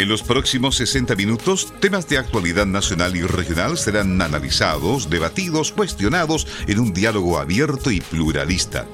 En 0.00 0.08
los 0.08 0.22
próximos 0.22 0.76
60 0.76 1.14
minutos, 1.14 1.74
temas 1.78 2.08
de 2.08 2.16
actualidad 2.16 2.64
nacional 2.64 3.14
y 3.16 3.20
regional 3.20 3.76
serán 3.76 4.22
analizados, 4.22 5.10
debatidos, 5.10 5.72
cuestionados 5.72 6.46
en 6.66 6.80
un 6.80 6.94
diálogo 6.94 7.38
abierto 7.38 7.90
y 7.90 8.00
pluralista. 8.00 8.86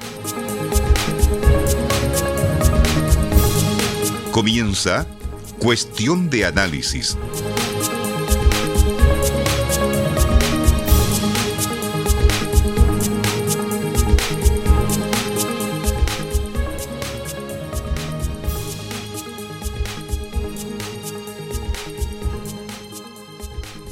Comienza 4.32 5.06
Cuestión 5.60 6.28
de 6.28 6.44
Análisis. 6.44 7.16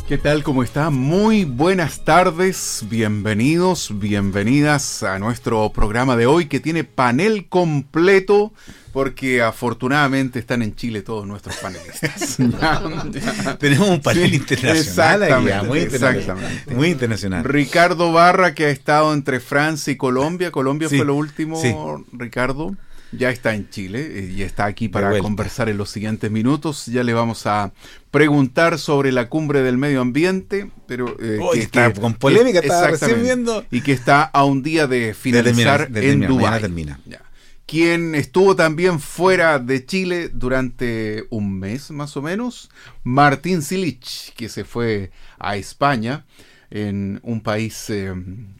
¿Qué 0.06 0.18
tal? 0.18 0.42
¿Cómo 0.42 0.62
está? 0.62 0.90
Muy 0.90 1.46
buenas 1.46 2.04
tardes, 2.04 2.84
bienvenidos, 2.90 3.90
bienvenidas 3.98 5.02
a 5.02 5.18
nuestro 5.18 5.72
programa 5.72 6.14
de 6.14 6.26
hoy 6.26 6.44
que 6.44 6.60
tiene 6.60 6.84
panel 6.84 7.46
completo 7.48 8.52
porque 8.92 9.40
afortunadamente 9.40 10.38
están 10.38 10.60
en 10.60 10.76
Chile 10.76 11.00
todos 11.00 11.26
nuestros 11.26 11.56
panelistas. 11.56 12.36
Tenemos 13.58 13.88
un 13.88 14.02
panel 14.02 14.34
internacional 14.34 15.22
exactamente, 15.22 15.66
muy, 15.66 15.78
exactamente. 15.78 16.74
muy 16.74 16.88
internacional. 16.90 17.42
Ricardo 17.42 18.12
Barra 18.12 18.54
que 18.54 18.66
ha 18.66 18.70
estado 18.70 19.14
entre 19.14 19.40
Francia 19.40 19.90
y 19.90 19.96
Colombia. 19.96 20.50
Colombia 20.50 20.90
Sí, 20.90 20.98
fue 20.98 21.06
lo 21.06 21.14
último, 21.14 21.58
sí. 21.58 21.74
Ricardo. 22.12 22.76
Ya 23.16 23.30
está 23.30 23.54
en 23.54 23.68
Chile 23.70 24.18
eh, 24.18 24.32
y 24.36 24.42
está 24.42 24.64
aquí 24.66 24.88
para 24.88 25.18
conversar 25.18 25.68
en 25.68 25.76
los 25.76 25.90
siguientes 25.90 26.30
minutos. 26.30 26.86
Ya 26.86 27.02
le 27.02 27.14
vamos 27.14 27.46
a 27.46 27.72
preguntar 28.10 28.78
sobre 28.78 29.12
la 29.12 29.28
cumbre 29.28 29.62
del 29.62 29.76
medio 29.76 30.00
ambiente, 30.00 30.70
pero 30.86 31.16
eh, 31.20 31.38
está 31.54 31.92
con 31.92 32.14
polémica, 32.14 32.60
recién 32.60 32.84
exactamente, 32.84 33.22
viendo. 33.22 33.64
y 33.70 33.80
que 33.80 33.92
está 33.92 34.22
a 34.22 34.44
un 34.44 34.62
día 34.62 34.86
de 34.86 35.14
finalizar 35.14 35.88
terminar, 35.88 35.90
de 35.90 36.12
en 36.12 36.20
Dubái. 36.26 36.60
termina. 36.60 37.00
Ya. 37.06 37.22
Quien 37.66 38.14
estuvo 38.14 38.54
también 38.54 39.00
fuera 39.00 39.58
de 39.58 39.86
Chile 39.86 40.28
durante 40.32 41.24
un 41.30 41.58
mes 41.58 41.90
más 41.90 42.16
o 42.16 42.22
menos, 42.22 42.70
Martín 43.02 43.62
Silich, 43.62 44.34
que 44.34 44.50
se 44.50 44.64
fue 44.64 45.12
a 45.38 45.56
España, 45.56 46.26
en 46.74 47.20
un 47.22 47.40
país 47.40 47.88
eh, 47.88 48.12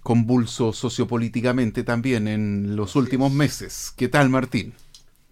convulso 0.05 0.73
sociopolíticamente 0.73 1.83
también 1.83 2.29
en 2.29 2.77
los 2.77 2.95
últimos 2.95 3.33
meses. 3.33 3.93
¿Qué 3.97 4.07
tal, 4.09 4.29
Martín? 4.29 4.73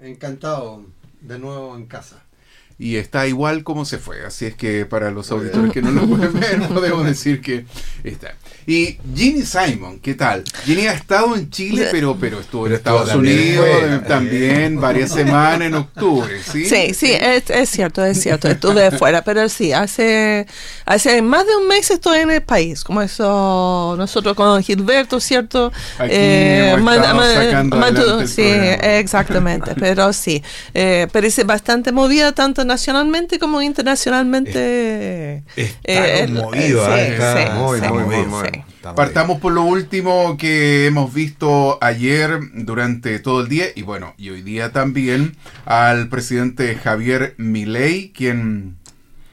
Encantado 0.01 0.85
de 1.21 1.39
nuevo 1.39 1.77
en 1.77 1.87
casa. 1.87 2.25
Y 2.85 2.97
está 2.97 3.29
igual 3.29 3.63
como 3.63 3.85
se 3.85 3.99
fue, 3.99 4.25
así 4.27 4.45
es 4.47 4.55
que 4.57 4.87
para 4.87 5.13
los 5.13 5.31
auditores 5.31 5.71
que 5.73 5.81
no 5.83 5.93
lo 5.93 6.05
pueden 6.05 6.33
ver, 6.33 6.67
podemos 6.69 7.05
decir 7.07 7.41
que 7.41 7.65
está. 8.03 8.35
Y 8.67 8.99
Ginny 9.17 9.43
Simon, 9.45 9.99
¿qué 10.01 10.15
tal? 10.15 10.43
Ginny 10.65 10.87
ha 10.87 10.93
estado 10.93 11.35
en 11.37 11.49
Chile, 11.51 11.89
pero, 11.93 12.17
pero 12.19 12.41
estuvo 12.41 12.67
en 12.69 12.75
Estados 12.75 13.09
también 13.09 13.39
Unidos 13.39 13.67
fuera. 13.69 13.97
eh, 13.97 13.99
también 14.07 14.81
varias 14.81 15.11
semanas 15.13 15.63
en 15.69 15.75
octubre, 15.75 16.41
¿sí? 16.43 16.65
Sí, 16.65 16.95
sí, 16.95 17.13
es, 17.13 17.51
es 17.51 17.69
cierto, 17.71 18.05
es 18.05 18.21
cierto. 18.21 18.49
Estuve 18.49 18.87
afuera, 18.87 19.23
pero 19.25 19.49
sí, 19.49 19.73
hace, 19.73 20.47
hace 20.85 21.23
más 21.23 21.45
de 21.47 21.57
un 21.57 21.67
mes 21.69 21.91
estoy 21.91 22.19
en 22.21 22.31
el 22.33 22.43
país. 22.43 22.83
Como 22.85 23.03
eso, 23.03 23.95
nosotros 23.99 24.35
con 24.37 24.61
Gilberto, 24.63 25.19
¿cierto? 25.21 25.73
Aquí 25.99 26.11
hemos 26.15 26.83
man- 26.83 27.01
man- 27.17 27.97
el 27.97 28.29
sí, 28.29 28.43
programa. 28.43 28.75
exactamente. 28.99 29.75
Pero 29.79 30.13
sí, 30.13 30.43
eh, 30.75 31.09
parece 31.13 31.45
bastante 31.45 31.91
movida 31.93 32.33
tanto 32.33 32.65
nacionalmente 32.73 33.39
como 33.39 33.61
internacionalmente. 33.63 35.45
Está 35.57 35.73
Eh, 35.85 36.25
conmovido, 36.27 36.85
sí, 36.85 36.91
ah, 36.91 37.01
está 37.01 37.37
sí, 37.37 37.45
muy, 37.53 37.81
sí, 37.81 37.89
muy, 37.89 38.05
muy, 38.05 38.27
muy 38.27 38.65
Partamos 38.97 39.39
por 39.41 39.53
lo 39.53 39.63
último 39.63 40.37
que 40.37 40.87
hemos 40.87 41.13
visto 41.15 41.79
ayer 41.81 42.41
durante 42.55 43.19
todo 43.21 43.43
el 43.43 43.49
día 43.49 43.67
y 43.77 43.83
bueno, 43.83 44.15
y 44.19 44.31
hoy 44.31 44.43
día 44.43 44.73
también 44.73 45.37
al 45.67 46.09
presidente 46.09 46.75
Javier 46.75 47.35
Milei, 47.39 48.11
quien 48.13 48.77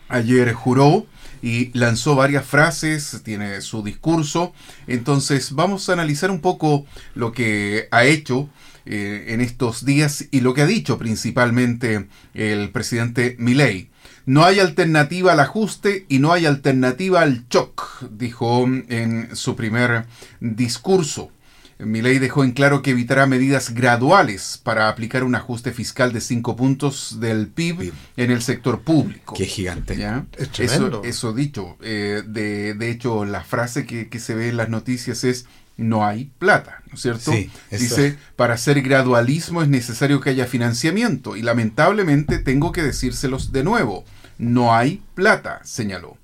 ayer 0.08 0.54
juró 0.54 1.08
y 1.42 1.72
lanzó 1.78 2.16
varias 2.16 2.46
frases, 2.46 3.22
tiene 3.24 3.62
su 3.62 3.82
discurso. 3.82 4.54
Entonces 4.88 5.54
vamos 5.54 5.90
a 5.90 5.94
analizar 5.94 6.30
un 6.30 6.42
poco 6.42 6.86
lo 7.16 7.32
que 7.32 7.88
ha 7.92 8.04
hecho 8.06 8.50
eh, 8.86 9.26
en 9.30 9.42
estos 9.42 9.86
días 9.86 10.26
y 10.32 10.42
lo 10.42 10.54
que 10.54 10.62
ha 10.62 10.68
dicho 10.68 10.98
principalmente 10.98 12.08
el 12.34 12.70
presidente 12.70 13.36
Milei. 13.40 13.90
No 14.26 14.44
hay 14.46 14.60
alternativa 14.60 15.32
al 15.34 15.40
ajuste 15.40 16.06
y 16.08 16.20
no 16.20 16.32
hay 16.32 16.46
alternativa 16.46 17.22
al 17.22 17.48
shock, 17.50 18.04
dijo 18.12 18.66
en 18.66 19.36
su 19.36 19.56
primer 19.56 20.06
discurso. 20.40 21.32
Milei 21.80 22.20
dejó 22.20 22.44
en 22.44 22.52
claro 22.52 22.82
que 22.82 22.92
evitará 22.92 23.26
medidas 23.26 23.74
graduales 23.74 24.60
para 24.62 24.90
aplicar 24.90 25.24
un 25.24 25.34
ajuste 25.36 25.72
fiscal 25.72 26.12
de 26.12 26.20
5 26.20 26.56
puntos 26.58 27.22
del 27.22 27.48
PIB 27.48 27.94
en 28.18 28.32
el 28.32 28.42
sector 28.42 28.82
público. 28.82 29.34
Que 29.34 29.44
es 29.44 29.50
gigante. 29.50 29.96
¿Ya? 29.96 30.26
Es 30.38 30.60
Eso, 30.60 31.02
eso 31.06 31.32
dicho. 31.34 31.78
eh, 31.82 32.22
de, 32.28 32.74
de 32.74 32.92
hecho, 32.92 33.24
la 33.24 33.46
frase 33.46 33.86
que, 33.86 34.10
que 34.10 34.20
se 34.20 34.36
ve 34.36 34.50
en 34.50 34.58
las 34.58 34.68
noticias 34.68 35.24
es 35.24 35.46
no 35.80 36.06
hay 36.06 36.30
plata, 36.38 36.84
¿no 36.88 36.96
es 36.96 37.02
cierto? 37.02 37.32
Sí. 37.32 37.50
Dice, 37.72 38.18
para 38.36 38.56
hacer 38.56 38.82
gradualismo 38.82 39.62
es 39.62 39.70
necesario 39.70 40.20
que 40.20 40.30
haya 40.30 40.46
financiamiento 40.46 41.36
y 41.36 41.42
lamentablemente 41.42 42.38
tengo 42.40 42.72
que 42.72 42.84
decírselos 42.84 43.52
de 43.52 43.64
nuevo, 43.64 44.04
no 44.38 44.76
hay 44.76 45.02
plata, 45.16 45.62
señaló. 45.64 46.18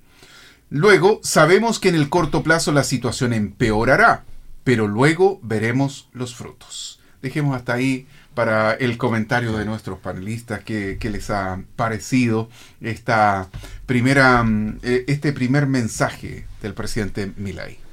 Luego, 0.68 1.20
sabemos 1.22 1.78
que 1.78 1.88
en 1.88 1.94
el 1.94 2.08
corto 2.08 2.42
plazo 2.42 2.72
la 2.72 2.84
situación 2.84 3.32
empeorará, 3.32 4.24
pero 4.62 4.88
luego 4.88 5.40
veremos 5.42 6.08
los 6.12 6.34
frutos. 6.34 7.00
Dejemos 7.22 7.56
hasta 7.56 7.72
ahí 7.72 8.06
para 8.34 8.74
el 8.74 8.98
comentario 8.98 9.56
de 9.56 9.64
nuestros 9.64 9.98
panelistas 10.00 10.62
que, 10.62 10.98
les 11.00 11.30
ha 11.30 11.62
parecido 11.76 12.50
esta 12.82 13.48
primera, 13.86 14.42
mm, 14.42 14.80
eh, 14.82 15.04
este 15.06 15.32
primer 15.32 15.66
mensaje 15.66 16.46
del 16.60 16.74
presidente 16.74 17.32
Milei. 17.36 17.85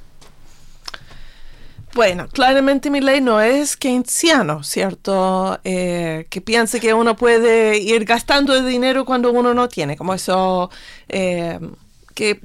Bueno, 1.93 2.27
claramente 2.27 2.89
mi 2.89 3.01
ley 3.01 3.21
no 3.21 3.39
es 3.39 3.77
keynesiano, 3.77 4.63
¿cierto? 4.63 5.59
Eh, 5.63 6.25
que 6.31 6.41
piense 6.41 6.79
que 6.79 6.93
uno 6.95 7.15
puede 7.15 7.77
ir 7.77 8.03
gastando 8.05 8.55
el 8.55 8.65
dinero 8.67 9.05
cuando 9.05 9.31
uno 9.31 9.53
no 9.53 9.69
tiene, 9.69 9.95
como 9.95 10.15
eso, 10.15 10.71
eh, 11.07 11.59
que, 12.15 12.41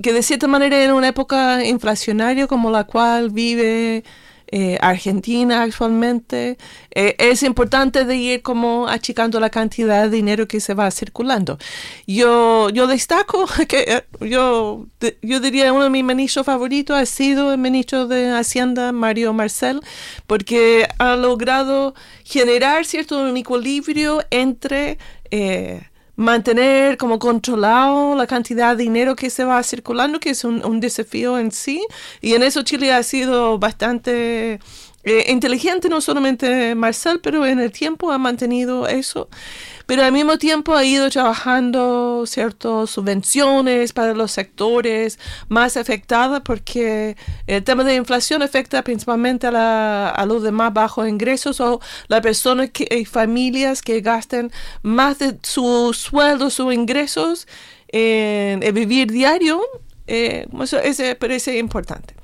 que 0.00 0.12
de 0.12 0.22
cierta 0.22 0.46
manera 0.46 0.82
en 0.84 0.92
una 0.92 1.08
época 1.08 1.64
inflacionaria 1.64 2.46
como 2.46 2.70
la 2.70 2.84
cual 2.84 3.30
vive 3.30 4.04
eh, 4.48 4.78
Argentina 4.80 5.62
actualmente, 5.62 6.58
eh, 6.90 7.16
es 7.18 7.42
importante 7.42 8.04
de 8.04 8.16
ir 8.16 8.42
como 8.42 8.88
achicando 8.88 9.40
la 9.40 9.50
cantidad 9.50 10.04
de 10.04 10.10
dinero 10.10 10.46
que 10.46 10.60
se 10.60 10.74
va 10.74 10.90
circulando. 10.90 11.58
Yo, 12.06 12.70
yo 12.70 12.86
destaco 12.86 13.46
que 13.68 13.80
eh, 13.80 14.04
yo, 14.20 14.86
yo 15.22 15.40
diría 15.40 15.72
uno 15.72 15.84
de 15.84 15.90
mis 15.90 16.04
ministros 16.04 16.46
favoritos 16.46 16.96
ha 16.96 17.06
sido 17.06 17.52
el 17.52 17.58
ministro 17.58 18.06
de 18.06 18.30
Hacienda, 18.30 18.92
Mario 18.92 19.32
Marcel, 19.32 19.80
porque 20.26 20.86
ha 20.98 21.16
logrado 21.16 21.94
generar 22.24 22.84
cierto 22.84 23.34
equilibrio 23.34 24.22
entre... 24.30 24.98
mantener 26.16 26.96
como 26.96 27.18
controlado 27.18 28.14
la 28.14 28.26
cantidad 28.26 28.76
de 28.76 28.84
dinero 28.84 29.16
que 29.16 29.30
se 29.30 29.44
va 29.44 29.62
circulando, 29.62 30.20
que 30.20 30.30
es 30.30 30.44
un, 30.44 30.64
un 30.64 30.80
desafío 30.80 31.38
en 31.38 31.50
sí. 31.52 31.84
Y 32.20 32.34
en 32.34 32.42
eso 32.42 32.62
Chile 32.62 32.92
ha 32.92 33.02
sido 33.02 33.58
bastante 33.58 34.60
eh, 35.04 35.26
inteligente, 35.30 35.88
no 35.88 36.00
solamente 36.00 36.74
Marcel, 36.74 37.20
pero 37.20 37.44
en 37.46 37.60
el 37.60 37.70
tiempo 37.72 38.10
ha 38.10 38.18
mantenido 38.18 38.86
eso. 38.88 39.28
Pero 39.86 40.02
al 40.02 40.12
mismo 40.12 40.38
tiempo 40.38 40.74
ha 40.74 40.84
ido 40.84 41.10
trabajando 41.10 42.24
ciertas 42.26 42.88
subvenciones 42.90 43.92
para 43.92 44.14
los 44.14 44.32
sectores 44.32 45.18
más 45.48 45.76
afectados 45.76 46.40
porque 46.42 47.16
el 47.46 47.62
tema 47.64 47.84
de 47.84 47.96
inflación 47.96 48.42
afecta 48.42 48.82
principalmente 48.82 49.46
a, 49.46 49.50
la- 49.50 50.08
a 50.08 50.24
los 50.26 50.42
de 50.42 50.52
más 50.52 50.72
bajos 50.72 51.06
ingresos 51.08 51.60
o 51.60 51.80
las 52.08 52.20
personas 52.22 52.70
que, 52.70 52.88
y 52.90 53.04
familias 53.04 53.82
que 53.82 54.00
gasten 54.00 54.50
más 54.82 55.18
de 55.18 55.36
su 55.42 55.92
sueldo, 55.92 56.48
sus 56.48 56.72
ingresos 56.72 57.46
en, 57.88 58.62
en 58.62 58.74
vivir 58.74 59.10
diario. 59.12 59.60
eh, 60.06 60.46
eso, 60.62 60.78
ese 60.78 61.14
parece 61.14 61.58
importante. 61.58 62.14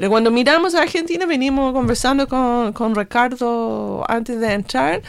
Pero 0.00 0.08
cuando 0.08 0.30
miramos 0.30 0.74
a 0.74 0.80
Argentina, 0.80 1.26
venimos 1.26 1.74
conversando 1.74 2.26
con, 2.26 2.72
con 2.72 2.94
Ricardo 2.94 4.02
antes 4.08 4.40
de 4.40 4.54
entrar, 4.54 5.02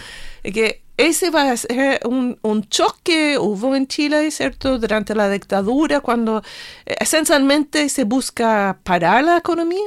eh, 0.43 0.51
que 0.51 0.81
ese 0.97 1.29
va 1.29 1.49
a 1.49 1.55
ser 1.55 2.01
un, 2.03 2.37
un 2.41 2.67
choque 2.67 3.37
hubo 3.39 3.73
en 3.73 3.87
Chile, 3.87 4.29
¿cierto? 4.31 4.79
Durante 4.79 5.15
la 5.15 5.29
dictadura, 5.29 6.01
cuando 6.01 6.43
eh, 6.85 6.97
esencialmente 6.99 7.87
se 7.87 8.03
busca 8.03 8.79
parar 8.83 9.23
la 9.23 9.37
economía 9.37 9.79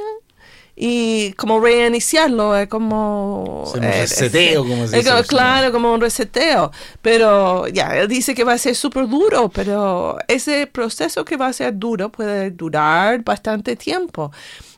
y 0.75 1.33
como 1.33 1.59
reiniciarlo, 1.61 2.57
es 2.57 2.67
como... 2.67 3.63
un 3.75 3.81
reseteo, 3.81 4.63
como 4.63 4.87
se 4.87 4.97
dice. 4.97 5.23
claro, 5.27 5.71
como 5.71 5.93
un 5.93 6.01
reseteo. 6.01 6.71
Pero 7.03 7.67
ya, 7.67 7.95
él 7.95 8.07
dice 8.07 8.35
que 8.35 8.43
va 8.43 8.53
a 8.53 8.57
ser 8.57 8.75
súper 8.75 9.07
duro, 9.07 9.49
pero 9.49 10.17
ese 10.27 10.67
proceso 10.67 11.23
que 11.23 11.37
va 11.37 11.47
a 11.47 11.53
ser 11.53 11.77
duro 11.77 12.11
puede 12.11 12.49
durar 12.49 13.23
bastante 13.23 13.75
tiempo. 13.75 14.31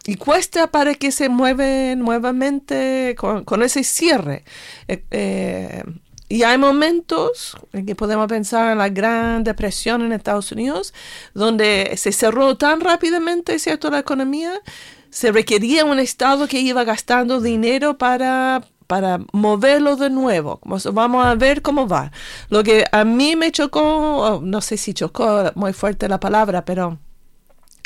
Y 0.07 0.15
cuesta 0.15 0.67
para 0.67 0.95
que 0.95 1.11
se 1.11 1.27
mueven 1.27 1.99
nuevamente 1.99 3.13
con, 3.17 3.61
ese 3.61 3.83
cierre. 3.83 4.45
Eh, 4.87 5.03
eh, 5.11 5.83
y 6.29 6.43
hay 6.43 6.57
momentos 6.57 7.57
en 7.73 7.85
que 7.85 7.93
podemos 7.93 8.27
pensar 8.27 8.71
en 8.71 8.77
la 8.77 8.87
Gran 8.87 9.43
Depresión 9.43 10.01
en 10.01 10.13
Estados 10.13 10.53
Unidos, 10.53 10.93
donde 11.33 11.93
se 11.97 12.13
cerró 12.13 12.55
tan 12.55 12.79
rápidamente, 12.79 13.59
¿cierto?, 13.59 13.89
la 13.89 13.99
economía, 13.99 14.53
se 15.09 15.33
requería 15.33 15.83
un 15.83 15.99
Estado 15.99 16.47
que 16.47 16.61
iba 16.61 16.85
gastando 16.85 17.41
dinero 17.41 17.97
para, 17.97 18.63
para 18.87 19.19
moverlo 19.33 19.97
de 19.97 20.09
nuevo. 20.09 20.61
Vamos 20.63 21.25
a 21.25 21.35
ver 21.35 21.61
cómo 21.61 21.85
va. 21.85 22.13
Lo 22.49 22.63
que 22.63 22.85
a 22.93 23.03
mí 23.03 23.35
me 23.35 23.51
chocó, 23.51 24.39
no 24.41 24.61
sé 24.61 24.77
si 24.77 24.93
chocó 24.93 25.51
muy 25.55 25.73
fuerte 25.73 26.07
la 26.07 26.19
palabra, 26.19 26.63
pero 26.63 26.97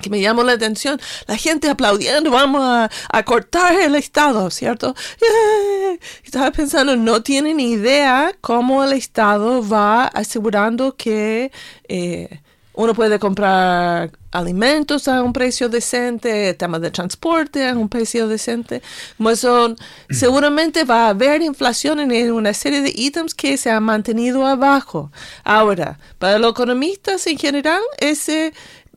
que 0.01 0.09
me 0.09 0.21
llamó 0.21 0.43
la 0.43 0.53
atención, 0.53 0.99
la 1.27 1.37
gente 1.37 1.69
aplaudiendo, 1.69 2.31
vamos 2.31 2.61
a, 2.63 2.89
cortar 3.23 3.75
el 3.75 3.95
Estado, 3.95 4.49
¿cierto? 4.49 4.95
Estaba 6.23 6.51
pensando, 6.51 6.95
no 6.97 7.21
tienen 7.21 7.59
idea 7.59 8.33
cómo 8.41 8.83
el 8.83 8.93
Estado 8.93 9.67
va 9.67 10.05
asegurando 10.07 10.95
que 10.95 11.51
eh, 11.87 12.41
uno 12.73 12.93
puede 12.93 13.19
comprar 13.19 14.11
alimentos 14.31 15.07
a 15.07 15.21
un 15.21 15.33
precio 15.33 15.67
decente, 15.67 16.53
temas 16.53 16.81
de 16.81 16.89
transporte 16.89 17.67
a 17.67 17.73
un 17.73 17.89
precio 17.89 18.27
decente. 18.27 18.81
Eso, 19.19 19.75
seguramente 20.09 20.85
va 20.85 21.07
a 21.07 21.09
haber 21.09 21.41
inflación 21.41 21.99
en 21.99 22.31
una 22.31 22.53
serie 22.53 22.81
de 22.81 22.93
ítems 22.95 23.35
que 23.35 23.57
se 23.57 23.69
han 23.69 23.83
mantenido 23.83 24.47
abajo. 24.47 25.11
Ahora, 25.43 25.99
para 26.17 26.39
los 26.39 26.51
economistas 26.51 27.27
en 27.27 27.37
general, 27.37 27.81
ese 27.99 28.53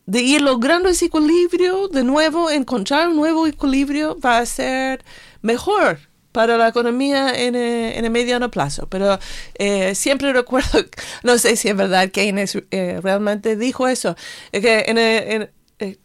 de 0.06 0.22
ir 0.22 0.42
logrando 0.42 0.88
ese 0.88 1.06
equilibrio, 1.06 1.88
de 1.88 2.04
nuevo, 2.04 2.50
encontrar 2.50 3.08
un 3.08 3.16
nuevo 3.16 3.46
equilibrio 3.46 4.18
va 4.20 4.38
a 4.38 4.46
ser 4.46 5.04
mejor 5.42 5.98
para 6.34 6.58
la 6.58 6.66
economía 6.66 7.32
en, 7.32 7.54
eh, 7.54 7.96
en 7.96 8.04
el 8.04 8.10
mediano 8.10 8.50
plazo. 8.50 8.88
Pero 8.88 9.18
eh, 9.54 9.94
siempre 9.94 10.32
recuerdo, 10.40 10.84
no 11.22 11.38
sé 11.38 11.56
si 11.56 11.68
es 11.68 11.76
verdad 11.76 12.10
que 12.10 12.24
Inés 12.24 12.58
eh, 12.70 13.00
realmente 13.02 13.56
dijo 13.56 13.86
eso, 13.86 14.16
que 14.50 14.84
en, 14.88 14.98
en 14.98 15.50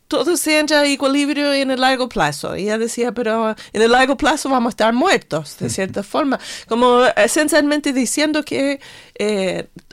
todo 0.07 0.37
se 0.37 0.59
entra 0.59 0.81
a 0.81 0.85
equilibrio 0.85 1.53
en 1.53 1.71
el 1.71 1.81
largo 1.81 2.09
plazo. 2.09 2.55
Y 2.55 2.63
ella 2.63 2.77
decía, 2.77 3.11
pero 3.11 3.55
en 3.73 3.81
el 3.81 3.91
largo 3.91 4.17
plazo 4.17 4.49
vamos 4.49 4.71
a 4.71 4.73
estar 4.73 4.93
muertos, 4.93 5.57
de 5.59 5.69
cierta 5.69 6.03
forma. 6.03 6.39
Como 6.67 7.05
esencialmente 7.15 7.93
diciendo 7.93 8.43
que 8.43 8.79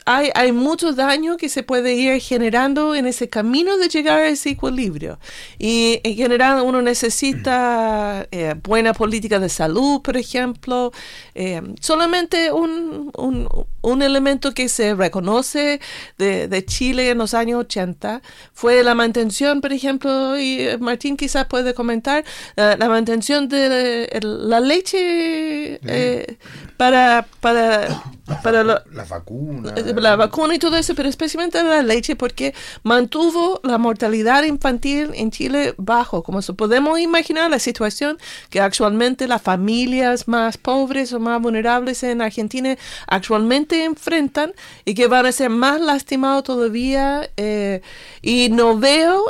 hay, 0.07 0.31
hay 0.35 0.53
mucho 0.53 0.93
daño 0.93 1.37
que 1.37 1.49
se 1.49 1.65
puede 1.65 1.95
ir 1.95 2.21
generando 2.21 2.95
en 2.95 3.07
ese 3.07 3.29
camino 3.29 3.77
de 3.77 3.89
llegar 3.89 4.21
a 4.21 4.29
ese 4.29 4.51
equilibrio. 4.51 5.19
Y 5.59 6.01
en 6.05 6.15
general 6.15 6.63
uno 6.63 6.81
necesita 6.81 8.27
eh, 8.31 8.55
buena 8.63 8.95
política 8.95 9.41
de 9.41 9.49
salud, 9.49 10.01
por 10.03 10.17
ejemplo. 10.17 10.93
Eh, 11.35 11.61
solamente 11.81 12.53
un, 12.53 13.11
un, 13.17 13.49
un, 13.83 14.03
elemento 14.03 14.55
que 14.55 14.69
se 14.69 14.95
reconoce 14.95 15.81
de, 16.19 16.47
de, 16.49 16.65
Chile 16.65 17.11
en 17.11 17.19
los 17.19 17.35
años 17.35 17.61
80 17.61 18.23
fue 18.53 18.83
la 18.85 18.95
mantención, 18.95 19.61
por 19.61 19.73
ejemplo, 19.73 20.39
y 20.39 20.69
Martín 20.79 21.17
quizás 21.17 21.47
puede 21.47 21.75
comentar, 21.75 22.25
la 22.57 22.89
mantención 22.89 23.49
de 23.49 24.09
la 24.23 24.61
leche 24.61 25.81
eh, 25.87 26.37
para, 26.77 27.27
para, 27.41 28.03
para 28.43 28.65
la, 28.65 28.83
vacuna. 29.09 29.75
La 29.97 30.17
vacuna 30.17 30.55
y 30.55 30.59
todo 30.59 30.77
eso, 30.77 30.95
pero 30.95 31.09
especialmente 31.09 31.63
la 31.63 31.83
leche, 31.83 32.17
porque 32.17 32.55
mantuvo 32.83 33.61
la 33.63 33.79
mortalidad 33.79 34.43
infantil 34.43 35.11
en 35.15 35.31
Chile 35.31 35.75
bajo. 35.77 36.23
Como 36.23 36.43
se 36.43 36.53
podemos 36.53 36.99
imaginar 36.99 37.51
la 37.51 37.59
situación 37.59 38.19
que 38.51 38.61
actualmente 38.61 39.29
las 39.29 39.43
familias 39.43 40.27
más 40.27 40.59
pobres 40.59 41.13
o 41.13 41.21
más 41.21 41.41
vulnerables 41.41 42.03
en 42.03 42.21
Argentina 42.21 42.77
actualmente 43.07 43.85
enfrentan 43.85 44.53
y 44.85 44.95
que 44.95 45.07
van 45.07 45.27
a 45.27 45.33
ser 45.33 45.51
más 45.51 45.81
lastimados 45.81 46.45
todavía. 46.45 47.31
Eh, 47.37 47.81
y 48.23 48.49
no 48.51 48.77
veo 48.77 49.25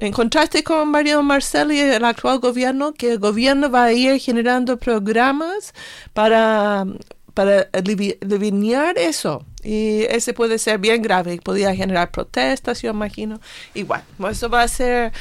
en 0.00 0.12
contraste 0.12 0.62
con 0.62 0.90
Mario 0.90 1.22
Marcelo 1.22 1.72
y 1.72 1.80
el 1.80 2.04
actual 2.04 2.38
gobierno, 2.40 2.92
que 2.92 3.12
el 3.12 3.18
gobierno 3.18 3.70
va 3.70 3.84
a 3.84 3.92
ir 3.92 4.18
generando 4.18 4.76
programas 4.76 5.72
para, 6.12 6.84
para 7.34 7.68
aliviar 7.72 8.96
eso. 8.96 9.44
Y 9.62 10.02
ese 10.04 10.32
puede 10.32 10.58
ser 10.58 10.78
bien 10.78 11.02
grave, 11.02 11.38
podría 11.42 11.74
generar 11.74 12.10
protestas, 12.10 12.82
yo 12.82 12.90
imagino. 12.90 13.40
Igual, 13.74 14.02
eso 14.30 14.48
va 14.48 14.62
a 14.62 14.68
ser 14.68 15.12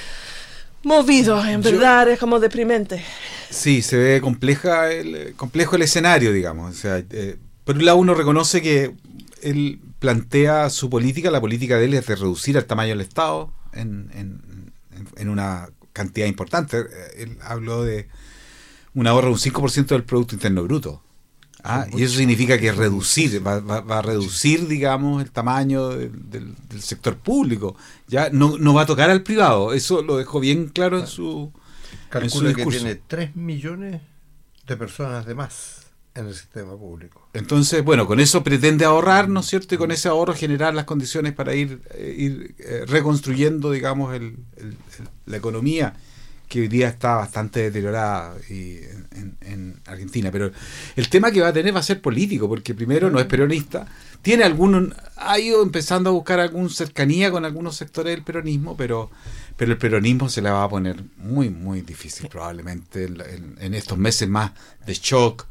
movido, 0.84 1.44
en 1.44 1.62
verdad, 1.62 2.10
es 2.10 2.20
como 2.20 2.40
deprimente. 2.40 3.04
Sí, 3.50 3.82
se 3.82 3.98
ve 3.98 4.22
compleja 4.22 4.92
el, 4.92 5.34
complejo 5.36 5.76
el 5.76 5.82
escenario, 5.82 6.32
digamos. 6.32 6.76
O 6.76 6.78
sea, 6.78 7.04
eh, 7.10 7.38
por 7.64 7.78
un 7.78 7.86
lado 7.86 7.98
uno 7.98 8.14
reconoce 8.14 8.62
que 8.62 8.94
él 9.42 9.80
plantea 10.00 10.70
su 10.70 10.90
política, 10.90 11.32
la 11.32 11.42
política 11.42 11.78
de 11.78 11.86
él 11.86 11.94
es 11.94 12.06
de 12.06 12.16
reducir 12.16 12.58
el 12.58 12.66
tamaño 12.66 12.90
del 12.90 13.02
Estado 13.02 13.52
en, 13.74 14.12
en 15.18 15.30
una 15.30 15.70
cantidad 15.94 16.28
importante. 16.28 16.80
Eh, 16.80 16.86
él 17.24 17.38
habló 17.44 17.84
de 17.84 18.08
un 18.94 19.08
ahorro 19.08 19.28
de 19.28 19.34
un 19.34 19.40
5% 19.40 19.88
del 19.88 20.04
Producto 20.04 20.36
Interno 20.36 20.64
Bruto. 20.64 21.02
Ah, 21.66 21.88
y 21.94 22.04
eso 22.04 22.18
significa 22.18 22.58
que 22.58 22.74
reducir, 22.74 23.46
va, 23.46 23.60
va, 23.60 24.00
a 24.00 24.02
reducir, 24.02 24.68
digamos, 24.68 25.24
el 25.24 25.32
tamaño 25.32 25.90
del, 25.90 26.56
sector 26.80 27.16
público. 27.16 27.78
Ya 28.08 28.30
no, 28.32 28.58
no, 28.58 28.74
va 28.74 28.82
a 28.82 28.86
tocar 28.86 29.10
al 29.10 29.24
privado. 29.24 29.74
Eso 29.74 30.02
lo 30.02 30.18
dejó 30.18 30.42
bien 30.42 30.68
claro 30.68 31.00
en 31.00 31.08
su. 31.08 31.54
Calcula 32.10 32.54
que 32.54 32.66
tiene 32.66 32.96
3 32.96 33.36
millones 33.38 34.02
de 34.68 34.78
personas 34.78 35.26
de 35.26 35.36
más 35.36 35.84
en 36.16 36.28
el 36.28 36.36
sistema 36.36 36.76
público. 36.78 37.30
Entonces, 37.34 37.84
bueno, 37.84 38.08
con 38.08 38.20
eso 38.20 38.44
pretende 38.44 38.86
ahorrar, 38.86 39.30
¿no 39.30 39.40
es 39.40 39.48
cierto? 39.48 39.74
Y 39.74 39.78
con 39.78 39.92
ese 39.92 40.10
ahorro 40.10 40.34
generar 40.36 40.76
las 40.76 40.86
condiciones 40.86 41.34
para 41.34 41.56
ir, 41.56 41.82
eh, 41.92 42.16
ir 42.18 42.56
eh, 42.60 42.84
reconstruyendo, 42.86 43.72
digamos, 43.72 44.14
el, 44.14 44.38
la 45.26 45.38
economía 45.38 45.96
que 46.54 46.62
hoy 46.62 46.68
día 46.68 46.88
está 46.88 47.16
bastante 47.16 47.62
deteriorada 47.64 48.36
y 48.48 48.78
en, 49.42 49.82
Argentina. 49.88 50.30
Pero 50.32 50.52
el 50.96 51.10
tema 51.10 51.32
que 51.32 51.42
va 51.42 51.48
a 51.48 51.54
tener 51.54 51.76
va 51.76 51.80
a 51.80 51.84
ser 51.84 52.00
político, 52.00 52.48
porque 52.48 52.76
primero 52.76 53.10
no 53.10 53.20
es 53.20 53.26
peronista, 53.26 53.88
tiene 54.22 54.44
algún, 54.44 54.94
ha 55.18 55.40
ido 55.40 55.64
empezando 55.64 56.12
a 56.12 56.14
buscar 56.14 56.40
alguna 56.40 56.70
cercanía 56.70 57.32
con 57.32 57.44
algunos 57.44 57.76
sectores 57.76 58.14
del 58.14 58.24
peronismo, 58.24 58.78
pero, 58.78 59.10
pero 59.58 59.72
el 59.72 59.80
peronismo 59.80 60.30
se 60.30 60.44
la 60.44 60.54
va 60.54 60.66
a 60.66 60.70
poner 60.70 61.04
muy, 61.18 61.50
muy 61.50 61.82
difícil 61.82 62.28
probablemente 62.28 63.06
en 63.06 63.74
estos 63.74 63.98
meses 63.98 64.30
más 64.30 64.52
de 64.86 64.94
shock 64.94 65.48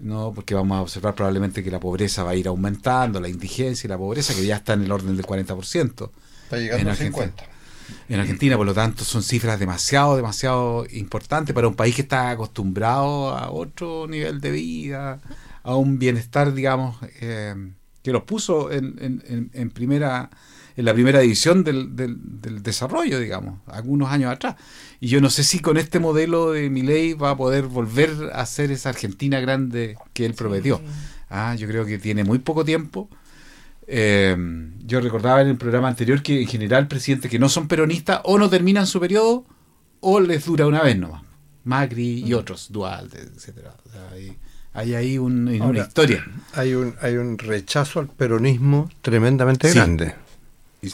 ¿no? 0.00 0.32
porque 0.34 0.56
vamos 0.56 0.78
a 0.78 0.82
observar 0.82 1.14
probablemente 1.14 1.62
que 1.62 1.70
la 1.70 1.78
pobreza 1.78 2.24
va 2.24 2.32
a 2.32 2.34
ir 2.34 2.48
aumentando, 2.48 3.20
la 3.20 3.28
indigencia 3.28 3.86
y 3.86 3.90
la 3.90 3.98
pobreza, 3.98 4.34
que 4.34 4.44
ya 4.44 4.56
está 4.56 4.72
en 4.72 4.82
el 4.82 4.90
orden 4.90 5.16
del 5.16 5.24
40%. 5.24 6.10
Está 6.42 6.56
llegando 6.58 6.82
en 6.82 6.88
a 6.88 6.96
50. 6.96 7.44
En 8.08 8.20
Argentina, 8.20 8.56
por 8.56 8.66
lo 8.66 8.74
tanto, 8.74 9.04
son 9.04 9.22
cifras 9.22 9.58
demasiado, 9.58 10.16
demasiado 10.16 10.86
importantes 10.92 11.54
para 11.54 11.68
un 11.68 11.74
país 11.74 11.94
que 11.94 12.02
está 12.02 12.30
acostumbrado 12.30 13.30
a 13.30 13.50
otro 13.50 14.06
nivel 14.08 14.40
de 14.40 14.50
vida, 14.50 15.20
a 15.62 15.76
un 15.76 15.98
bienestar, 15.98 16.52
digamos, 16.54 16.96
eh, 17.20 17.54
que 18.02 18.12
los 18.12 18.22
puso 18.24 18.70
en, 18.72 18.96
en, 19.00 19.50
en, 19.52 19.70
primera 19.70 20.30
en 20.76 20.84
la 20.84 20.94
primera 20.94 21.20
división 21.20 21.62
del, 21.64 21.94
del, 21.94 22.62
desarrollo, 22.62 23.20
digamos, 23.20 23.60
algunos 23.66 24.10
años 24.10 24.32
atrás. 24.32 24.56
Y 25.00 25.08
yo 25.08 25.20
no 25.20 25.28
sé 25.28 25.44
si 25.44 25.58
con 25.60 25.76
este 25.76 25.98
modelo 25.98 26.52
de 26.52 26.70
Milei 26.70 27.12
va 27.12 27.30
a 27.30 27.36
poder 27.36 27.66
volver 27.66 28.30
a 28.32 28.46
ser 28.46 28.70
esa 28.70 28.88
Argentina 28.88 29.40
grande 29.40 29.96
que 30.14 30.24
él 30.24 30.34
prometió. 30.34 30.80
Ah, 31.28 31.54
yo 31.54 31.68
creo 31.68 31.84
que 31.84 31.98
tiene 31.98 32.24
muy 32.24 32.38
poco 32.38 32.64
tiempo. 32.64 33.10
Eh, 33.92 34.36
yo 34.86 35.00
recordaba 35.00 35.42
en 35.42 35.48
el 35.48 35.56
programa 35.56 35.88
anterior 35.88 36.22
que 36.22 36.42
en 36.42 36.46
general 36.46 36.86
presidentes 36.86 37.28
que 37.28 37.40
no 37.40 37.48
son 37.48 37.66
peronistas 37.66 38.20
o 38.22 38.38
no 38.38 38.48
terminan 38.48 38.86
su 38.86 39.00
periodo 39.00 39.44
o 39.98 40.20
les 40.20 40.44
dura 40.44 40.66
una 40.66 40.82
vez 40.82 40.96
nomás. 40.96 41.22
Macri 41.64 42.24
y 42.24 42.34
otros, 42.34 42.70
Dual, 42.70 43.10
etcétera. 43.12 43.74
hay, 44.72 44.94
ahí 44.94 45.18
una 45.18 45.78
historia. 45.78 46.24
Hay 46.54 46.74
un, 46.74 46.94
hay 47.02 47.16
un 47.16 47.36
rechazo 47.36 47.98
al 47.98 48.06
peronismo 48.06 48.88
tremendamente 49.02 49.72
grande. 49.72 50.14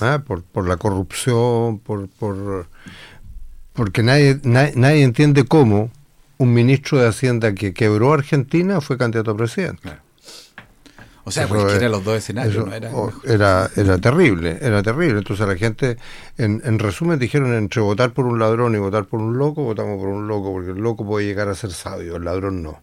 Ah, 0.00 0.22
por, 0.26 0.42
por 0.42 0.66
la 0.66 0.78
corrupción, 0.78 1.78
por, 1.78 2.08
por 2.08 2.66
porque 3.74 4.02
nadie, 4.02 4.40
nadie, 4.42 5.02
entiende 5.02 5.44
cómo 5.44 5.90
un 6.38 6.54
ministro 6.54 6.98
de 6.98 7.08
Hacienda 7.08 7.54
que 7.54 7.74
quebró 7.74 8.14
Argentina 8.14 8.80
fue 8.80 8.96
candidato 8.96 9.32
a 9.32 9.36
presidente. 9.36 10.05
O 11.28 11.30
sea, 11.32 11.44
Eso 11.44 11.54
cualquiera 11.54 11.80
de 11.80 11.88
los 11.90 12.04
dos 12.04 12.16
escenarios, 12.16 12.54
eso, 12.54 12.66
¿no? 12.66 12.72
Era 12.72 12.90
era, 13.24 13.70
era 13.74 13.98
terrible, 13.98 14.58
era 14.60 14.82
terrible. 14.82 15.18
Entonces 15.18 15.46
la 15.46 15.56
gente, 15.56 15.96
en, 16.38 16.62
en 16.64 16.78
resumen, 16.78 17.18
dijeron 17.18 17.52
entre 17.54 17.82
votar 17.82 18.12
por 18.12 18.26
un 18.26 18.38
ladrón 18.38 18.74
y 18.76 18.78
votar 18.78 19.06
por 19.06 19.20
un 19.20 19.36
loco, 19.36 19.64
votamos 19.64 19.98
por 19.98 20.08
un 20.08 20.28
loco, 20.28 20.52
porque 20.52 20.70
el 20.70 20.78
loco 20.78 21.04
puede 21.04 21.26
llegar 21.26 21.48
a 21.48 21.54
ser 21.56 21.72
sabio, 21.72 22.16
el 22.16 22.24
ladrón 22.24 22.62
no. 22.62 22.82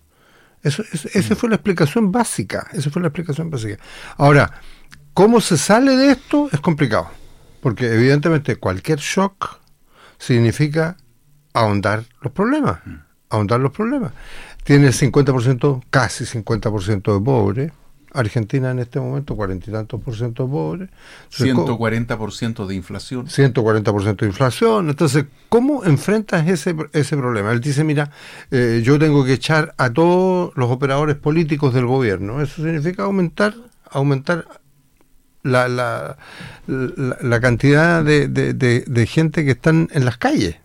Eso, 0.61 0.83
eso- 0.91 1.09
esa 1.13 1.35
fue 1.35 1.49
la 1.49 1.55
explicación 1.55 2.11
básica, 2.11 2.67
esa 2.73 2.89
fue 2.89 3.01
la 3.01 3.09
explicación 3.09 3.49
básica. 3.49 3.77
Ahora, 4.17 4.51
¿cómo 5.13 5.39
se 5.41 5.57
sale 5.57 5.95
de 5.95 6.11
esto? 6.11 6.49
Es 6.51 6.59
complicado, 6.59 7.09
porque 7.61 7.93
evidentemente 7.93 8.57
cualquier 8.57 8.99
shock 8.99 9.59
significa 10.17 10.97
ahondar 11.53 12.03
los 12.21 12.31
problemas, 12.33 12.79
ahondar 13.29 13.59
los 13.59 13.71
problemas. 13.71 14.11
Tiene 14.63 14.91
50%, 14.93 15.83
casi 15.89 16.25
50% 16.25 17.13
de 17.13 17.21
pobres. 17.23 17.71
Argentina 18.13 18.71
en 18.71 18.79
este 18.79 18.99
momento, 18.99 19.35
cuarenta 19.35 19.69
y 19.69 19.73
tantos 19.73 20.01
por 20.01 20.15
ciento 20.15 20.43
de 20.45 20.49
pobres. 20.49 20.89
Entonces, 21.23 21.53
¿cómo- 21.55 21.77
140% 21.77 22.67
de 22.67 22.75
inflación. 22.75 23.27
140% 23.27 24.15
de 24.25 24.27
inflación. 24.27 24.89
Entonces, 24.89 25.25
¿cómo 25.49 25.83
enfrentas 25.85 26.47
ese, 26.47 26.75
ese 26.93 27.17
problema? 27.17 27.51
Él 27.51 27.59
dice, 27.61 27.83
mira, 27.83 28.11
eh, 28.51 28.81
yo 28.83 28.97
tengo 28.99 29.25
que 29.25 29.33
echar 29.33 29.73
a 29.77 29.89
todos 29.91 30.51
los 30.55 30.69
operadores 30.71 31.15
políticos 31.15 31.73
del 31.73 31.85
gobierno. 31.85 32.41
Eso 32.41 32.63
significa 32.63 33.03
aumentar, 33.03 33.55
aumentar 33.89 34.45
la, 35.43 35.67
la, 35.67 36.17
la, 36.67 37.17
la 37.21 37.39
cantidad 37.41 38.03
de, 38.03 38.27
de- 38.29 38.53
de- 38.53 38.85
de 38.87 39.05
gente 39.07 39.43
que 39.43 39.51
están 39.51 39.89
en 39.91 40.05
las 40.05 40.17
calles. 40.17 40.55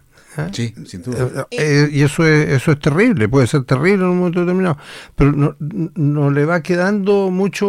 ¿Eh? 0.47 0.51
Sí, 0.53 0.75
sin 0.87 1.03
duda. 1.03 1.47
Eh, 1.51 1.59
eh, 1.59 1.89
y 1.93 2.03
eso 2.03 2.27
es, 2.27 2.49
eso 2.51 2.73
es 2.73 2.79
terrible, 2.79 3.29
puede 3.29 3.47
ser 3.47 3.65
terrible 3.65 4.05
en 4.05 4.11
un 4.11 4.19
momento 4.19 4.41
determinado, 4.41 4.79
pero 5.15 5.33
no, 5.33 5.57
no 5.59 6.31
le 6.31 6.45
va 6.45 6.63
quedando 6.63 7.31
mucho 7.31 7.67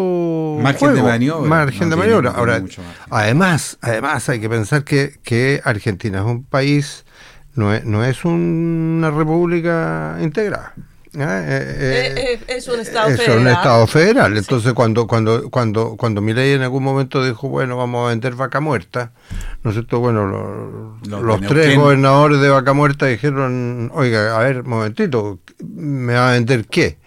Margen 0.62 0.94
de 0.96 1.02
maniobra. 1.04 1.50
margen 1.50 1.90
No 1.90 1.96
de 1.96 2.02
maniobra. 2.02 2.32
Ahora, 2.32 2.60
margen. 2.60 2.84
además, 3.10 3.78
además 3.82 4.30
hay 4.30 4.40
que 4.40 4.50
pensar 4.50 4.84
que, 4.84 5.14
que 5.24 5.62
Argentina 5.64 6.20
es 6.20 6.26
un 6.26 6.44
país, 6.44 7.06
no 7.56 7.74
es, 7.74 7.84
no 7.86 8.06
es 8.06 8.24
una 8.26 9.12
república 9.12 10.18
integrada. 10.22 10.74
¿eh? 10.78 10.84
Eh, 11.18 11.18
eh, 11.18 12.14
Eh, 12.16 12.40
eh, 12.48 12.56
es 12.58 12.68
un 12.68 12.80
estado 12.80 13.10
es 13.10 13.18
federal. 13.18 13.40
un 13.40 13.48
estado 13.48 13.88
federal. 13.88 14.38
Entonces, 14.38 14.74
cuando 14.74 15.08
cuando 15.08 15.50
cuando 15.50 15.96
cuando 15.98 16.22
Milei 16.22 16.54
en 16.54 16.62
algún 16.62 16.84
momento 16.84 17.26
dijo, 17.26 17.50
bueno, 17.50 17.78
vamos 17.78 18.06
a 18.06 18.10
vender 18.10 18.36
vaca 18.36 18.60
muerta, 18.60 19.12
¿no 19.63 19.72
es 19.72 19.75
cierto? 19.75 20.00
Bueno, 20.00 20.25
lo- 20.28 20.98
Los 21.10 21.22
los 21.24 21.42
de 21.42 21.48
tres 21.48 21.66
Neuquén. 21.68 21.82
gobernadores 21.82 22.39
de 22.42 22.50
vaca 22.50 22.74
muerta 22.74 23.06
dijeron, 23.08 23.92
oiga, 23.94 24.38
a 24.38 24.44
ver, 24.44 24.63
momentito, 24.63 25.39
¿me 25.63 26.13
va 26.13 26.30
a 26.30 26.34
vender 26.34 26.66
qué? 26.66 26.98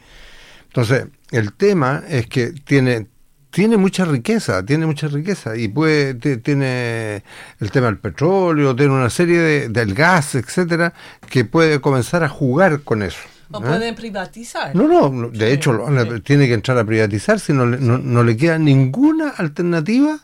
Entonces, 0.69 1.07
el 1.31 1.53
tema 1.53 2.03
es 2.09 2.27
que 2.27 2.53
tiene 2.53 3.07
tiene 3.51 3.77
mucha 3.77 4.07
riqueza, 4.07 4.65
tiene 4.65 4.87
mucha 4.87 5.09
riqueza 5.09 5.55
y 5.59 5.69
puede 5.69 6.15
ti- 6.15 6.39
tiene 6.39 7.23
el 7.61 7.71
tema 7.71 7.87
del 7.89 7.99
petróleo, 7.99 8.75
tiene 8.75 8.95
una 8.95 9.11
serie 9.11 9.39
de 9.41 9.69
del 9.69 9.93
gas, 9.93 10.35
etcétera, 10.35 10.95
que 11.29 11.45
puede 11.45 11.79
comenzar 11.83 12.25
a 12.25 12.31
jugar 12.31 12.81
con 12.81 13.03
eso. 13.03 13.19
O 13.51 13.59
¿eh? 13.63 13.67
pueden 13.67 13.95
privatizar. 13.95 14.75
No, 14.75 14.89
no, 15.11 15.29
de 15.29 15.53
hecho 15.53 15.85
tiene 16.25 16.47
que 16.49 16.55
entrar 16.55 16.79
a 16.79 16.85
privatizar, 16.87 17.39
si 17.41 17.53
no, 17.53 17.67
le- 17.67 17.77
no, 17.79 17.99
no 17.99 18.25
le 18.25 18.39
queda 18.39 18.57
ninguna 18.59 19.29
alternativa 19.29 20.19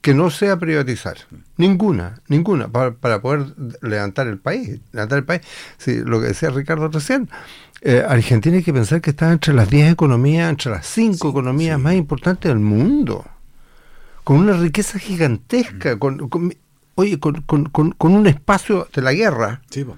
que 0.00 0.14
no 0.14 0.30
sea 0.30 0.56
privatizar. 0.58 1.16
Ninguna, 1.56 2.20
ninguna, 2.28 2.68
para, 2.68 2.92
para 2.92 3.20
poder 3.20 3.54
levantar 3.82 4.26
el 4.28 4.38
país. 4.38 4.80
Levantar 4.92 5.18
el 5.18 5.24
país. 5.24 5.42
Sí, 5.76 6.00
lo 6.04 6.20
que 6.20 6.28
decía 6.28 6.50
Ricardo 6.50 6.88
recién, 6.88 7.28
eh, 7.80 8.04
Argentina 8.08 8.56
hay 8.56 8.62
que 8.62 8.72
pensar 8.72 9.00
que 9.00 9.10
está 9.10 9.30
entre 9.32 9.54
las 9.54 9.68
10 9.70 9.92
economías, 9.92 10.50
entre 10.50 10.70
las 10.72 10.86
5 10.86 11.30
economías 11.30 11.78
más 11.80 11.94
importantes 11.94 12.48
del 12.48 12.58
mundo. 12.60 13.24
Con 14.24 14.36
una 14.38 14.52
riqueza 14.54 14.98
gigantesca, 14.98 15.98
con, 15.98 16.28
con- 16.28 16.54
oye, 16.96 17.18
con, 17.18 17.42
con- 17.42 17.66
con- 17.66 17.94
un 18.12 18.26
espacio 18.26 18.88
de 18.94 19.02
la 19.02 19.12
guerra 19.12 19.62
Sí, 19.70 19.84
po. 19.84 19.96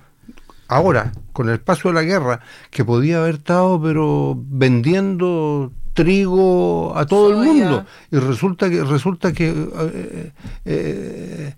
ahora, 0.68 1.12
con 1.32 1.48
el 1.48 1.60
paso 1.60 1.88
de 1.88 1.94
la 1.94 2.02
guerra, 2.02 2.40
que 2.70 2.84
podía 2.84 3.18
haber 3.18 3.36
estado, 3.36 3.80
pero 3.82 4.34
vendiendo 4.38 5.72
trigo 5.94 6.96
a 6.96 7.06
todo 7.06 7.30
el 7.30 7.46
mundo. 7.46 7.84
Y 8.10 8.16
resulta 8.18 8.68
que, 8.70 8.82
resulta 8.84 9.32
que 9.32 9.48
eh, 9.50 10.32
eh, 10.64 11.54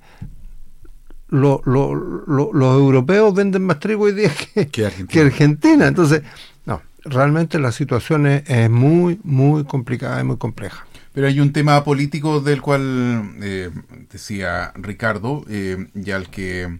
lo- 1.28 1.62
lo- 1.64 1.94
lo- 1.94 2.52
los 2.52 2.74
europeos 2.74 3.34
venden 3.34 3.62
más 3.64 3.78
trigo 3.80 4.04
hoy 4.04 4.12
día 4.12 4.30
que, 4.54 4.66
Que 4.68 4.86
Argentina. 4.86 5.08
que 5.12 5.20
Argentina. 5.20 5.86
Entonces, 5.86 6.22
no, 6.66 6.82
realmente 7.04 7.58
la 7.58 7.72
situación 7.72 8.26
es, 8.26 8.48
es 8.48 8.68
muy, 8.70 9.18
muy 9.24 9.64
complicada 9.64 10.20
y 10.20 10.24
muy 10.24 10.36
compleja. 10.36 10.86
Pero 11.14 11.26
hay 11.26 11.40
un 11.40 11.52
tema 11.52 11.84
político 11.84 12.40
del 12.40 12.62
cual 12.62 13.32
eh, 13.42 13.70
decía 14.10 14.72
Ricardo, 14.76 15.44
eh, 15.48 15.88
y 15.94 16.10
al 16.10 16.30
que 16.30 16.78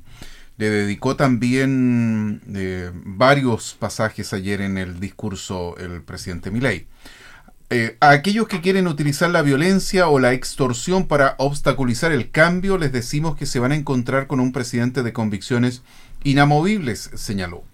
le 0.57 0.71
dedicó 0.71 1.17
también 1.17 2.41
eh, 2.55 2.91
varios 2.95 3.77
pasajes 3.79 4.33
ayer 4.33 4.61
en 4.63 4.79
el 4.79 5.01
discurso 5.01 5.77
el 5.79 6.03
presidente 6.03 6.51
Milei. 6.51 6.87
Eh, 7.75 7.97
a 8.01 8.11
aquellos 8.11 8.49
que 8.49 8.61
quieren 8.61 8.87
utilizar 8.87 9.31
la 9.31 9.41
violencia 9.41 10.09
o 10.09 10.19
la 10.19 10.35
extorsión 10.35 11.07
para 11.07 11.37
obstaculizar 11.39 12.13
el 12.13 12.31
cambio, 12.31 12.77
les 12.77 12.93
decimos 12.93 13.35
que 13.35 13.47
se 13.47 13.61
van 13.61 13.73
a 13.73 13.77
encontrar 13.77 14.27
con 14.27 14.41
un 14.41 14.53
presidente 14.53 15.03
de 15.03 15.15
convicciones 15.15 15.81
inamovibles, 16.23 17.11
señaló. 17.15 17.65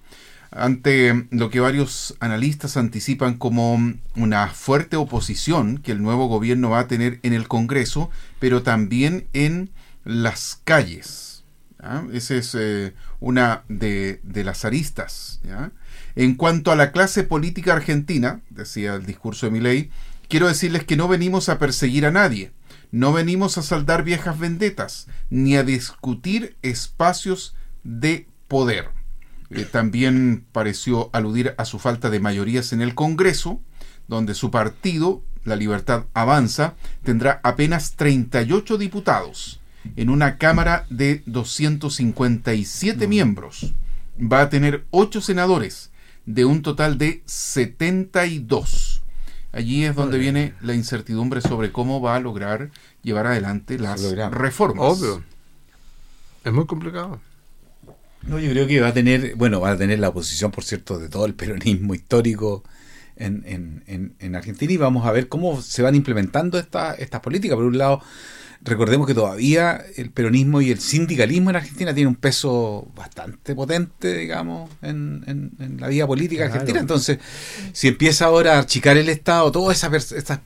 Ante 0.53 1.27
lo 1.33 1.51
que 1.51 1.59
varios 1.59 2.15
analistas 2.21 2.77
anticipan 2.77 3.39
como 3.39 3.77
una 4.15 4.47
fuerte 4.47 4.95
oposición 4.95 5.79
que 5.79 5.91
el 5.91 6.01
nuevo 6.01 6.29
gobierno 6.29 6.71
va 6.71 6.79
a 6.79 6.87
tener 6.87 7.19
en 7.25 7.33
el 7.33 7.49
Congreso, 7.49 8.09
pero 8.39 8.63
también 8.63 9.27
en 9.33 9.69
las 10.05 10.61
calles. 10.63 11.43
Esa 12.13 12.37
es 12.37 12.55
eh, 12.55 12.95
una 13.19 13.65
de, 13.69 14.21
las 14.33 14.65
aristas. 14.65 15.41
En 16.19 16.35
cuanto 16.35 16.73
a 16.73 16.77
la 16.77 16.91
clase 16.91 17.23
política 17.23 17.75
argentina, 17.75 18.41
decía 18.51 18.97
el 18.97 19.07
discurso 19.07 19.47
de 19.47 19.53
Milei, 19.53 19.91
quiero 20.27 20.49
decirles 20.49 20.83
que 20.83 20.97
no 20.97 21.07
venimos 21.07 21.49
a 21.49 21.61
perseguir 21.61 22.05
a 22.07 22.11
nadie, 22.11 22.51
no 22.91 23.13
venimos 23.13 23.57
a 23.57 23.63
saldar 23.63 24.03
viejas 24.03 24.37
vendetas, 24.37 25.07
ni 25.31 25.55
a 25.55 25.63
discutir 25.63 26.57
espacios 26.63 27.55
de 27.85 28.27
poder. 28.49 28.91
Eh, 29.51 29.65
también 29.65 30.45
pareció 30.51 31.09
aludir 31.13 31.55
a 31.57 31.65
su 31.65 31.79
falta 31.79 32.11
de 32.11 32.19
mayorías 32.19 32.73
en 32.73 32.81
el 32.81 32.97
Congreso, 32.97 33.61
donde 34.09 34.35
su 34.35 34.51
partido, 34.51 35.23
La 35.45 35.55
Libertad 35.55 36.07
Avanza, 36.15 36.75
tendrá 37.05 37.41
apenas 37.45 37.93
38 37.93 38.77
diputados 38.77 39.61
en 39.95 40.11
una 40.11 40.37
Cámara 40.37 40.85
de 40.91 41.23
257 41.27 43.07
miembros. 43.07 43.73
Va 44.21 44.41
a 44.41 44.49
tener 44.49 44.85
8 44.91 45.21
senadores 45.21 45.88
de 46.29 46.45
un 46.45 46.63
total 46.63 46.99
de 46.99 47.23
72. 47.27 49.03
Allí 49.53 49.85
es 49.85 49.95
donde 49.97 50.19
viene 50.19 50.53
la 50.61 50.75
incertidumbre 50.75 51.41
sobre 51.41 51.73
cómo 51.73 52.01
va 52.03 52.17
a 52.17 52.21
lograr 52.21 52.71
llevar 53.03 53.27
adelante 53.27 53.79
las 53.79 54.01
reformas. 54.31 54.85
Obvio. 54.85 55.25
Es 56.45 56.53
muy 56.53 56.67
complicado. 56.67 57.21
No, 58.27 58.39
yo 58.39 58.51
creo 58.51 58.67
que 58.67 58.81
va 58.81 58.89
a 58.89 58.93
tener, 58.95 59.37
bueno, 59.37 59.61
va 59.61 59.71
a 59.71 59.77
tener 59.79 59.99
la 60.01 60.11
oposición, 60.11 60.51
por 60.51 60.65
cierto, 60.65 60.99
de 60.99 61.09
todo 61.09 61.25
el 61.25 61.35
peronismo 61.35 61.95
histórico 61.95 62.63
en, 63.17 63.43
en, 63.47 63.83
en, 63.87 64.15
en 64.19 64.37
Argentina 64.37 64.73
y 64.73 64.77
vamos 64.77 65.07
a 65.07 65.13
ver 65.13 65.29
cómo 65.29 65.63
se 65.63 65.83
van 65.83 65.95
implementando 65.95 66.59
esta- 66.59 66.95
estas 66.95 67.21
políticas. 67.23 67.57
Por 67.57 67.65
un 67.65 67.79
lado, 67.79 68.03
recordemos 68.63 69.07
que 69.07 69.15
todavía 69.15 69.83
el 69.97 70.11
peronismo 70.11 70.61
y 70.61 70.71
el 70.71 70.81
sindicalismo 70.81 71.51
en 71.51 71.57
Argentina 71.57 71.95
tienen 71.95 72.09
un 72.09 72.17
peso 72.17 72.89
bastante 72.95 73.55
potente, 73.55 74.17
digamos, 74.19 74.71
en, 74.83 75.23
en- 75.27 75.53
en 75.59 75.81
la 75.81 75.89
vida 75.89 76.07
política 76.07 76.45
Claro. 76.45 76.53
argentina. 76.55 76.81
Entonces, 76.81 77.19
si 77.73 77.89
empieza 77.89 78.27
ahora 78.27 78.57
a 78.57 78.61
achicar 78.61 78.97
el 78.97 79.09
Estado, 79.09 79.51
todas 79.53 79.77
esas 79.79 80.13
estas 80.13 80.41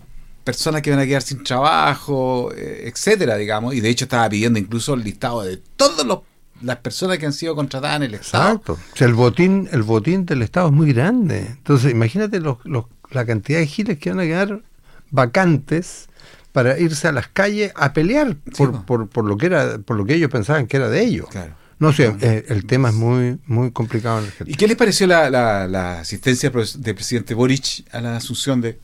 personas 0.44 0.82
que 0.82 0.90
van 0.90 0.98
a 0.98 1.06
quedar 1.06 1.22
sin 1.22 1.42
trabajo, 1.44 2.52
eh, 2.56 2.90
etcétera, 2.92 3.36
digamos, 3.36 3.74
y 3.74 3.80
de 3.80 3.88
hecho 3.90 4.04
estaba 4.06 4.28
pidiendo 4.28 4.58
incluso 4.58 4.94
el 4.94 5.04
listado 5.04 5.42
de 5.42 5.56
todas 5.76 6.04
los- 6.06 6.20
las 6.62 6.76
personas 6.76 7.18
que 7.18 7.26
han 7.26 7.32
sido 7.32 7.54
contratadas 7.56 7.96
en 7.96 8.02
el 8.04 8.14
Estado. 8.14 8.50
Exacto. 8.50 8.72
O 8.74 8.96
sea, 8.96 9.06
el 9.08 9.14
botín, 9.14 9.68
el 9.72 9.82
botín 9.82 10.26
del 10.26 10.42
Estado 10.42 10.66
es 10.68 10.72
muy 10.72 10.92
grande. 10.92 11.38
Entonces, 11.48 11.90
imagínate 11.92 12.40
los, 12.40 12.58
los- 12.64 12.84
la 13.10 13.24
cantidad 13.24 13.58
de 13.58 13.66
giles 13.66 13.98
que 13.98 14.10
van 14.10 14.20
a 14.20 14.24
quedar 14.24 14.62
vacantes 15.10 16.08
para 16.52 16.78
irse 16.78 17.08
a 17.08 17.12
las 17.12 17.28
calles 17.28 17.72
a 17.74 17.92
pelear 17.92 18.36
por, 18.56 18.72
po. 18.72 18.82
por, 18.86 19.08
por 19.08 19.24
lo 19.24 19.36
que 19.36 19.46
era, 19.46 19.78
por 19.78 19.96
lo 19.96 20.04
que 20.04 20.14
ellos 20.14 20.30
pensaban 20.30 20.66
que 20.66 20.76
era 20.76 20.88
de 20.88 21.02
ellos. 21.02 21.28
Claro. 21.30 21.54
No 21.78 21.92
sé, 21.92 22.14
eh, 22.20 22.44
el 22.48 22.64
tema 22.66 22.90
es 22.90 22.94
muy, 22.94 23.38
muy 23.46 23.72
complicado 23.72 24.18
en 24.18 24.24
¿Y 24.24 24.28
Argentina. 24.28 24.56
qué 24.58 24.68
les 24.68 24.76
pareció 24.76 25.06
la, 25.08 25.28
la- 25.30 25.66
la 25.66 26.00
asistencia 26.00 26.50
del 26.50 26.94
presidente 26.94 27.34
Boric 27.34 27.84
a 27.92 28.00
la 28.00 28.16
asunción 28.16 28.60
de, 28.60 28.78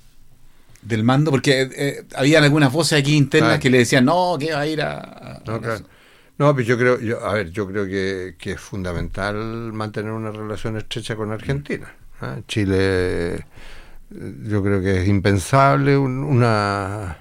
del 0.83 1.05
mando? 1.05 1.31
Porque 1.31 1.69
eh, 1.77 2.05
habían 2.17 2.43
algunas 2.43 2.73
voces 2.73 2.99
aquí 2.99 3.15
internas 3.17 3.51
Claro. 3.51 3.63
que 3.63 3.71
le 3.71 3.79
decían, 3.79 4.05
no, 4.05 4.37
que 4.41 4.53
va 4.53 4.61
a 4.61 4.67
ir 4.67 4.83
a... 4.83 4.99
a- 4.99 5.43
No, 5.47 5.61
claro. 5.61 5.85
No, 6.39 6.55
pues 6.55 6.67
yo 6.67 6.77
creo, 6.79 6.99
yo, 7.01 7.25
a 7.25 7.35
ver, 7.35 7.51
yo 7.51 7.67
creo 7.69 7.85
que, 7.87 8.35
que 8.39 8.53
es 8.53 8.61
fundamental 8.61 9.37
mantener 9.73 10.11
una 10.13 10.31
relación 10.31 10.77
estrecha 10.77 11.15
con 11.17 11.31
Argentina. 11.33 11.93
¿ah? 12.21 12.39
Chile 12.49 13.45
yo 14.11 14.63
creo 14.63 14.81
que 14.81 15.03
es 15.03 15.09
impensable 15.09 15.97
un- 15.99 16.25
una, 16.25 17.19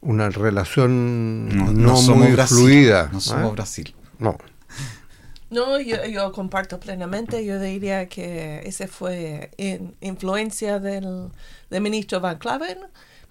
una 0.00 0.30
relación 0.30 1.48
no, 1.82 1.96
somos 1.96 2.24
muy 2.24 2.32
Brasil, 2.32 2.56
fluida. 2.56 3.08
No 3.12 3.18
¿eh? 3.18 3.20
somos 3.20 3.52
Brasil. 3.52 3.94
No. 4.18 4.36
No, 5.50 5.80
yo, 5.80 6.04
yo 6.06 6.30
comparto 6.32 6.78
plenamente. 6.78 7.44
Yo 7.44 7.58
diría 7.60 8.08
que 8.08 8.60
ese 8.64 8.86
fue 8.86 9.50
in- 9.56 9.94
influencia 10.00 10.78
del, 10.78 11.28
del 11.70 11.80
ministro 11.82 12.20
Van 12.20 12.38
Claven, 12.38 12.78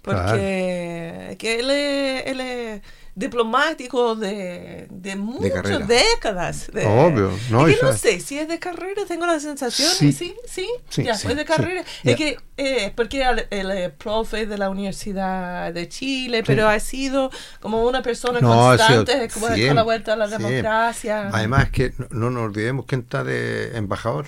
porque 0.01 1.35
que 1.39 1.59
él, 1.59 1.69
él 1.71 2.41
es 2.41 2.81
diplomático 3.19 4.15
de, 4.15 4.87
de 4.89 5.15
muchas 5.17 5.51
carrera. 5.51 5.85
décadas. 5.85 6.71
de- 6.73 6.85
Obvio, 6.85 7.31
¿no? 7.49 7.67
Es 7.67 7.75
Y 7.75 7.79
que 7.79 7.85
no 7.85 7.93
sé 7.93 8.19
si 8.21 8.39
es 8.39 8.47
de 8.47 8.59
carrera, 8.59 9.03
tengo 9.07 9.25
la 9.25 9.39
sensación. 9.39 9.91
Sí. 9.91 10.11
Sí, 10.13 10.35
sí, 10.47 10.67
Sí, 10.89 11.03
ya, 11.03 11.15
sí, 11.15 11.27
fue 11.27 11.35
de 11.35 11.41
sí. 11.41 11.47
carrera. 11.47 11.83
Es 12.03 12.15
que, 12.15 12.37
eh, 12.57 12.93
porque 12.95 13.21
él, 13.23 13.45
él 13.49 13.71
es 13.71 13.91
profe 13.91 14.45
de 14.45 14.57
la 14.57 14.69
Universidad 14.69 15.73
de 15.73 15.87
Chile, 15.89 16.43
pero 16.45 16.69
ha 16.69 16.79
sido 16.79 17.29
como 17.59 17.83
una 17.85 18.01
persona 18.01 18.39
No, 18.39 18.53
constante 18.53 19.27
como 19.33 19.47
con 19.47 19.75
la 19.75 19.83
vuelta 19.83 20.13
a 20.13 20.15
la 20.15 20.27
siempre. 20.27 20.47
democracia. 20.55 21.29
Además 21.33 21.69
que 21.71 21.93
no, 21.97 22.07
no 22.11 22.29
nos 22.31 22.43
olvidemos 22.43 22.85
quién 22.85 23.01
está 23.01 23.23
de 23.23 23.75
embajador. 23.77 24.27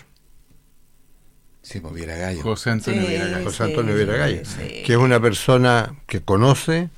Sí, 1.61 1.79
pues 1.79 1.93
Viera 1.93 2.15
Gallo. 2.17 2.41
José 2.41 2.71
Antonio 2.71 3.01
Sí. 3.03 3.07
Villagallo. 3.07 3.45
José 3.45 3.63
Antonio 3.63 3.95
sí. 4.43 4.83
que 4.83 4.91
es 4.93 4.97
una 4.97 5.19
persona 5.21 5.95
que 6.07 6.21
conoce, 6.21 6.89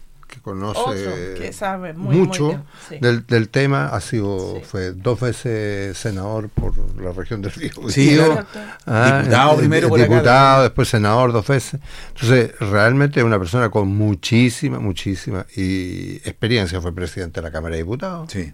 conoce 0.43 0.79
Otro 0.79 1.41
que 1.41 1.51
sabe 1.53 1.93
muy, 1.93 2.15
mucho 2.15 2.43
muy 2.43 2.49
bien, 2.51 2.63
sí. 2.89 2.97
del, 2.99 3.25
del 3.25 3.49
tema, 3.49 3.87
ha 3.87 3.99
sido, 4.01 4.57
Sí. 4.57 4.61
fue 4.65 4.91
dos 4.91 5.19
veces 5.19 5.97
senador 5.97 6.49
por 6.49 6.73
la 7.01 7.11
región 7.13 7.41
del 7.41 7.51
Biobío. 7.51 7.89
Sí, 7.89 8.15
claro. 8.15 8.45
Diputado 8.85 9.53
eh, 9.53 9.57
primero 9.57 9.89
por 9.89 10.01
acá. 10.01 10.11
Diputado, 10.13 10.63
después 10.63 10.87
senador 10.89 11.31
dos 11.31 11.47
veces. 11.47 11.79
Entonces, 12.13 12.51
realmente 12.59 13.19
es 13.21 13.25
una 13.25 13.39
persona 13.39 13.69
con 13.69 13.87
muchísima, 13.87 14.79
muchísima 14.79 15.45
y 15.55 16.17
experiencia. 16.17 16.79
Fue 16.81 16.93
presidente 16.93 17.39
de 17.41 17.47
la 17.47 17.51
Cámara 17.51 17.75
de 17.75 17.81
Diputados. 17.83 18.31
Sí. 18.31 18.53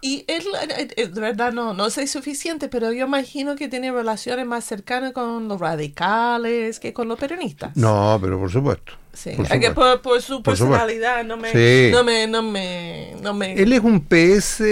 Y 0.00 0.24
él, 0.28 0.42
eh, 0.76 0.88
eh, 0.96 1.06
de 1.08 1.20
verdad, 1.20 1.52
no, 1.52 1.74
no 1.74 1.90
sé 1.90 2.06
suficiente, 2.06 2.68
pero 2.68 2.92
yo 2.92 3.06
imagino 3.06 3.56
que 3.56 3.68
tiene 3.68 3.90
relaciones 3.92 4.46
más 4.46 4.64
cercanas 4.64 5.12
con 5.12 5.48
los 5.48 5.60
radicales 5.60 6.78
que 6.80 6.92
con 6.92 7.08
los 7.08 7.18
peronistas. 7.18 7.76
No, 7.76 8.18
pero 8.20 8.38
por 8.38 8.50
supuesto. 8.50 8.92
Sí, 9.12 9.30
por 9.36 9.48
que 9.58 9.70
por, 9.72 10.00
por 10.00 10.22
su 10.22 10.34
Por 10.42 10.52
personalidad 10.54 11.24
no 11.24 11.36
me, 11.36 11.50
Sí. 11.50 11.90
no 11.92 12.04
me, 12.04 12.28
no 12.28 12.40
me, 12.42 13.14
no 13.20 13.34
me, 13.34 13.54
Él 13.54 13.72
es 13.72 13.80
un 13.80 14.00
PS 14.00 14.62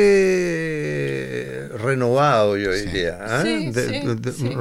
renovado, 1.78 2.56
yo 2.56 2.72
Sí. 2.72 2.86
diría. 2.86 3.42
Sí, 3.42 3.70
De- 3.72 3.88
sí, 3.88 4.06
de- 4.06 4.14
de- 4.16 4.32
sí. 4.32 4.56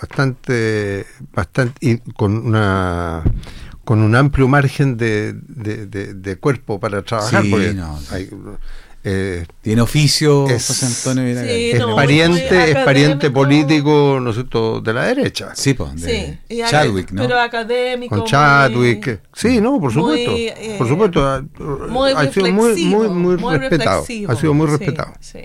Bastante, 0.00 1.04
bastante, 1.32 1.74
y 1.80 1.98
con 2.14 2.34
una 2.46 3.22
con 3.84 4.00
un 4.02 4.14
amplio 4.14 4.46
margen 4.48 4.96
de, 4.96 5.34
de, 5.34 5.86
de- 5.86 6.14
de 6.14 6.36
cuerpo 6.36 6.78
para 6.80 7.02
trabajar. 7.02 7.42
Sí, 7.42 7.50
porque 7.50 7.74
no, 7.74 7.98
sí. 8.00 8.06
hay, 8.14 8.30
eh, 9.02 9.46
Tiene 9.62 9.80
oficio 9.82 10.46
Es- 10.48 10.66
José 10.66 10.86
Antonio 10.86 11.34
Sí, 11.42 11.70
es 11.70 11.78
no, 11.80 11.94
pariente, 11.96 12.70
es 12.70 12.76
pariente 12.84 13.30
político, 13.30 14.18
¿no 14.20 14.30
es 14.30 14.36
cierto?, 14.36 14.80
de 14.80 14.92
la 14.92 15.04
derecha. 15.06 15.54
Sí, 15.54 15.72
pues, 15.74 16.00
de 16.02 16.38
sí, 16.48 16.60
Chadwick, 16.68 17.10
¿no? 17.12 17.22
pero 17.22 17.40
académico. 17.40 18.14
Con 18.16 18.26
Chadwick. 18.26 19.06
muy- 19.06 19.18
Sí, 19.32 19.60
no, 19.60 19.80
por 19.80 19.92
muy, 19.94 20.24
supuesto. 20.24 20.32
eh, 20.36 20.74
por 20.78 20.88
supuesto. 20.88 21.26
ha- 21.26 21.42
muy 21.88 22.12
ha 22.12 22.30
sido 22.32 22.52
muy, 22.52 22.74
muy, 22.84 23.08
muy, 23.08 23.36
reflexivo, 23.36 23.50
respetado. 23.58 24.00
reflexivo. 24.00 24.32
Ha 24.32 24.36
sido 24.36 24.54
muy 24.54 24.66
respetado. 24.66 25.12
sí, 25.20 25.38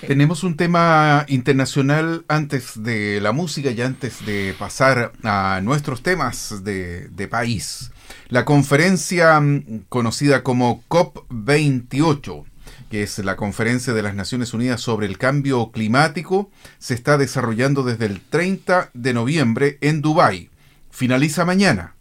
sí. 0.00 0.06
Tenemos 0.06 0.44
un 0.44 0.56
tema 0.56 1.24
internacional 1.28 2.24
antes 2.28 2.82
de 2.82 3.18
la 3.20 3.32
música 3.32 3.70
y 3.70 3.80
antes 3.80 4.24
de 4.26 4.54
pasar 4.58 5.10
a 5.24 5.60
nuestros 5.62 6.02
temas 6.02 6.62
de, 6.62 7.08
de 7.08 7.26
país. 7.28 7.90
La 8.28 8.44
conferencia 8.44 9.40
mm, 9.40 9.84
conocida 9.88 10.42
como 10.44 10.84
COP28, 10.88 12.44
que 12.90 13.02
es 13.02 13.18
la 13.18 13.36
conferencia 13.36 13.92
de 13.92 14.02
las 14.02 14.14
Naciones 14.14 14.54
Unidas 14.54 14.80
sobre 14.80 15.06
el 15.06 15.18
cambio 15.18 15.70
climático, 15.70 16.50
se 16.78 16.94
está 16.94 17.18
desarrollando 17.18 17.82
desde 17.82 18.06
el 18.06 18.20
30 18.20 18.90
de 18.94 19.14
noviembre 19.14 19.78
en 19.80 20.02
Dubái. 20.02 20.50
Finaliza 20.90 21.44
mañana. 21.44 21.94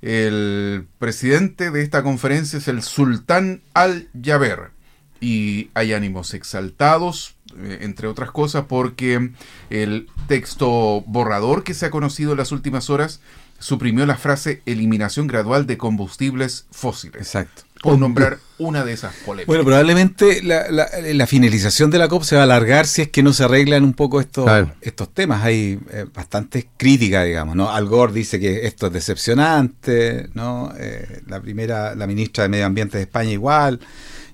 El 0.00 0.88
presidente 0.98 1.70
de 1.70 1.82
esta 1.82 2.02
conferencia 2.02 2.58
es 2.58 2.66
el 2.66 2.82
Sultán 2.82 3.62
Al-Jaber 3.74 4.72
y 5.20 5.70
hay 5.74 5.92
ánimos 5.92 6.34
exaltados, 6.34 7.36
eh, 7.56 7.78
entre 7.82 8.08
otras 8.08 8.32
cosas, 8.32 8.64
porque 8.68 9.30
el 9.70 10.08
texto 10.26 11.04
borrador 11.06 11.62
que 11.62 11.74
se 11.74 11.86
ha 11.86 11.90
conocido 11.90 12.32
en 12.32 12.38
las 12.38 12.50
últimas 12.50 12.90
horas 12.90 13.20
suprimió 13.60 14.04
la 14.04 14.16
frase 14.16 14.60
eliminación 14.66 15.28
gradual 15.28 15.68
de 15.68 15.78
combustibles 15.78 16.66
fósiles, 16.72 17.22
Exacto. 17.22 17.62
Por 17.82 17.98
nombrar 17.98 18.38
una 18.58 18.84
de 18.84 18.92
esas 18.92 19.12
polémicas. 19.26 19.46
Bueno, 19.48 19.64
probablemente 19.64 20.40
la, 20.42 20.70
la- 20.70 20.88
la 21.12 21.26
finalización 21.26 21.90
de 21.90 21.98
la 21.98 22.06
COP 22.08 22.22
se 22.22 22.36
va 22.36 22.42
a 22.42 22.44
alargar 22.44 22.86
si 22.86 23.02
es 23.02 23.08
que 23.08 23.22
no 23.22 23.32
se 23.32 23.42
arreglan 23.44 23.82
un 23.82 23.92
poco 23.92 24.20
estos, 24.20 24.44
Claro. 24.44 24.72
estos 24.80 25.12
temas. 25.12 25.42
Hay 25.42 25.80
eh, 25.90 26.06
bastantes 26.14 26.66
críticas, 26.76 27.26
digamos, 27.26 27.56
¿no? 27.56 27.70
Al 27.70 27.86
Gore 27.86 28.12
dice 28.12 28.38
que 28.38 28.66
esto 28.66 28.86
es 28.86 28.92
decepcionante, 28.92 30.28
¿no? 30.34 30.72
Eh, 30.78 31.22
la 31.26 31.40
primera, 31.40 31.94
la 31.94 32.06
ministra 32.06 32.44
de 32.44 32.48
Medio 32.48 32.66
Ambiente 32.66 32.96
de 32.98 33.02
España 33.04 33.30
igual. 33.32 33.80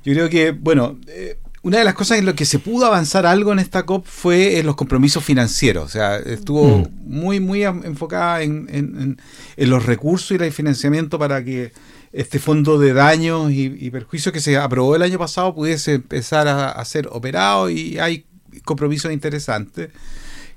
Yo 0.04 0.12
creo 0.14 0.28
que, 0.28 0.50
bueno, 0.52 0.98
eh, 1.08 1.38
una 1.62 1.78
de 1.78 1.84
las 1.84 1.94
cosas 1.94 2.18
en 2.18 2.26
lo 2.26 2.34
que 2.34 2.44
se 2.44 2.58
pudo 2.58 2.86
avanzar 2.86 3.26
algo 3.26 3.52
en 3.52 3.58
esta 3.58 3.84
COP 3.84 4.06
fue 4.06 4.58
en 4.58 4.66
los 4.66 4.76
compromisos 4.76 5.24
financieros. 5.24 5.84
O 5.84 5.88
sea, 5.88 6.16
estuvo 6.18 6.78
Mm. 6.78 6.86
muy, 7.04 7.40
muy 7.40 7.64
am- 7.64 7.82
enfocada 7.84 8.42
en, 8.42 8.68
en- 8.70 9.00
en- 9.00 9.20
en 9.56 9.70
los 9.70 9.84
recursos 9.86 10.30
y 10.32 10.34
el 10.42 10.52
financiamiento 10.52 11.18
para 11.18 11.42
que 11.44 11.72
este 12.12 12.38
fondo 12.38 12.78
de 12.78 12.92
daños 12.92 13.50
y, 13.52 13.90
perjuicios 13.90 14.32
que 14.32 14.40
se 14.40 14.56
aprobó 14.56 14.96
el 14.96 15.02
año 15.02 15.18
pasado 15.18 15.54
pudiese 15.54 15.94
empezar 15.94 16.48
a, 16.48 16.84
ser 16.84 17.08
operado 17.10 17.70
y 17.70 17.98
hay 17.98 18.24
compromisos 18.64 19.12
interesantes 19.12 19.90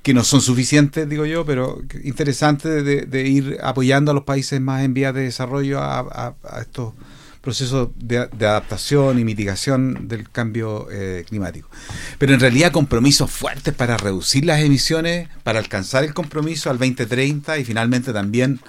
que 0.02 0.14
no 0.14 0.24
son 0.24 0.42
suficientes, 0.42 1.08
digo 1.08 1.26
yo, 1.26 1.46
pero 1.46 1.82
interesantes 2.04 2.84
de, 2.84 3.28
ir 3.28 3.60
apoyando 3.62 4.12
a 4.12 4.14
los 4.14 4.24
países 4.24 4.60
más 4.60 4.84
en 4.84 4.94
vías 4.94 5.14
de 5.14 5.22
desarrollo 5.22 5.80
a 5.80 6.36
estos 6.60 6.94
procesos 7.42 7.90
de, 7.96 8.28
de 8.28 8.46
adaptación 8.46 9.20
y 9.20 9.26
mitigación 9.26 10.08
del 10.08 10.30
cambio 10.30 10.88
eh, 10.92 11.26
climático. 11.28 11.70
Pero 12.20 12.34
en 12.34 12.40
realidad 12.40 12.72
compromisos 12.72 13.30
fuertes 13.32 13.74
para 13.74 13.98
reducir 13.98 14.46
las 14.46 14.62
emisiones, 14.62 15.28
para 15.44 15.60
alcanzar 15.60 16.04
el 16.04 16.14
compromiso 16.14 16.70
al 16.70 16.78
2030 16.78 17.58
y 17.58 17.66
finalmente 17.66 18.14
también 18.14 18.60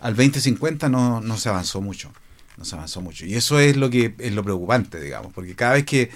al 0.00 0.14
2050 0.14 0.88
no, 0.88 1.20
no 1.20 1.36
se 1.38 1.48
avanzó 1.48 1.80
mucho. 1.80 2.12
No 2.58 2.64
se 2.64 2.74
avanzó 2.74 3.00
mucho. 3.00 3.24
Y 3.24 3.34
eso 3.34 3.58
es 3.58 3.76
lo 3.76 3.88
que 3.88 4.14
es 4.18 4.32
lo 4.32 4.42
preocupante, 4.42 5.00
digamos, 5.00 5.32
porque 5.32 5.54
cada 5.54 5.74
vez 5.74 5.84
que 5.84 6.10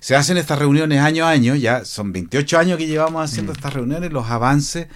se 0.00 0.16
hacen 0.16 0.36
estas 0.36 0.58
reuniones 0.58 1.00
año 1.00 1.26
a 1.26 1.30
año, 1.30 1.54
ya 1.54 1.84
son 1.84 2.12
28 2.12 2.58
años 2.58 2.78
que 2.78 2.86
llevamos 2.86 3.30
haciendo 3.30 3.52
estas 3.52 3.72
reuniones, 3.72 4.10
los 4.10 4.28
avances 4.28 4.88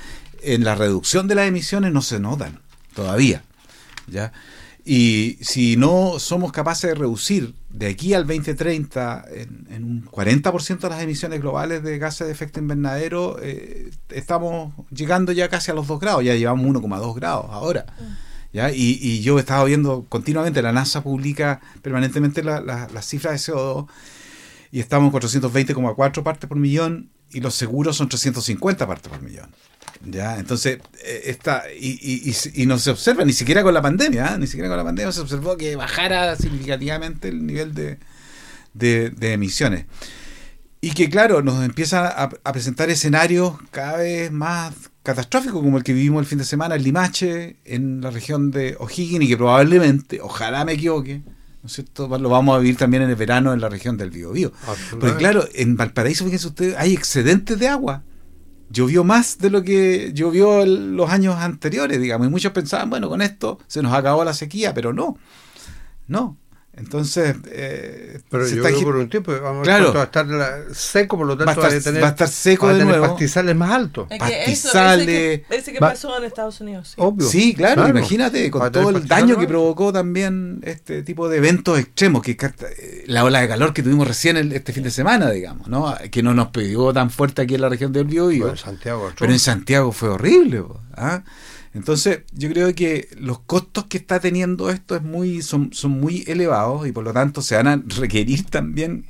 en 0.43 0.65
la 0.65 0.75
reducción 0.75 1.29
de 1.29 1.35
las 1.35 1.47
emisiones 1.47 1.93
no 1.93 2.03
se 2.03 2.19
notan 2.19 2.61
todavía. 2.95 3.45
¿ya? 4.09 4.33
Y 4.85 5.39
si 5.41 5.77
no 5.77 6.19
somos 6.19 6.53
capaces 6.53 6.91
de 6.91 6.95
reducir 6.95 7.55
de 7.71 7.89
aquí 7.89 8.15
al 8.15 8.25
2030 8.27 9.25
en, 9.35 9.67
en 9.71 9.85
un 9.85 10.07
40% 10.07 10.79
de 10.79 10.89
las 10.89 11.03
emisiones 11.03 11.41
globales 11.41 11.83
de 11.83 11.99
gases 11.99 12.29
de 12.29 12.33
efecto 12.33 12.61
invernadero, 12.61 13.37
eh, 13.43 13.91
estamos 14.11 14.75
llegando 14.91 15.33
ya 15.33 15.49
casi 15.49 15.73
a 15.73 15.75
los 15.75 15.89
2 15.89 15.99
grados, 16.01 16.25
ya 16.25 16.37
llevamos 16.37 16.65
1,2 16.67 17.15
grados 17.17 17.47
ahora. 17.51 17.87
¿Ya? 18.53 18.71
Y, 18.73 18.99
y 19.01 19.21
yo 19.23 19.37
he 19.39 19.41
estado 19.41 19.65
viendo 19.65 20.07
continuamente, 20.09 20.63
la 20.63 20.73
NASA 20.73 21.03
publica 21.03 21.61
permanentemente 21.83 22.43
la- 22.43 22.61
la- 22.61 22.89
las 22.93 23.07
cifras 23.07 23.33
de 23.47 23.53
CO2 23.53 23.87
y 24.73 24.81
estamos 24.81 25.07
en 25.13 25.13
420,4 25.21 26.23
partes 26.23 26.49
por 26.49 26.59
millón 26.59 27.11
y 27.31 27.41
los 27.41 27.55
seguros 27.55 27.97
son 27.97 28.09
350 28.09 28.87
partes 28.87 29.09
por 29.11 29.23
millón. 29.23 29.51
¿Ya? 30.05 30.39
Entonces, 30.39 30.79
eh, 31.05 31.23
está, 31.27 31.65
y, 31.79 31.99
y, 32.01 32.35
y- 32.63 32.67
no 32.67 32.79
se 32.79 32.91
observa, 32.91 33.25
ni 33.25 33.33
siquiera 33.33 33.63
con 33.63 33.73
la 33.75 33.81
pandemia, 33.83 34.35
¿ah? 34.35 34.39
ni 34.39 34.47
siquiera 34.47 34.69
con 34.69 34.77
la 34.77 34.85
pandemia 34.85 35.11
se 35.13 35.21
observó 35.23 35.57
que 35.57 35.75
bajara 35.75 36.37
significativamente 36.37 37.29
el 37.29 37.47
nivel 37.47 37.75
de, 37.75 37.99
emisiones. 39.33 39.87
Y 40.83 40.91
que, 40.91 41.09
claro, 41.09 41.43
nos 41.43 41.65
empiezan 41.65 42.13
a 42.15 42.53
presentar 42.53 42.91
escenarios 42.91 43.55
cada 43.71 43.97
vez 43.97 44.31
más 44.31 44.75
catastróficos, 45.07 45.63
como 45.63 45.79
el 45.79 45.85
que 45.85 45.93
vivimos 45.95 46.21
el 46.21 46.27
fin 46.27 46.39
de 46.39 46.45
semana 46.45 46.75
en 46.75 46.83
Limache, 46.83 47.57
en 47.65 48.01
la 48.01 48.11
región 48.11 48.51
de 48.51 48.77
O'Higgins, 48.79 49.25
y 49.25 49.29
que 49.29 49.37
probablemente, 49.37 50.21
ojalá 50.21 50.65
me 50.65 50.73
equivoque, 50.73 51.23
¿no 51.63 51.67
es 51.67 51.73
cierto? 51.73 52.09
Lo 52.19 52.29
vamos 52.29 52.57
a 52.57 52.59
vivir 52.59 52.77
también 52.77 53.03
en 53.05 53.11
el 53.11 53.17
verano 53.17 53.53
en 53.55 53.61
la 53.61 53.69
región 53.69 53.97
del 53.97 54.11
Biobío. 54.11 54.53
Porque 54.91 55.07
claro, 55.19 55.45
en 55.55 55.77
Valparaíso, 55.77 56.25
fíjense 56.25 56.49
ustedes, 56.49 56.75
hay 56.77 56.93
excedentes 56.93 57.59
de 57.59 57.69
agua. 57.69 58.03
Llovió 58.69 59.05
más 59.05 59.39
de 59.39 59.49
lo 59.51 59.63
que 59.63 60.11
llovió 60.13 60.63
el- 60.63 60.97
los 60.97 61.09
años 61.11 61.37
anteriores, 61.37 62.01
digamos, 62.01 62.27
y 62.27 62.31
muchos 62.31 62.51
pensaban, 62.53 62.91
bueno, 62.91 63.09
con 63.09 63.23
esto 63.23 63.61
se 63.69 63.81
nos 63.81 63.93
acabó 63.95 64.25
la 64.25 64.35
sequía, 64.35 64.75
pero 64.75 64.93
no, 64.93 65.17
no. 66.09 66.37
Entonces, 66.79 67.35
eh, 67.51 68.21
pero 68.31 68.47
se 68.47 68.57
yo 68.57 68.67
está 68.67 68.85
por 68.85 68.97
un 68.97 69.09
tiempo 69.09 69.33
vamos 69.43 69.63
Claro. 69.65 69.99
a 69.99 70.05
estar 70.05 70.27
la- 70.27 70.59
seco, 70.75 71.17
por 71.17 71.27
lo 71.27 71.37
tanto 71.37 71.61
Va 71.61 71.67
a 71.69 71.71
estar- 71.71 71.73
va 71.73 71.79
a 71.79 71.83
tener, 71.83 72.03
va 72.03 72.07
a 72.09 72.11
estar 72.11 72.29
seco 72.29 72.67
va 72.67 72.73
a 72.73 72.75
de 72.75 72.81
tener 72.81 72.97
nuevo. 72.99 73.13
pastizales 73.15 73.57
más 73.57 73.71
altos. 73.71 74.07
Es 74.11 74.23
que 74.23 74.27
eso, 74.27 74.43
ese 74.43 74.63
Pastizales, 74.63 75.07
que, 75.07 75.45
ese 75.51 75.73
que 75.73 75.79
va- 75.81 75.89
pasó 75.91 76.19
en 76.19 76.25
Estados 76.25 76.61
Unidos. 76.61 76.89
sí. 76.89 76.95
Obvio. 76.99 77.27
Sí, 77.27 77.55
claro, 77.55 77.89
imagínate 77.89 78.51
con 78.51 78.71
todo 78.71 78.91
el 78.91 79.09
daño 79.09 79.39
que 79.39 79.47
provocó 79.47 79.91
también 79.93 80.61
este 80.65 81.03
tipo 81.03 81.29
de 81.31 81.39
eventos 81.39 81.79
extremos, 81.79 82.23
que 82.23 82.33
eh, 82.33 83.05
la 83.07 83.25
ola 83.25 83.41
de 83.41 83.49
calor 83.49 83.73
que 83.73 83.83
tuvimos 83.83 84.07
recién 84.07 84.37
el- 84.37 84.53
este 84.53 84.73
fin 84.75 84.83
de 84.83 84.91
semana, 84.91 85.31
digamos, 85.31 85.69
¿no? 85.69 85.95
Que 86.11 86.23
no 86.23 86.35
nos 86.35 86.49
pegó 86.49 86.93
tan 86.93 87.09
fuerte 87.11 87.41
aquí 87.43 87.55
en 87.55 87.63
la 87.63 87.71
región 87.71 87.93
del 87.93 88.05
Biobío. 88.05 88.41
Bueno, 88.45 88.53
en 88.53 88.59
Santiago. 88.59 89.13
Pero 89.19 89.33
en 89.33 89.39
Santiago 89.39 89.93
fue 89.93 90.11
horrible. 90.11 90.63
¿ah? 90.99 91.23
Entonces, 91.77 92.21
yo 92.33 92.49
creo 92.49 92.75
que 92.75 93.09
los 93.19 93.41
costos 93.41 93.85
que 93.85 93.99
está 93.99 94.19
teniendo 94.19 94.71
esto 94.71 94.97
es 94.97 95.03
muy, 95.03 95.43
son, 95.43 95.75
son 95.75 95.91
muy 95.91 96.25
elevados 96.27 96.87
y 96.87 96.93
por 96.93 97.05
lo 97.05 97.13
tanto 97.13 97.43
se 97.43 97.55
van 97.55 97.69
a 97.69 97.77
requerir 97.99 98.47
también 98.47 99.05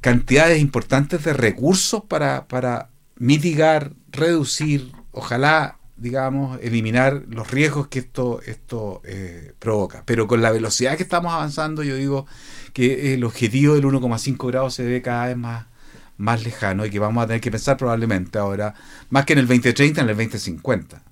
cantidades 0.00 0.58
importantes 0.58 1.22
de 1.22 1.34
recursos 1.34 2.02
para, 2.04 2.48
para 2.48 2.88
mitigar, 3.16 3.92
reducir, 4.10 4.92
ojalá, 5.12 5.76
digamos, 5.98 6.58
eliminar 6.62 7.24
los 7.28 7.50
riesgos 7.50 7.88
que 7.88 7.98
esto, 7.98 8.40
esto 8.46 9.02
eh, 9.04 9.52
provoca. 9.58 10.02
Pero 10.06 10.26
con 10.26 10.40
la 10.40 10.50
velocidad 10.50 10.96
que 10.96 11.02
estamos 11.02 11.30
avanzando, 11.34 11.82
yo 11.82 11.94
digo 11.94 12.26
que 12.72 13.12
el 13.12 13.22
objetivo 13.22 13.74
del 13.74 13.84
1,5 13.84 14.46
grados 14.48 14.72
se 14.72 14.84
ve 14.84 15.02
cada 15.02 15.26
vez 15.26 15.36
más, 15.36 15.66
más 16.16 16.42
lejano 16.42 16.86
y 16.86 16.90
que 16.90 16.98
vamos 16.98 17.22
a 17.22 17.26
tener 17.26 17.42
que 17.42 17.50
pensar 17.50 17.76
probablemente 17.76 18.38
ahora, 18.38 18.74
más 19.10 19.26
que 19.26 19.34
en 19.34 19.40
el 19.40 19.46
2030, 19.46 20.00
en 20.00 20.08
el 20.08 20.16
2050. 20.16 21.09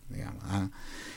¿Ah? 0.49 0.71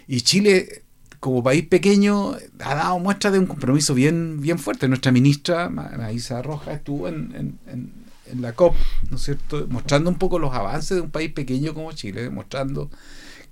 Y 0.07 0.21
Chile, 0.21 0.83
como 1.19 1.43
país 1.43 1.65
pequeño, 1.67 2.35
ha 2.59 2.75
dado 2.75 2.99
muestra 2.99 3.31
de 3.31 3.39
un 3.39 3.45
compromiso 3.47 3.93
bien, 3.93 4.41
bien 4.41 4.59
fuerte. 4.59 4.87
Nuestra 4.87 5.11
ministra, 5.11 5.69
Ma- 5.69 5.91
Maísa 5.97 6.41
Roja, 6.41 6.73
estuvo 6.73 7.07
en, 7.07 7.33
en- 7.35 7.59
en- 7.71 7.93
en 8.31 8.41
la 8.41 8.53
COP, 8.53 8.75
¿no 9.09 9.17
es 9.17 9.23
cierto?, 9.23 9.67
mostrando 9.69 10.09
un 10.09 10.17
poco 10.17 10.39
los 10.39 10.53
avances 10.53 10.95
de 10.95 11.01
un 11.01 11.11
país 11.11 11.31
pequeño 11.33 11.73
como 11.73 11.91
Chile, 11.91 12.29
mostrando 12.29 12.89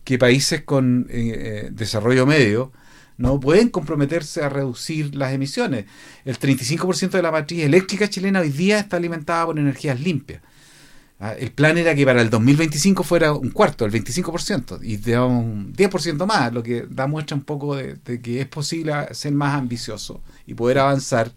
que 0.06 0.18
países 0.18 0.62
con 0.64 1.08
eh, 1.10 1.34
eh, 1.66 1.70
desarrollo 1.72 2.26
medio 2.26 2.72
no 3.18 3.38
pueden 3.40 3.68
comprometerse 3.70 4.42
a 4.42 4.48
reducir 4.50 5.14
las 5.16 5.34
emisiones. 5.34 5.86
El 6.24 6.40
35% 6.40 7.10
de 7.18 7.22
la 7.22 7.32
matriz 7.32 7.64
eléctrica 7.64 8.10
chilena 8.10 8.40
hoy 8.40 8.50
día 8.50 8.80
está 8.80 8.96
alimentada 8.96 9.46
por 9.48 9.60
energías 9.60 10.00
limpias. 10.00 10.42
Ah, 11.20 11.34
El 11.34 11.52
plan 11.52 11.78
era 11.78 11.94
que 11.96 12.06
para 12.06 12.22
el 12.22 12.30
2025 12.30 13.04
fuera 13.04 13.34
un 13.34 13.52
cuarto, 13.52 13.86
el 13.86 13.92
25%, 13.92 14.80
y 14.82 14.98
damos 14.98 15.44
un 15.44 15.74
10% 15.74 16.26
más, 16.26 16.54
lo 16.54 16.64
que 16.64 16.86
da 16.90 17.08
muestra 17.08 17.36
un 17.36 17.44
poco 17.44 17.76
de, 17.76 17.96
de 17.96 18.22
que 18.22 18.40
es 18.42 18.48
posible 18.48 18.94
ser 19.14 19.34
más 19.34 19.56
ambicioso 19.56 20.22
y 20.48 20.54
poder 20.54 20.80
avanzar 20.80 21.34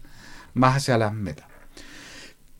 más 0.53 0.77
hacia 0.77 0.97
las 0.97 1.13
metas. 1.13 1.47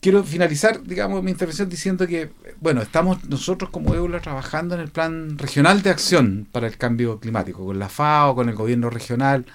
Quiero 0.00 0.22
finalizar, 0.22 0.82
digamos, 0.82 1.22
mi 1.22 1.30
intervención 1.30 1.70
diciendo 1.70 2.06
que, 2.06 2.30
bueno, 2.60 2.82
estamos 2.82 3.24
nosotros 3.24 3.70
como 3.70 3.94
EULA 3.94 4.20
trabajando 4.20 4.74
en 4.74 4.82
el 4.82 4.90
plan 4.90 5.38
regional 5.38 5.80
de 5.80 5.88
acción 5.88 6.46
para 6.52 6.66
el 6.66 6.76
cambio 6.76 7.18
climático, 7.18 7.64
con 7.64 7.78
la 7.78 7.88
FAO, 7.88 8.34
con 8.34 8.50
el 8.50 8.54
gobierno 8.54 8.90
regional, 8.90 9.46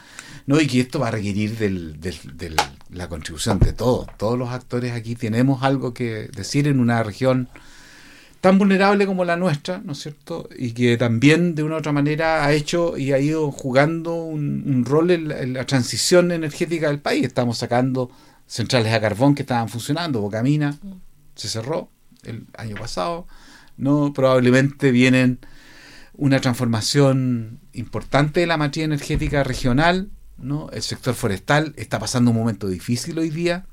¿no? 0.49 0.59
Y 0.59 0.65
que 0.65 0.79
esto 0.79 0.97
va 0.99 1.09
a 1.09 1.11
requerir 1.11 1.59
del- 1.59 1.99
la 2.89 3.07
contribución 3.07 3.59
de 3.59 3.71
todos. 3.71 4.07
Todos 4.17 4.35
los 4.35 4.49
actores 4.49 4.93
aquí 4.93 5.13
tenemos 5.13 5.61
algo 5.61 5.93
que 5.93 6.27
decir 6.35 6.67
en 6.67 6.79
una 6.79 7.03
región 7.03 7.49
tan 8.41 8.57
vulnerable 8.57 9.05
como 9.05 9.25
la 9.25 9.35
nuestra, 9.35 9.79
¿no 9.85 9.91
es 9.91 9.99
cierto? 9.99 10.49
Y 10.57 10.71
que 10.71 10.97
también 10.97 11.53
de 11.53 11.61
una 11.61 11.75
u 11.75 11.77
otra 11.77 11.91
manera 11.91 12.43
ha 12.45 12.51
hecho 12.53 12.97
y 12.97 13.11
ha 13.13 13.19
ido 13.19 13.51
jugando 13.51 14.15
un, 14.15 14.63
un 14.65 14.85
rol 14.85 15.11
en 15.11 15.27
la, 15.27 15.39
en 15.39 15.53
la 15.53 15.65
transición 15.67 16.31
energética 16.31 16.87
del 16.87 16.99
país. 16.99 17.23
Estamos 17.27 17.59
sacando 17.59 18.09
centrales 18.47 18.91
a 18.91 18.99
carbón 19.01 19.35
que 19.35 19.43
estaban 19.43 19.69
funcionando, 19.69 20.19
Bocamina 20.19 20.75
se 21.35 21.47
cerró 21.47 21.91
el 22.23 22.47
año 22.57 22.75
pasado, 22.75 23.27
no 23.77 24.13
probablemente 24.13 24.89
vienen 24.89 25.37
una 26.15 26.41
transformación 26.41 27.59
importante 27.73 28.39
de 28.39 28.47
la 28.47 28.57
matriz 28.57 28.85
energética 28.85 29.43
regional, 29.43 30.09
¿no? 30.41 30.69
El 30.71 30.81
sector 30.81 31.13
forestal 31.15 31.73
está 31.77 31.99
pasando 31.99 32.31
un 32.31 32.37
momento 32.37 32.67
difícil 32.67 33.17
hoy 33.19 33.29
día, 33.29 33.65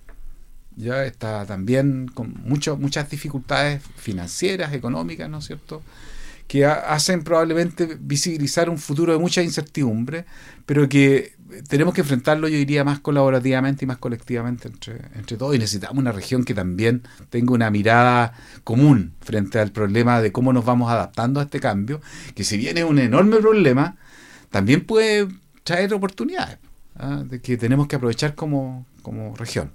ya 0.77 1.05
está 1.05 1.47
también 1.47 2.07
con 2.13 2.35
mucho, 2.45 2.77
muchas 2.77 3.09
dificultades 3.11 3.83
financieras, 3.97 4.73
económicas, 4.75 5.29
¿no 5.31 5.39
es 5.39 5.47
cierto? 5.47 5.83
que 6.49 6.65
ha- 6.65 6.93
hacen 6.95 7.25
probablemente 7.25 7.99
visibilizar 8.01 8.71
un 8.71 8.79
futuro 8.79 9.13
de 9.13 9.19
mucha 9.19 9.43
incertidumbre, 9.43 10.27
pero 10.65 10.89
que 10.89 11.35
tenemos 11.69 11.93
que 11.93 12.03
enfrentarlo, 12.03 12.47
yo 12.47 12.57
diría, 12.57 12.85
más 12.85 13.01
colaborativamente 13.01 13.85
y 13.85 13.89
más 13.89 13.99
colectivamente 13.99 14.69
entre, 14.69 15.37
todos. 15.37 15.57
Y 15.57 15.59
necesitamos 15.59 15.99
una 15.99 16.13
región 16.13 16.45
que 16.45 16.55
también 16.55 17.03
tenga 17.31 17.53
una 17.53 17.71
mirada 17.73 18.33
común 18.63 19.15
frente 19.23 19.59
al 19.59 19.73
problema 19.73 20.21
de 20.21 20.31
cómo 20.31 20.53
nos 20.53 20.65
vamos 20.65 20.89
adaptando 20.89 21.41
a 21.41 21.45
este 21.45 21.59
cambio, 21.59 22.01
que 22.37 22.45
si 22.45 22.57
bien 22.59 22.83
un 22.85 23.01
enorme 23.01 23.39
problema, 23.39 23.97
también 24.51 24.85
puede 24.85 25.27
traer 25.67 25.93
oportunidades 25.93 26.59
¿ah? 26.97 27.23
de 27.27 27.41
que 27.41 27.57
tenemos 27.57 27.89
que 27.89 27.97
aprovechar 27.97 28.35
como, 28.35 28.87
como 29.03 29.35
región. 29.37 29.73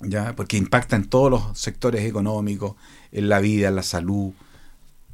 ¿ya? 0.00 0.34
Porque 0.34 0.56
impacta 0.56 0.96
en 0.96 1.04
todos 1.08 1.30
los 1.30 1.58
sectores 1.58 2.04
económicos, 2.04 2.76
en 3.10 3.28
la 3.28 3.40
vida, 3.40 3.68
en 3.68 3.76
la 3.76 3.82
salud, 3.82 4.32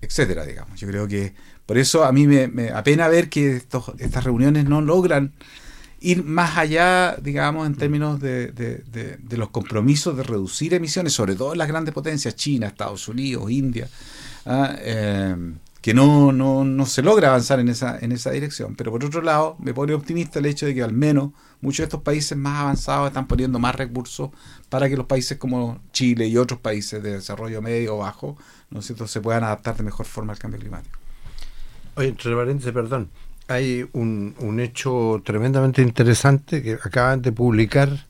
etcétera, 0.00 0.44
digamos. 0.46 0.78
Yo 0.78 0.86
creo 0.88 1.08
que 1.08 1.34
por 1.66 1.78
eso 1.78 2.04
a 2.04 2.12
mí 2.12 2.26
me, 2.26 2.48
me 2.48 2.70
apena 2.70 3.08
ver 3.08 3.28
que 3.28 3.56
estos, 3.56 3.92
estas 3.98 4.24
reuniones 4.24 4.66
no 4.66 4.80
logran 4.80 5.32
ir 6.00 6.22
más 6.22 6.56
allá, 6.56 7.16
digamos, 7.20 7.66
en 7.66 7.74
términos 7.74 8.20
de, 8.20 8.52
de- 8.52 8.82
de- 9.18 9.36
los 9.36 9.50
compromisos 9.50 10.16
de 10.16 10.22
reducir 10.22 10.72
emisiones, 10.74 11.12
sobre 11.12 11.34
todo 11.34 11.52
en 11.52 11.58
las 11.58 11.68
grandes 11.68 11.92
potencias, 11.94 12.36
China, 12.36 12.68
Estados 12.68 13.08
Unidos, 13.08 13.50
India, 13.50 13.88
¿ah? 14.46 14.76
Eh, 14.78 15.36
que 15.80 15.94
no, 15.94 16.32
no, 16.32 16.64
no 16.64 16.86
se 16.86 17.02
logra 17.02 17.28
avanzar 17.28 17.60
en 17.60 17.68
esa, 17.68 17.98
en 17.98 18.12
esa 18.12 18.30
dirección. 18.30 18.74
Pero 18.74 18.90
por 18.90 19.04
otro 19.04 19.22
lado, 19.22 19.56
me 19.60 19.72
pone 19.72 19.94
optimista 19.94 20.38
el 20.38 20.46
hecho 20.46 20.66
de 20.66 20.74
que 20.74 20.82
al 20.82 20.92
menos 20.92 21.30
muchos 21.60 21.78
de 21.78 21.84
estos 21.84 22.02
países 22.02 22.36
más 22.36 22.60
avanzados 22.60 23.08
están 23.08 23.26
poniendo 23.26 23.58
más 23.58 23.74
recursos 23.74 24.30
para 24.68 24.88
que 24.88 24.96
los 24.96 25.06
países 25.06 25.38
como 25.38 25.80
Chile 25.92 26.26
y 26.26 26.36
otros 26.36 26.60
países 26.60 27.02
de 27.02 27.12
desarrollo 27.12 27.62
medio 27.62 27.96
o 27.96 27.98
bajo, 27.98 28.36
¿no 28.70 28.82
cierto?, 28.82 29.06
se 29.06 29.20
puedan 29.20 29.44
adaptar 29.44 29.76
de 29.76 29.84
mejor 29.84 30.06
forma 30.06 30.32
al 30.32 30.38
cambio 30.38 30.60
climático. 30.60 30.98
Oye, 31.94 32.08
entre 32.08 32.34
paréntesis, 32.34 32.72
perdón. 32.72 33.10
Hay 33.48 33.88
un, 33.92 34.34
un 34.40 34.60
hecho 34.60 35.22
tremendamente 35.24 35.80
interesante 35.80 36.62
que 36.62 36.74
acaban 36.74 37.22
de 37.22 37.32
publicar 37.32 38.06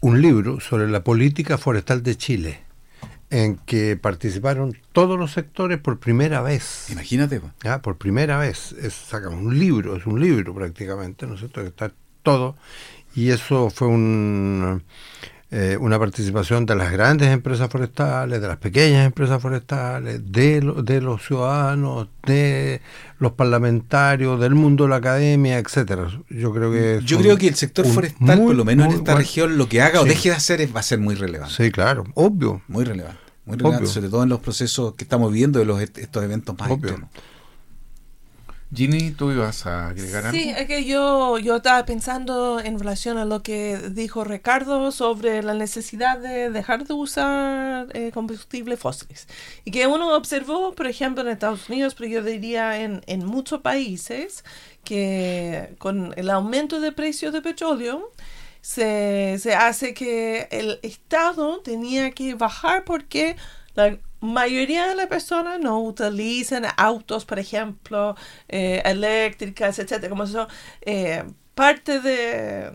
un 0.00 0.20
libro 0.20 0.58
sobre 0.60 0.88
la 0.88 1.04
política 1.04 1.58
forestal 1.58 2.02
de 2.02 2.16
Chile, 2.16 2.60
en 3.30 3.56
que 3.56 3.96
participaron 3.96 4.76
todos 4.92 5.18
los 5.18 5.32
sectores 5.32 5.78
por 5.78 6.00
primera 6.00 6.42
vez. 6.42 6.90
Imagínate. 6.90 7.40
¿ya? 7.62 7.80
Por 7.80 7.96
primera 7.96 8.38
vez. 8.38 8.72
Es, 8.72 8.94
sacan 8.94 9.34
un 9.34 9.58
libro, 9.58 9.96
es 9.96 10.06
un 10.06 10.20
libro 10.20 10.54
prácticamente, 10.54 11.26
¿no 11.26 11.34
es 11.34 11.40
cierto? 11.40 11.62
Que 11.62 11.68
está 11.68 11.92
todo. 12.22 12.56
Y 13.14 13.30
eso 13.30 13.70
fue 13.70 13.88
un, 13.88 14.82
eh, 15.52 15.76
una 15.80 15.98
participación 15.98 16.64
de 16.64 16.76
las 16.76 16.92
grandes 16.92 17.28
empresas 17.28 17.68
forestales, 17.68 18.40
de 18.40 18.46
las 18.46 18.56
pequeñas 18.58 19.04
empresas 19.04 19.42
forestales, 19.42 20.20
de, 20.30 20.62
lo- 20.62 20.82
de 20.82 21.00
los 21.00 21.26
ciudadanos, 21.26 22.06
de 22.24 22.80
los 23.18 23.32
parlamentarios, 23.32 24.40
del 24.40 24.54
mundo 24.54 24.84
de 24.84 24.90
la 24.90 24.96
academia, 24.96 25.58
etcétera. 25.58 26.06
Yo 26.28 26.52
creo 26.52 26.70
que 26.70 26.96
es 26.96 27.04
Yo 27.04 27.18
creo 27.18 27.36
que 27.36 27.48
el 27.48 27.54
sector 27.56 27.84
forestal, 27.86 28.36
muy, 28.38 28.46
por 28.48 28.54
lo 28.56 28.64
menos 28.64 28.86
en 28.86 28.92
esta 28.92 29.14
región, 29.16 29.58
lo 29.58 29.68
que 29.68 29.82
haga 29.82 30.00
o 30.00 30.04
deje 30.04 30.30
de 30.30 30.36
hacer 30.36 30.60
es- 30.60 30.74
va 30.74 30.80
a 30.80 30.84
ser 30.84 30.98
muy 31.00 31.14
relevante. 31.16 31.54
Sí, 31.54 31.70
claro, 31.72 32.04
obvio. 32.14 32.62
Muy 32.68 32.84
relevante. 32.84 33.18
Muy 33.46 33.56
relevante, 33.56 33.84
Obvio. 33.84 33.92
sobre 33.92 34.08
todo 34.08 34.22
en 34.22 34.28
los 34.28 34.38
procesos 34.38 34.94
que 34.94 35.02
estamos 35.02 35.32
viviendo 35.32 35.58
de 35.58 35.64
los, 35.64 35.80
estos 35.80 36.22
eventos 36.22 36.56
más 36.58 36.70
Obvio. 36.70 36.90
extremos. 36.90 37.10
Ginny, 38.72 39.10
tú 39.10 39.32
ibas 39.32 39.66
a 39.66 39.88
agregar 39.88 40.26
algo. 40.26 40.38
Sí, 40.38 40.48
es 40.56 40.66
que 40.68 40.84
yo, 40.84 41.38
yo 41.38 41.56
estaba 41.56 41.84
pensando 41.84 42.60
en 42.60 42.78
relación 42.78 43.18
a 43.18 43.24
lo 43.24 43.42
que 43.42 43.76
dijo 43.90 44.22
Ricardo 44.22 44.92
sobre 44.92 45.42
la 45.42 45.54
necesidad 45.54 46.18
de 46.18 46.50
dejar 46.50 46.86
de 46.86 46.94
usar 46.94 47.88
eh, 47.94 48.12
combustibles 48.14 48.78
fósiles. 48.78 49.26
Y 49.64 49.72
que 49.72 49.88
uno 49.88 50.14
observó, 50.14 50.72
por 50.72 50.86
ejemplo, 50.86 51.22
en 51.22 51.28
Estados 51.28 51.68
Unidos, 51.68 51.96
pero 51.96 52.10
yo 52.10 52.22
diría 52.22 52.80
en, 52.80 53.02
en 53.06 53.24
muchos 53.26 53.60
países, 53.60 54.44
que 54.84 55.74
con 55.78 56.14
el 56.16 56.30
aumento 56.30 56.80
de 56.80 56.92
precios 56.92 57.32
de 57.32 57.42
petróleo, 57.42 58.12
se, 58.60 59.38
se 59.40 59.54
hace 59.54 59.94
que 59.94 60.46
el 60.52 60.78
Estado 60.82 61.60
tenía 61.60 62.12
que 62.12 62.34
bajar 62.34 62.84
porque 62.84 63.36
la 63.74 63.98
mayoría 64.20 64.86
de 64.88 64.94
las 64.94 65.06
personas 65.06 65.60
no 65.60 65.80
utilizan 65.82 66.64
autos, 66.76 67.24
por 67.24 67.38
ejemplo, 67.38 68.16
eh, 68.48 68.82
eléctricas, 68.84 69.78
etcétera, 69.78 70.10
como 70.10 70.24
eso, 70.24 70.46
eh, 70.82 71.24
parte 71.54 72.00
de, 72.00 72.70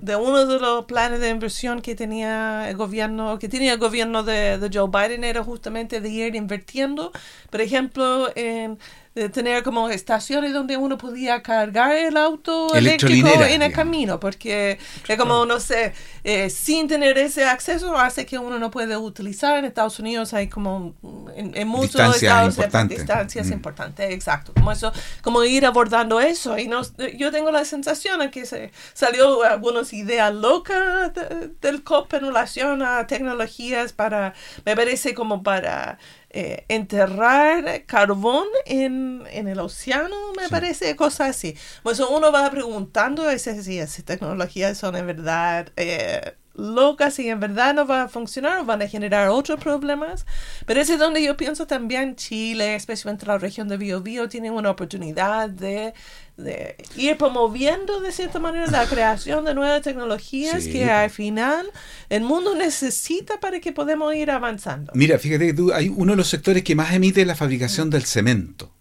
de 0.00 0.16
uno 0.16 0.46
de 0.46 0.58
los 0.60 0.84
planes 0.84 1.20
de 1.20 1.30
inversión 1.30 1.80
que 1.80 1.94
tenía 1.94 2.68
el 2.68 2.76
gobierno, 2.76 3.38
que 3.38 3.48
tenía 3.48 3.72
el 3.72 3.78
gobierno 3.78 4.22
de, 4.22 4.58
de 4.58 4.70
Joe 4.72 4.88
Biden 4.90 5.24
era 5.24 5.42
justamente 5.42 6.00
de 6.00 6.08
ir 6.10 6.34
invirtiendo, 6.36 7.12
por 7.50 7.60
ejemplo, 7.60 8.30
en 8.36 8.78
de 9.14 9.28
tener 9.28 9.62
como 9.62 9.88
estaciones 9.90 10.52
donde 10.52 10.76
uno 10.76 10.98
podía 10.98 11.40
cargar 11.42 11.92
el 11.92 12.16
auto 12.16 12.74
eléctrico 12.74 13.28
en 13.28 13.62
el 13.62 13.72
camino, 13.72 14.18
porque 14.18 14.78
es 15.06 15.16
como, 15.16 15.46
no 15.46 15.60
sé, 15.60 15.92
eh, 16.24 16.50
sin 16.50 16.88
tener 16.88 17.16
ese 17.18 17.44
acceso 17.44 17.96
hace 17.96 18.26
que 18.26 18.38
uno 18.38 18.58
no 18.58 18.72
puede 18.72 18.96
utilizar. 18.96 19.58
En 19.58 19.66
Estados 19.66 20.00
Unidos 20.00 20.34
hay 20.34 20.48
como, 20.48 20.94
en, 21.36 21.68
muchos 21.68 22.00
importantes. 22.22 22.98
Distancias 22.98 23.46
mm. 23.46 23.52
importantes, 23.52 24.10
exacto. 24.10 24.52
Como 24.52 24.72
eso, 24.72 24.92
como 25.22 25.44
ir 25.44 25.64
abordando 25.64 26.20
eso. 26.20 26.58
Y 26.58 26.66
no, 26.66 26.82
yo 27.16 27.30
tengo 27.30 27.52
la 27.52 27.64
sensación 27.64 28.18
de 28.18 28.30
que 28.30 28.46
se 28.46 28.72
salió 28.94 29.44
algunas 29.44 29.92
ideas 29.92 30.34
locas 30.34 31.12
del 31.60 31.84
COP 31.84 32.14
en 32.14 32.20
relación 32.20 32.82
a 32.82 33.06
tecnologías 33.06 33.92
para, 33.92 34.34
me 34.64 34.74
parece 34.74 35.14
como 35.14 35.44
para 35.44 35.98
eh, 36.36 36.64
enterrar 36.66 37.86
carbón 37.86 38.48
en, 38.66 39.24
el 39.30 39.60
océano, 39.60 40.32
me 40.36 40.48
parece, 40.48 40.96
cosas 40.96 41.30
así. 41.30 41.56
Pues 41.84 42.00
uno 42.00 42.32
va 42.32 42.50
preguntando 42.50 43.30
si 43.38 43.78
esas 43.78 44.04
tecnologías 44.04 44.76
son 44.76 44.96
en 44.96 45.06
verdad 45.06 45.72
eh, 45.76 46.34
locas 46.54 47.18
y 47.18 47.28
en 47.28 47.40
verdad 47.40 47.74
no 47.74 47.86
van 47.86 48.02
a 48.02 48.08
funcionar 48.08 48.60
o 48.60 48.64
van 48.64 48.82
a 48.82 48.88
generar 48.88 49.28
otros 49.28 49.60
problemas. 49.60 50.26
Pero 50.66 50.80
ese 50.80 50.94
es 50.94 50.98
donde 50.98 51.22
yo 51.22 51.36
pienso 51.36 51.66
también 51.66 52.16
Chile, 52.16 52.74
especialmente 52.74 53.26
la 53.26 53.38
región 53.38 53.68
de 53.68 53.76
Biobío, 53.76 54.28
tiene 54.28 54.50
una 54.50 54.70
oportunidad 54.70 55.48
de 55.48 55.94
de 56.36 56.76
ir 56.96 57.16
promoviendo 57.16 58.00
de 58.00 58.10
cierta 58.10 58.40
manera 58.40 58.66
la 58.66 58.86
creación 58.86 59.44
de 59.44 59.54
nuevas 59.54 59.82
tecnologías 59.82 60.66
que 60.66 60.90
al 60.90 61.10
final 61.10 61.66
el 62.08 62.22
mundo 62.22 62.56
necesita 62.56 63.38
para 63.38 63.60
que 63.60 63.72
podamos 63.72 64.14
ir 64.14 64.30
avanzando. 64.30 64.92
Mira, 64.94 65.18
fíjate 65.18 65.46
que 65.46 65.54
tú 65.54 65.72
hay 65.72 65.88
uno 65.88 66.12
de 66.12 66.16
los 66.16 66.28
sectores 66.28 66.64
que 66.64 66.74
más 66.74 66.92
emite 66.92 67.24
la 67.24 67.36
fabricación 67.36 67.88
del 67.88 68.04
cemento. 68.04 68.72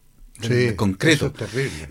en 0.42 0.76
concreto. 0.76 1.32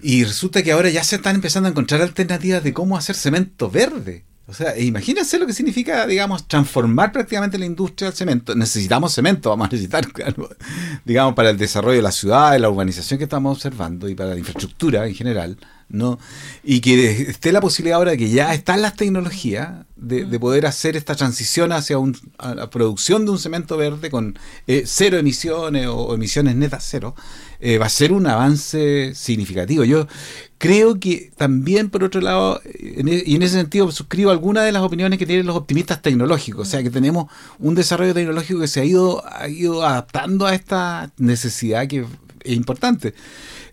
Y 0.03 0.25
resulta 0.25 0.63
que 0.63 0.73
ahora 0.73 0.91
ya 0.91 1.05
se 1.05 1.17
están 1.17 1.37
empezando 1.37 1.69
a 1.69 1.71
encontrar 1.71 2.03
alternativas 2.03 2.63
de 2.65 2.73
cómo 2.73 2.97
hacer 2.97 3.15
cemento 3.15 3.71
verde. 3.71 4.25
O 4.49 4.55
sea, 4.55 4.77
imagínense 4.77 5.39
lo 5.39 5.47
que 5.47 5.53
significa, 5.53 6.07
digamos, 6.07 6.49
transformar 6.49 7.13
prácticamente 7.13 7.59
la 7.59 7.65
industria 7.65 8.09
del 8.09 8.17
cemento. 8.17 8.55
Necesitamos 8.57 9.15
cemento, 9.15 9.51
vamos 9.51 9.69
a 9.69 9.71
necesitar, 9.71 10.05
digamos, 11.05 11.35
para 11.35 11.51
el 11.51 11.57
desarrollo 11.57 11.97
de 11.97 12.03
la 12.03 12.13
ciudad, 12.13 12.53
de 12.53 12.59
la 12.59 12.69
urbanización 12.69 13.19
que 13.19 13.25
estamos 13.25 13.57
observando 13.57 14.09
y 14.09 14.17
para 14.17 14.31
la 14.31 14.39
infraestructura 14.39 15.07
en 15.07 15.15
general, 15.15 15.59
¿no? 15.89 16.19
Y 16.65 16.81
que 16.81 17.23
esté 17.31 17.53
la 17.53 17.61
posibilidad 17.61 17.99
ahora 17.99 18.13
de 18.13 18.19
que 18.19 18.31
ya 18.31 18.53
están 18.53 18.83
las 18.83 18.97
tecnologías 18.97 19.87
de, 19.95 20.41
poder 20.41 20.67
hacer 20.67 20.97
esta 20.97 21.15
transición 21.15 21.71
hacia 21.71 21.99
un, 21.99 22.17
la 22.39 22.69
producción 22.69 23.25
de 23.25 23.31
un 23.31 23.39
cemento 23.39 23.77
verde 23.77 24.11
con 24.11 24.37
eh, 24.67 24.83
cero 24.87 25.19
emisiones 25.19 25.87
o, 25.87 26.15
emisiones 26.15 26.57
netas 26.57 26.85
cero, 26.89 27.15
eh, 27.65 27.79
va 27.79 27.87
a 27.87 27.89
ser 27.89 28.13
un 28.13 28.27
avance 28.27 29.15
significativo. 29.15 29.85
Yo 29.85 30.09
creo 30.59 30.99
que 30.99 31.31
también, 31.37 31.91
por 31.91 32.03
otro 32.03 32.21
lado, 32.21 32.61
e, 32.65 33.23
y 33.25 33.37
en 33.37 33.43
ese 33.43 33.55
sentido 33.55 33.91
suscribo 33.93 34.33
algunas 34.33 34.65
de 34.65 34.73
las 34.73 34.83
opiniones 34.83 35.17
que 35.17 35.27
tienen 35.27 35.47
los 35.47 35.55
optimistas 35.55 36.03
tecnológicos, 36.03 36.67
o 36.67 36.71
sea 36.71 36.83
que 36.83 36.91
tenemos 36.91 37.31
un 37.61 37.77
desarrollo 37.77 38.15
tecnológico 38.15 38.59
que 38.59 38.67
se 38.67 38.81
ha 38.81 38.85
ido, 38.85 39.23
ha 39.33 39.49
ido 39.49 39.87
adaptando 39.87 40.47
a 40.47 40.55
esta 40.55 41.13
necesidad 41.19 41.87
que 41.87 42.05
es 42.45 42.53
importante 42.53 43.15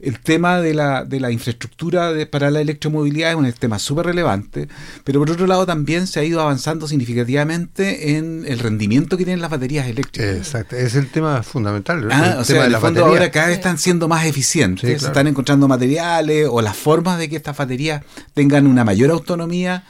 el 0.02 0.20
tema 0.20 0.62
de 0.62 0.74
la, 0.74 1.04
de 1.04 1.20
la 1.20 1.32
infraestructura 1.32 2.12
para 2.32 2.52
la 2.52 2.62
electromovilidad 2.62 3.32
es 3.32 3.36
un 3.36 3.52
tema 3.54 3.80
súper 3.80 4.06
relevante, 4.06 4.68
pero 5.04 5.20
por 5.20 5.32
otro 5.32 5.48
lado 5.48 5.66
también 5.66 6.08
se 6.08 6.20
ha 6.20 6.24
ido 6.24 6.42
avanzando 6.42 6.88
significativamente 6.88 8.18
en 8.18 8.46
el 8.48 8.60
rendimiento 8.60 9.18
que 9.18 9.26
tienen 9.26 9.42
las 9.42 9.52
baterías 9.52 9.88
eléctricas. 9.88 10.38
Exacto, 10.38 10.76
es 10.76 10.96
el 10.96 11.10
tema 11.10 11.44
fundamental. 11.44 12.08
Ah, 12.12 12.38
o 12.40 12.44
sea, 12.44 12.66
en 12.66 12.74
el 12.74 12.80
fondo 12.80 13.06
ahora 13.06 13.30
cada 13.32 13.48
vez 13.48 13.58
están 13.58 13.78
siendo 13.78 14.08
más 14.08 14.26
eficientes, 14.26 15.02
se 15.02 15.08
están 15.08 15.28
encontrando 15.28 15.68
materiales 15.68 16.48
o 16.50 16.62
las 16.62 16.78
formas 16.78 17.20
de 17.20 17.30
que 17.30 17.36
estas 17.36 17.58
baterías 17.58 18.04
tengan 18.34 18.68
una 18.68 18.84
mayor 18.84 19.12
autonomía 19.12 19.84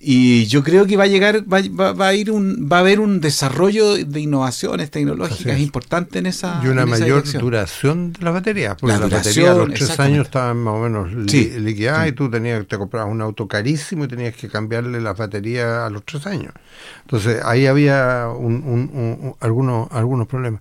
y 0.00 0.46
yo 0.46 0.62
creo 0.62 0.86
que 0.86 0.96
va 0.96 1.04
a 1.04 1.06
llegar, 1.08 1.42
va, 1.52 1.92
va, 1.92 2.06
a 2.06 2.14
ir 2.14 2.30
un, 2.30 2.68
va 2.70 2.76
a 2.76 2.80
haber 2.80 3.00
un 3.00 3.20
desarrollo 3.20 3.96
de 3.96 4.20
innovaciones 4.20 4.92
tecnológicas 4.92 5.58
importantes 5.58 6.16
en 6.16 6.26
esa. 6.26 6.60
Y 6.62 6.68
una 6.68 6.86
mayor 6.86 7.24
duración 7.32 8.12
de 8.12 8.24
las 8.24 8.32
baterías, 8.32 8.76
porque 8.78 8.96
las 8.96 9.10
baterías 9.10 9.50
a 9.50 9.54
los 9.54 9.74
tres 9.74 9.98
años 9.98 10.26
estaban 10.26 10.58
más 10.58 10.74
o 10.74 10.78
menos 10.78 11.12
liquidadas 11.12 12.08
y 12.08 12.12
tú 12.12 12.30
tenías, 12.30 12.64
te 12.68 12.78
comprabas 12.78 13.10
un 13.10 13.20
auto 13.22 13.48
carísimo 13.48 14.04
y 14.04 14.08
tenías 14.08 14.36
que 14.36 14.48
cambiarle 14.48 15.00
las 15.00 15.16
baterías 15.16 15.66
a 15.66 15.90
los 15.90 16.04
tres 16.04 16.26
años. 16.26 16.52
Entonces 17.02 17.42
ahí 17.44 17.66
había 17.66 18.28
un, 18.28 19.34
algunos, 19.40 19.88
algunos 19.90 20.28
problemas 20.28 20.60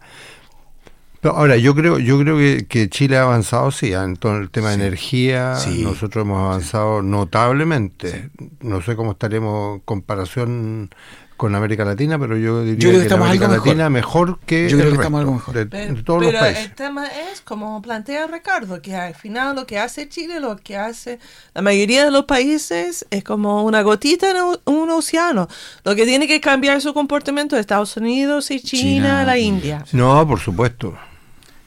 ahora, 1.23 1.58
yo 1.58 1.75
creo, 1.75 1.99
yo 1.99 2.19
creo 2.19 2.38
que, 2.67 2.89
Chile 2.89 3.17
ha 3.17 3.23
avanzado, 3.23 3.71
sí, 3.71 3.93
en 3.93 4.15
todo 4.15 4.38
el 4.38 4.49
tema 4.49 4.69
de 4.69 4.75
energía, 4.75 5.56
nosotros 5.84 6.23
hemos 6.23 6.39
avanzado 6.39 7.01
notablemente. 7.01 8.30
No 8.62 8.82
sé 8.82 8.95
cómo 8.95 9.12
estaremos 9.12 9.75
en 9.75 9.80
comparación 9.82 10.89
con 11.38 11.56
América 11.56 11.86
Latina, 11.86 12.17
pero 12.19 12.36
yo 12.36 12.63
diría 12.63 12.91
que, 12.91 12.97
estamos 12.97 13.28
América 13.28 13.47
Latina 13.47 13.89
mejor, 13.89 14.39
que 14.45 14.67
yo 14.67 14.78
creo 14.78 14.89
que 14.89 14.95
estamos 14.97 15.19
algo 15.19 15.34
mejor. 15.34 15.54
De, 15.54 16.04
todos 16.04 16.23
los 16.23 16.34
países. 16.34 16.65
el 16.65 16.73
tema 16.73 17.08
es, 17.08 17.41
como 17.41 17.82
plantea 17.82 18.28
Ricardo, 18.28 18.82
que 18.82 18.95
al 18.95 19.15
final 19.15 19.56
lo 19.56 19.67
que 19.67 19.80
hace 19.80 20.10
Chile, 20.10 20.39
lo 20.39 20.58
que 20.58 20.76
hace 20.76 21.19
la 21.54 21.62
mayoría 21.62 22.06
de 22.06 22.12
los 22.12 22.26
países 22.26 23.06
es 23.10 23.23
como 23.23 23.63
una 23.63 23.82
gotita 23.84 24.32
en 24.32 24.38
un, 24.65 24.89
océano. 24.89 25.47
Lo 25.84 25.95
que 25.95 26.06
tiene 26.06 26.28
que 26.28 26.41
cambiar 26.41 26.82
su 26.82 26.93
comportamiento 26.93 27.56
de 27.56 27.62
Estados 27.62 27.95
Unidos 27.97 28.50
y 28.52 28.60
China, 28.60 29.23
la 29.23 29.38
India. 29.38 29.86
No, 29.91 30.28
por 30.28 30.39
supuesto. 30.39 30.97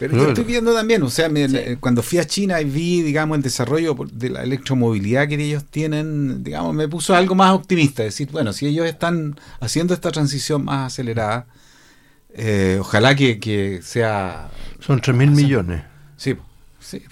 Pero 0.01 0.17
yo 0.17 0.29
estoy 0.29 0.45
viendo 0.45 0.73
también, 0.73 1.03
o 1.03 1.11
sea, 1.11 1.29
cuando 1.79 2.03
fui 2.03 2.19
a 2.19 2.25
China 2.25 2.59
y 2.59 2.65
vi, 2.65 3.03
digamos, 3.03 3.37
el 3.37 3.43
desarrollo 3.43 3.95
de 4.11 4.31
la 4.31 4.43
electromovilidad 4.43 5.29
que 5.29 5.35
ellos 5.35 5.67
tienen, 5.67 6.43
digamos, 6.43 6.75
me 6.75 6.89
puso 6.89 7.15
algo 7.15 7.35
más 7.35 7.53
optimista. 7.53 8.03
Es 8.03 8.15
decir, 8.15 8.31
bueno, 8.33 8.55
si 8.55 8.67
ellos 8.67 8.87
están 8.87 9.39
haciendo 9.61 9.93
esta 9.93 10.11
transición 10.11 10.65
más 10.65 10.91
acelerada, 10.91 11.45
eh, 12.33 12.79
ojalá 12.81 13.15
que, 13.15 13.81
sea... 13.83 14.49
Son 14.79 15.03
3 15.03 15.15
mil 15.15 15.33
millones. 15.33 15.83
Sí, 16.17 16.35
sí. 16.79 17.03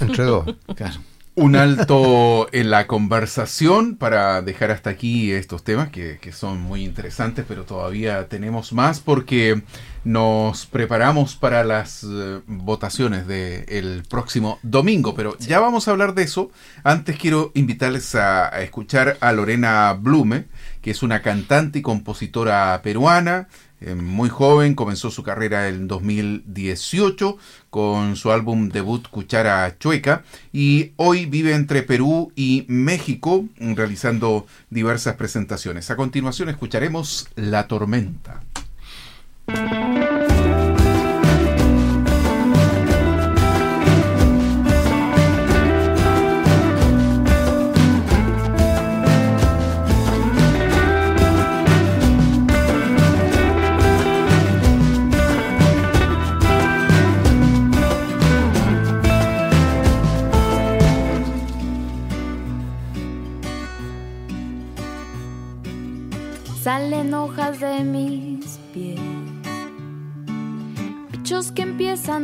Entre 0.00 0.24
dos. 0.24 0.44
Claro. 0.76 1.00
Un 1.36 1.56
alto 1.56 2.48
en 2.52 2.70
la 2.70 2.86
conversación 2.86 3.96
para 3.96 4.40
dejar 4.40 4.70
hasta 4.70 4.90
aquí 4.90 5.32
estos 5.32 5.64
temas 5.64 5.90
que, 5.90 6.18
que 6.18 6.32
son 6.32 6.60
muy 6.60 6.82
interesantes, 6.84 7.44
pero 7.46 7.64
todavía 7.64 8.26
tenemos 8.28 8.72
más 8.72 9.00
porque 9.00 9.62
nos 10.06 10.66
preparamos 10.66 11.34
para 11.34 11.64
las 11.64 12.04
eh, 12.04 12.40
votaciones 12.46 13.26
del 13.26 14.04
próximo 14.08 14.60
domingo, 14.62 15.16
pero 15.16 15.36
ya 15.38 15.58
vamos 15.58 15.88
a 15.88 15.90
hablar 15.90 16.14
de 16.14 16.22
eso. 16.22 16.52
Antes 16.84 17.18
quiero 17.18 17.50
invitarles 17.54 18.14
a, 18.14 18.62
escuchar 18.62 19.18
a 19.20 19.32
Lorena 19.32 19.92
Blume, 19.94 20.44
que 20.80 20.92
es 20.92 21.02
una 21.02 21.22
cantante 21.22 21.80
y 21.80 21.82
compositora 21.82 22.80
peruana, 22.84 23.48
eh, 23.80 23.96
muy 23.96 24.28
joven, 24.28 24.76
comenzó 24.76 25.10
su 25.10 25.24
carrera 25.24 25.66
en 25.66 25.88
2018 25.88 27.36
con 27.68 28.14
su 28.14 28.30
álbum 28.30 28.68
debut 28.68 29.08
Cuchara 29.08 29.76
Chueca 29.76 30.22
y 30.52 30.92
hoy 30.94 31.26
vive 31.26 31.52
entre 31.52 31.82
Perú 31.82 32.32
y 32.36 32.64
México 32.68 33.44
realizando 33.58 34.46
diversas 34.70 35.16
presentaciones. 35.16 35.90
A 35.90 35.96
continuación 35.96 36.48
escucharemos 36.48 37.26
La 37.34 37.66
Tormenta. 37.66 38.40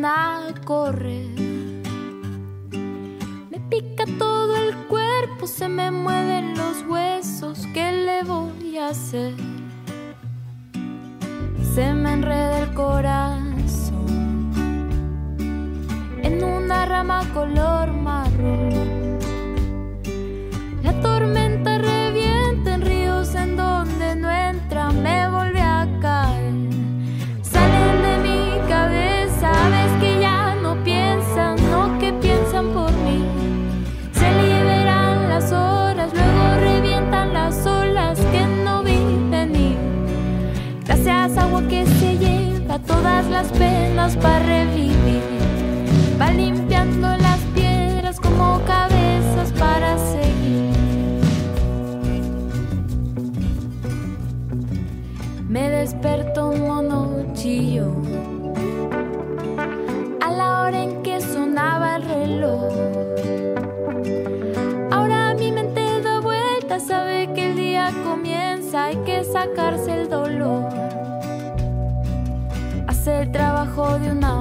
Empiezan 0.03 0.55
a 0.57 0.65
correr. 0.65 1.52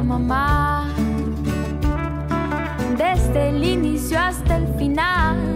Mamá, 0.04 0.88
desde 2.98 3.50
el 3.50 3.64
inicio 3.64 4.20
hasta 4.20 4.58
el 4.58 4.68
final. 4.76 5.51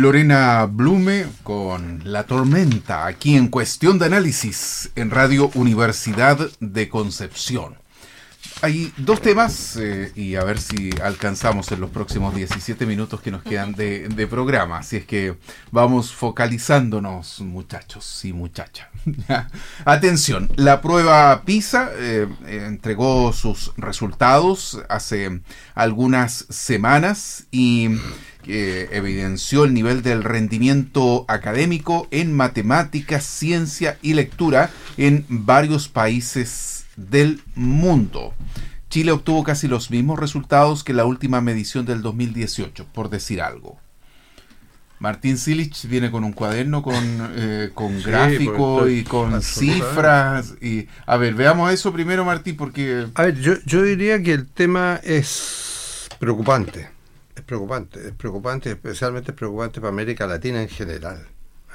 Lorena 0.00 0.64
Blume 0.64 1.26
con 1.42 2.00
La 2.04 2.24
Tormenta, 2.24 3.04
aquí 3.04 3.36
en 3.36 3.48
Cuestión 3.48 3.98
de 3.98 4.06
Análisis, 4.06 4.90
en 4.96 5.10
Radio 5.10 5.50
Universidad 5.54 6.38
de 6.58 6.88
Concepción. 6.88 7.76
Hay 8.62 8.94
dos 8.96 9.20
temas 9.20 9.76
eh, 9.76 10.10
y 10.16 10.36
a 10.36 10.44
ver 10.44 10.58
si 10.58 10.88
alcanzamos 11.02 11.70
en 11.72 11.82
los 11.82 11.90
próximos 11.90 12.34
17 12.34 12.86
minutos 12.86 13.20
que 13.20 13.30
nos 13.30 13.42
quedan 13.42 13.72
de, 13.72 14.08
de 14.08 14.26
programa. 14.26 14.78
Así 14.78 14.96
es 14.96 15.04
que 15.04 15.36
vamos 15.70 16.14
focalizándonos, 16.14 17.40
muchachos 17.40 18.24
y 18.24 18.32
muchachas. 18.32 18.89
Atención, 19.84 20.50
la 20.56 20.80
prueba 20.80 21.42
PISA 21.44 21.90
eh, 21.96 22.28
eh, 22.46 22.64
entregó 22.66 23.32
sus 23.32 23.72
resultados 23.76 24.80
hace 24.88 25.40
algunas 25.74 26.46
semanas 26.48 27.46
y 27.50 27.88
que 28.42 28.88
evidenció 28.92 29.64
el 29.64 29.74
nivel 29.74 30.02
del 30.02 30.24
rendimiento 30.24 31.24
académico 31.28 32.08
en 32.10 32.34
matemáticas, 32.34 33.24
ciencia 33.24 33.98
y 34.02 34.14
lectura 34.14 34.70
en 34.96 35.26
varios 35.28 35.88
países 35.88 36.86
del 36.96 37.42
mundo. 37.54 38.34
Chile 38.88 39.12
obtuvo 39.12 39.44
casi 39.44 39.68
los 39.68 39.90
mismos 39.90 40.18
resultados 40.18 40.82
que 40.82 40.92
la 40.92 41.04
última 41.04 41.40
medición 41.40 41.86
del 41.86 42.02
2018, 42.02 42.86
por 42.92 43.08
decir 43.08 43.40
algo. 43.40 43.78
Martín 45.00 45.38
Silich 45.38 45.88
viene 45.88 46.10
con 46.10 46.24
un 46.24 46.32
cuaderno 46.32 46.82
con, 46.82 46.94
eh, 47.34 47.70
con 47.72 47.98
Sí, 47.98 48.04
gráfico 48.04 48.86
y 48.86 49.02
con 49.02 49.40
cifras. 49.40 50.54
Y, 50.60 50.88
a 51.06 51.16
ver, 51.16 51.34
veamos 51.34 51.72
eso 51.72 51.90
primero, 51.90 52.22
Martín, 52.24 52.56
porque 52.56 53.06
A 53.14 53.22
ver, 53.22 53.40
yo, 53.40 53.54
yo 53.64 53.82
diría 53.82 54.22
que 54.22 54.34
el 54.34 54.46
tema 54.46 55.00
es 55.02 56.06
preocupante. 56.18 56.90
Es 57.34 57.42
preocupante, 57.42 58.08
es 58.08 58.12
preocupante, 58.12 58.70
especialmente 58.70 59.30
es 59.30 59.36
preocupante 59.36 59.80
para 59.80 59.88
América 59.88 60.26
Latina 60.26 60.60
en 60.60 60.68
general. 60.68 61.26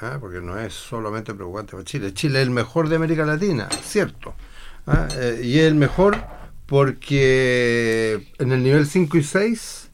¿ah? 0.01 0.17
Porque 0.19 0.39
no 0.39 0.59
es 0.59 0.75
solamente 0.75 1.33
preocupante 1.33 1.71
para 1.71 1.83
Chile. 1.83 2.13
Chile 2.13 2.41
es 2.41 2.47
el 2.47 2.51
mejor 2.51 2.89
de 2.89 2.97
América 2.97 3.25
Latina, 3.25 3.67
cierto. 3.81 4.35
¿ah? 4.85 5.07
Eh, 5.17 5.41
y 5.43 5.57
es 5.57 5.65
el 5.65 5.75
mejor 5.75 6.23
porque 6.67 8.27
en 8.37 8.51
el 8.51 8.61
nivel 8.61 8.85
5 8.85 9.17
y 9.17 9.23
6 9.23 9.84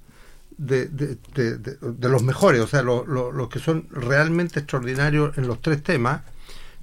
de, 0.68 0.88
de- 0.88 1.18
de- 1.58 2.10
los 2.10 2.24
mejores, 2.24 2.62
o 2.62 2.68
sea, 2.68 2.82
los 2.84 3.08
los 3.08 3.50
que 3.50 3.60
son 3.60 3.88
realmente 3.92 4.60
extraordinarios 4.60 5.38
en 5.38 5.48
los 5.48 5.62
tres 5.62 5.82
temas, 5.84 6.22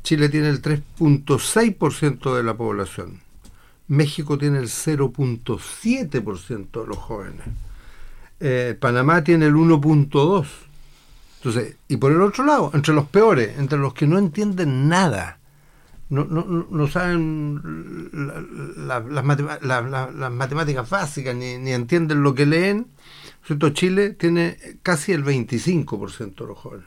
Chile 0.03 0.29
tiene 0.29 0.49
el 0.49 0.61
3.6% 0.62 2.35
de 2.37 2.43
la 2.43 2.55
población. 2.55 3.21
México 3.88 4.37
tiene 4.38 4.59
el 4.59 4.69
0.7% 4.69 6.81
de 6.83 6.87
los 6.87 6.99
jóvenes. 6.99 7.41
Eh, 8.41 8.77
Panamá 8.79 9.25
tiene 9.25 9.47
el 9.47 9.55
1.2%. 9.55 10.47
Entonces, 11.38 11.77
y 11.87 11.97
por 11.99 12.11
el 12.12 12.21
otro 12.21 12.45
lado, 12.45 12.71
entre 12.75 12.93
los 12.95 13.07
peores, 13.07 13.57
entre 13.59 13.79
los 13.79 13.95
que 13.95 14.07
no 14.09 14.19
entienden 14.19 14.88
nada, 14.88 15.38
no, 16.11 16.25
no, 16.25 16.67
no- 16.69 16.88
saben 16.88 18.11
la- 18.77 19.01
las 19.01 19.25
matemáticas 20.33 20.91
básicas, 20.91 21.37
ni, 21.37 21.59
ni 21.59 21.73
entienden 21.73 22.23
lo 22.23 22.35
que 22.35 22.45
leen, 22.47 22.87
Chile 23.73 24.11
tiene 24.11 24.59
casi 24.83 25.13
el 25.13 25.25
25% 25.25 26.35
de 26.37 26.47
los 26.47 26.59
jóvenes, 26.59 26.87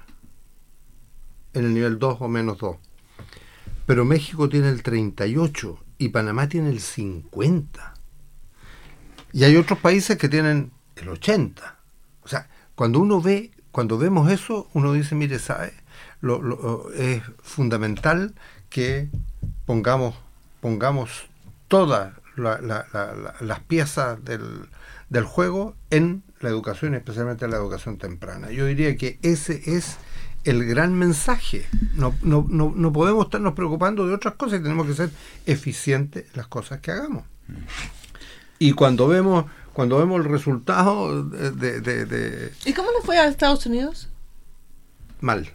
en 1.54 1.66
el 1.66 1.74
nivel 1.74 2.00
2 2.00 2.18
o 2.22 2.28
menos 2.28 2.58
2. 2.60 2.78
Pero 3.86 4.06
México 4.06 4.48
tiene 4.48 4.70
el 4.70 4.84
38 4.84 5.80
y 5.98 6.10
Panamá 6.10 6.48
tiene 6.48 6.70
el 6.70 6.80
50. 6.80 7.94
Y 9.34 9.44
hay 9.44 9.56
otros 9.56 9.80
países 9.80 10.18
que 10.18 10.30
tienen 10.30 10.72
el 10.96 11.10
80. 11.10 11.78
O 12.24 12.28
sea, 12.28 12.48
cuando 12.76 13.00
uno 13.00 13.22
ve, 13.22 13.52
cuando 13.72 13.98
vemos 13.98 14.32
eso, 14.32 14.70
uno 14.74 14.94
dice, 14.94 15.16
mire, 15.16 15.40
¿sabe? 15.40 15.74
Es 16.96 17.24
fundamental 17.42 18.36
que 18.70 19.10
pongamos, 19.66 20.16
pongamos 20.60 21.26
todas 21.68 22.14
la- 22.36 22.62
la- 22.62 23.36
las 23.40 23.60
piezas 23.62 24.24
del, 24.24 24.70
del 25.12 25.26
juego 25.26 25.76
en 25.92 26.24
la 26.40 26.50
educación, 26.50 26.96
especialmente 26.96 27.46
en 27.46 27.52
la 27.52 27.58
educación 27.58 27.98
temprana. 27.98 28.50
Yo 28.50 28.66
diría 28.66 28.96
que 28.98 29.20
ese 29.22 29.62
es 29.76 29.98
el 30.46 30.66
gran 30.66 30.94
mensaje. 30.98 31.68
No, 31.94 32.16
no, 32.24 32.48
no, 32.50 32.74
no 32.76 32.92
podemos 32.94 33.26
estarnos 33.26 33.54
preocupando 33.54 34.08
de 34.08 34.16
otras 34.16 34.34
cosas 34.36 34.60
y 34.60 34.64
tenemos 34.64 34.88
que 34.88 34.94
ser 34.96 35.10
eficientes 35.46 36.26
en 36.26 36.32
las 36.38 36.48
cosas 36.48 36.80
que 36.80 36.92
hagamos. 36.92 37.26
Y 38.58 38.72
cuando 38.72 39.08
vemos, 39.08 39.46
cuando 39.74 39.98
vemos 40.00 40.20
el 40.26 40.32
resultado 40.32 41.24
de, 41.26 41.52
de- 41.52 41.82
de- 41.82 42.06
de- 42.06 42.52
¿Y 42.66 42.74
cómo 42.74 42.90
le 42.98 43.06
fue 43.06 43.18
a 43.20 43.28
Estados 43.28 43.66
Unidos? 43.66 44.08
mal, 45.20 45.52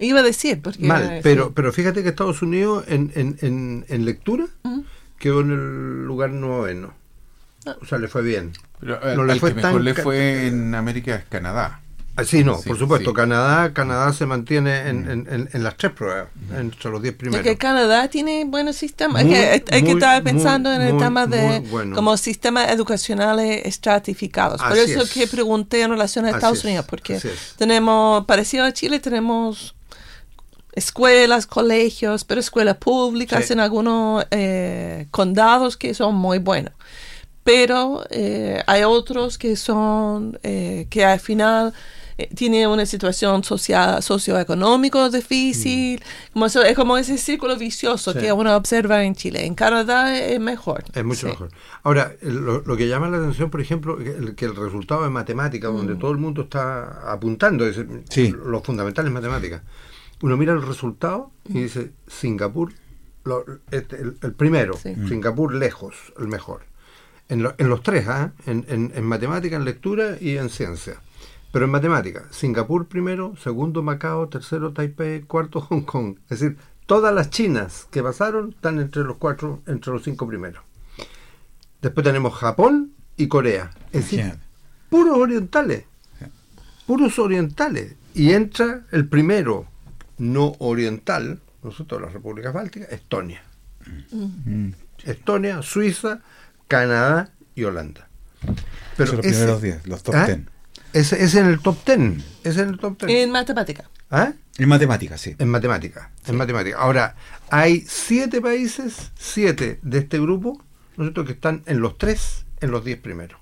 Iba 0.00 0.20
a 0.20 0.22
decir, 0.22 0.60
porque... 0.62 0.86
mal, 0.86 1.18
pero, 1.24 1.52
pero 1.52 1.72
fíjate 1.72 2.04
que 2.04 2.10
Estados 2.10 2.40
Unidos 2.42 2.84
en, 2.86 3.10
en, 3.16 3.36
en, 3.40 3.84
en 3.88 4.04
lectura 4.04 4.46
quedó 5.18 5.40
en 5.40 5.50
el 5.50 6.04
lugar 6.06 6.30
noveno. 6.30 6.94
O 7.80 7.84
sea, 7.86 7.98
le 7.98 8.08
fue 8.08 8.22
bien. 8.22 8.52
pero, 8.80 8.94
eh, 9.10 9.14
No 9.16 9.24
le 9.24 9.32
al 9.34 9.40
fue 9.40 9.50
que 9.50 9.56
mejor 9.56 9.72
tan 9.72 9.84
le 9.84 9.94
fue 9.94 10.46
en 10.46 10.74
América 10.74 11.14
es 11.16 11.24
Canadá. 11.24 11.80
Ah, 12.16 12.24
Sí, 12.24 12.42
no, 12.42 12.58
Sí, 12.58 12.68
por 12.68 12.76
supuesto. 12.78 13.10
sí. 13.10 13.14
Canadá 13.14 13.72
Canadá 13.72 14.12
se 14.12 14.26
mantiene 14.26 14.88
en, 14.88 15.08
en, 15.08 15.26
en- 15.30 15.48
en 15.52 15.62
las 15.62 15.76
tres 15.76 15.92
pruebas, 15.92 16.26
entre 16.56 16.90
los 16.90 17.00
diez 17.00 17.12
Es 17.14 17.18
primeros. 17.18 17.44
que 17.44 17.56
Canadá 17.56 18.08
tiene 18.08 18.44
buenos 18.44 18.74
sistemas. 18.74 19.24
Muy, 19.24 19.34
es 19.34 19.62
que, 19.62 19.74
hay 19.74 19.82
que 19.82 19.90
muy, 19.94 20.00
estar 20.00 20.20
pensando 20.24 20.68
muy, 20.70 20.76
en 20.80 20.82
el 20.86 20.94
muy, 20.94 21.02
tema 21.04 21.26
de 21.28 21.60
bueno. 21.70 21.94
como 21.94 22.16
sistemas 22.16 22.70
educacionales 22.72 23.62
estratificados. 23.66 24.60
Por 24.60 24.72
Así 24.72 24.90
eso 24.92 25.02
es. 25.02 25.12
que 25.12 25.28
pregunté 25.28 25.82
en 25.82 25.90
relación 25.90 26.24
a 26.24 26.28
Así 26.28 26.36
Estados 26.38 26.58
es, 26.58 26.64
Unidos, 26.64 26.86
porque 26.88 27.16
es. 27.16 27.54
tenemos, 27.56 28.24
parecido 28.24 28.64
a 28.64 28.72
Chile, 28.72 28.98
tenemos 28.98 29.76
escuelas, 30.72 31.46
colegios, 31.46 32.24
pero 32.24 32.40
escuelas 32.40 32.76
públicas 32.78 33.44
Sí. 33.46 33.52
en 33.52 33.60
algunos 33.60 34.24
eh, 34.30 35.06
condados 35.10 35.76
que 35.76 35.94
son 35.94 36.14
muy 36.16 36.38
buenos. 36.38 36.72
Pero 37.48 38.04
eh, 38.10 38.62
hay 38.66 38.82
otros 38.84 39.38
que 39.38 39.56
son, 39.56 40.38
eh, 40.42 40.86
que 40.90 41.02
al 41.02 41.18
final 41.18 41.72
eh, 42.18 42.28
tienen 42.34 42.68
una 42.68 42.84
situación 42.84 43.42
social, 43.42 44.02
socioeconómica 44.02 45.08
difícil, 45.08 46.02
como 46.34 46.44
eso, 46.44 46.62
es 46.62 46.76
como 46.76 46.98
ese 46.98 47.16
círculo 47.16 47.56
vicioso 47.56 48.12
Sí. 48.12 48.18
que 48.18 48.32
uno 48.32 48.54
observa 48.54 49.02
en 49.02 49.14
Chile. 49.14 49.46
En 49.46 49.54
Canadá 49.54 50.14
es 50.14 50.38
mejor. 50.40 50.84
Es 50.92 51.02
mucho 51.06 51.20
Sí. 51.20 51.26
mejor. 51.28 51.48
Ahora, 51.84 52.12
lo, 52.20 52.60
lo 52.60 52.76
que 52.76 52.86
llama 52.86 53.08
la 53.08 53.16
atención, 53.16 53.48
por 53.48 53.62
ejemplo, 53.62 53.96
que 53.96 54.10
el, 54.10 54.34
que 54.34 54.44
el 54.44 54.54
resultado 54.54 55.04
de 55.04 55.08
matemáticas, 55.10 55.72
donde 55.72 55.94
todo 55.96 56.10
el 56.10 56.18
mundo 56.18 56.42
está 56.42 57.10
apuntando, 57.10 57.66
es 57.66 57.80
Sí. 58.10 58.30
lo 58.44 58.60
fundamental 58.62 59.06
es 59.06 59.12
matemáticas. 59.12 59.62
Uno 60.20 60.36
mira 60.36 60.52
el 60.52 60.60
resultado 60.66 61.30
y 61.48 61.62
dice, 61.62 61.92
Singapur, 62.08 62.74
lo- 63.24 63.44
este, 63.70 63.96
el, 64.02 64.18
el 64.22 64.32
primero, 64.34 64.74
Sí. 64.74 64.94
Singapur 65.08 65.54
lejos, 65.54 65.94
el 66.18 66.28
mejor. 66.28 66.67
En, 67.28 67.42
lo- 67.42 67.54
en 67.58 67.68
los 67.68 67.82
tres, 67.82 68.08
¿ah? 68.08 68.32
en, 68.46 68.64
en, 68.68 68.92
en 68.94 69.04
matemática, 69.04 69.56
en 69.56 69.64
lectura 69.64 70.16
y 70.20 70.36
en 70.38 70.48
ciencia. 70.48 71.00
Pero 71.52 71.64
en 71.66 71.70
matemática, 71.70 72.26
Singapur 72.30 72.86
primero, 72.88 73.34
segundo 73.42 73.82
Macao, 73.82 74.28
tercero 74.28 74.72
Taipei, 74.72 75.22
cuarto 75.22 75.60
Hong 75.68 75.82
Kong. 75.82 76.16
Es 76.30 76.40
decir, 76.40 76.56
todas 76.86 77.14
las 77.14 77.30
chinas 77.30 77.86
que 77.90 78.02
pasaron 78.02 78.50
están 78.50 78.78
entre 78.80 79.02
los 79.04 79.16
cuatro, 79.18 79.62
entre 79.66 79.92
los 79.92 80.02
cinco 80.04 80.26
primeros. 80.26 80.62
Después 81.82 82.04
tenemos 82.04 82.34
Japón 82.34 82.92
y 83.16 83.28
Corea. 83.28 83.70
Es 83.92 84.10
decir, 84.10 84.34
puros 84.90 85.16
orientales. 85.18 85.84
Puros 86.86 87.18
orientales. 87.18 87.94
Y 88.14 88.32
entra 88.32 88.84
el 88.90 89.06
primero 89.06 89.66
no 90.16 90.54
oriental, 90.58 91.40
nosotros 91.62 92.00
las 92.00 92.12
repúblicas 92.12 92.52
bálticas, 92.52 92.90
Estonia. 92.90 93.42
Mm. 94.10 94.70
Estonia, 95.04 95.62
Suiza, 95.62 96.20
Canadá 96.68 97.30
y 97.54 97.64
Holanda. 97.64 98.08
Son 98.96 99.16
los 99.16 99.26
ese- 99.26 99.30
primeros 99.30 99.62
10, 99.62 99.86
los 99.86 100.02
top 100.02 100.14
¿Ah? 100.14 100.26
10. 100.26 100.38
Ese 100.92 101.22
es 101.22 101.34
en 101.34 101.46
el 101.46 101.60
top 101.60 101.76
10. 101.84 101.98
Ese 102.40 102.48
es 102.50 102.56
en 102.58 102.68
el 102.70 102.78
top 102.78 103.02
10. 103.04 103.24
En 103.24 103.30
matemática. 103.30 103.84
¿Ah? 104.10 104.32
En 104.56 104.68
matemáticas, 104.68 105.20
sí. 105.20 105.36
En 105.38 105.48
matemática. 105.48 106.10
En 106.26 106.36
matemática. 106.36 106.78
Ahora, 106.78 107.14
hay 107.50 107.84
siete 107.86 108.40
países, 108.40 109.12
siete 109.18 109.78
de 109.82 109.98
este 109.98 110.18
grupo, 110.18 110.62
¿no 110.96 111.04
es 111.04 111.08
cierto?, 111.08 111.24
que 111.24 111.32
están 111.32 111.62
en 111.66 111.80
los 111.80 111.98
tres, 111.98 112.44
en 112.60 112.70
los 112.70 112.84
diez 112.84 112.98
primeros. 112.98 113.38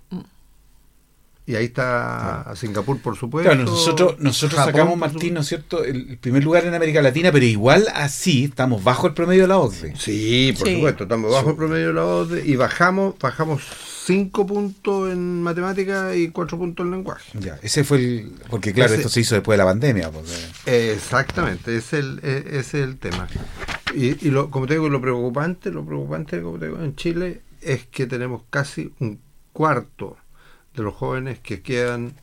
Y 1.48 1.54
ahí 1.54 1.66
está 1.66 2.52
Singapur, 2.56 2.98
por 3.00 3.16
supuesto. 3.16 3.48
Claro, 3.50 3.64
nosotros, 3.64 4.16
nosotros 4.18 4.58
Japón, 4.58 4.72
sacamos, 4.74 4.98
Martín. 4.98 5.34
¿no 5.34 5.40
es 5.42 5.46
cierto?, 5.46 5.84
el 5.84 6.18
primer 6.18 6.42
lugar 6.42 6.64
en 6.66 6.74
América 6.74 7.00
Latina, 7.00 7.30
pero 7.30 7.44
igual 7.44 7.86
así 7.94 8.44
estamos 8.46 8.82
bajo 8.82 9.06
el 9.06 9.14
promedio 9.14 9.42
de 9.42 9.48
la 9.48 9.58
OCDE. 9.58 9.94
Sí, 9.96 10.52
por 10.58 10.66
Sí. 10.66 10.74
supuesto, 10.74 11.04
estamos 11.04 11.30
bajo 11.32 11.50
el 11.50 11.56
promedio 11.56 11.86
de 11.88 11.92
la 11.92 12.04
OCDE 12.04 12.44
y 12.46 12.56
bajamos, 12.56 13.14
bajamos 13.20 13.62
cinco 14.06 14.44
puntos 14.44 15.12
en 15.12 15.40
matemática 15.42 16.16
y 16.16 16.28
cuatro 16.30 16.58
puntos 16.58 16.84
en 16.84 16.90
lenguaje. 16.90 17.30
Ya, 17.38 17.58
ese 17.62 17.84
fue 17.84 17.98
el. 17.98 18.32
Porque, 18.50 18.72
claro, 18.72 18.92
Ese- 18.92 19.02
esto 19.02 19.08
se 19.08 19.20
hizo 19.20 19.36
después 19.36 19.56
de 19.56 19.64
la 19.64 19.70
pandemia. 19.70 20.10
porque- 20.10 20.92
Exactamente, 20.92 21.76
ese 21.76 21.98
es 22.00 22.04
el, 22.04 22.20
e- 22.24 22.44
ese 22.58 22.58
es 22.58 22.74
el 22.88 22.98
tema. 22.98 23.28
Y, 23.94 24.26
y 24.26 24.30
lo, 24.30 24.50
como 24.50 24.66
te 24.66 24.74
digo, 24.74 24.88
lo 24.88 25.00
preocupante, 25.00 25.70
lo 25.70 25.84
preocupante 25.84 26.42
como 26.42 26.58
te 26.58 26.66
digo, 26.66 26.82
en 26.82 26.96
Chile 26.96 27.42
es 27.62 27.86
que 27.86 28.06
tenemos 28.06 28.42
casi 28.50 28.92
un 28.98 29.20
cuarto 29.52 30.16
de 30.76 30.82
los 30.82 30.94
jóvenes 30.94 31.38
que 31.38 31.62
quedan 31.62 32.14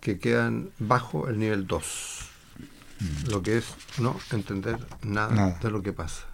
que 0.00 0.18
quedan 0.20 0.70
bajo 0.78 1.28
el 1.28 1.38
nivel 1.38 1.66
2. 1.66 2.18
Lo 3.28 3.42
que 3.42 3.58
es 3.58 3.64
no 3.98 4.16
entender 4.30 4.78
nada, 5.02 5.34
Nada. 5.34 5.58
de 5.60 5.70
lo 5.70 5.82
que 5.82 5.92
pasa. 5.92 6.24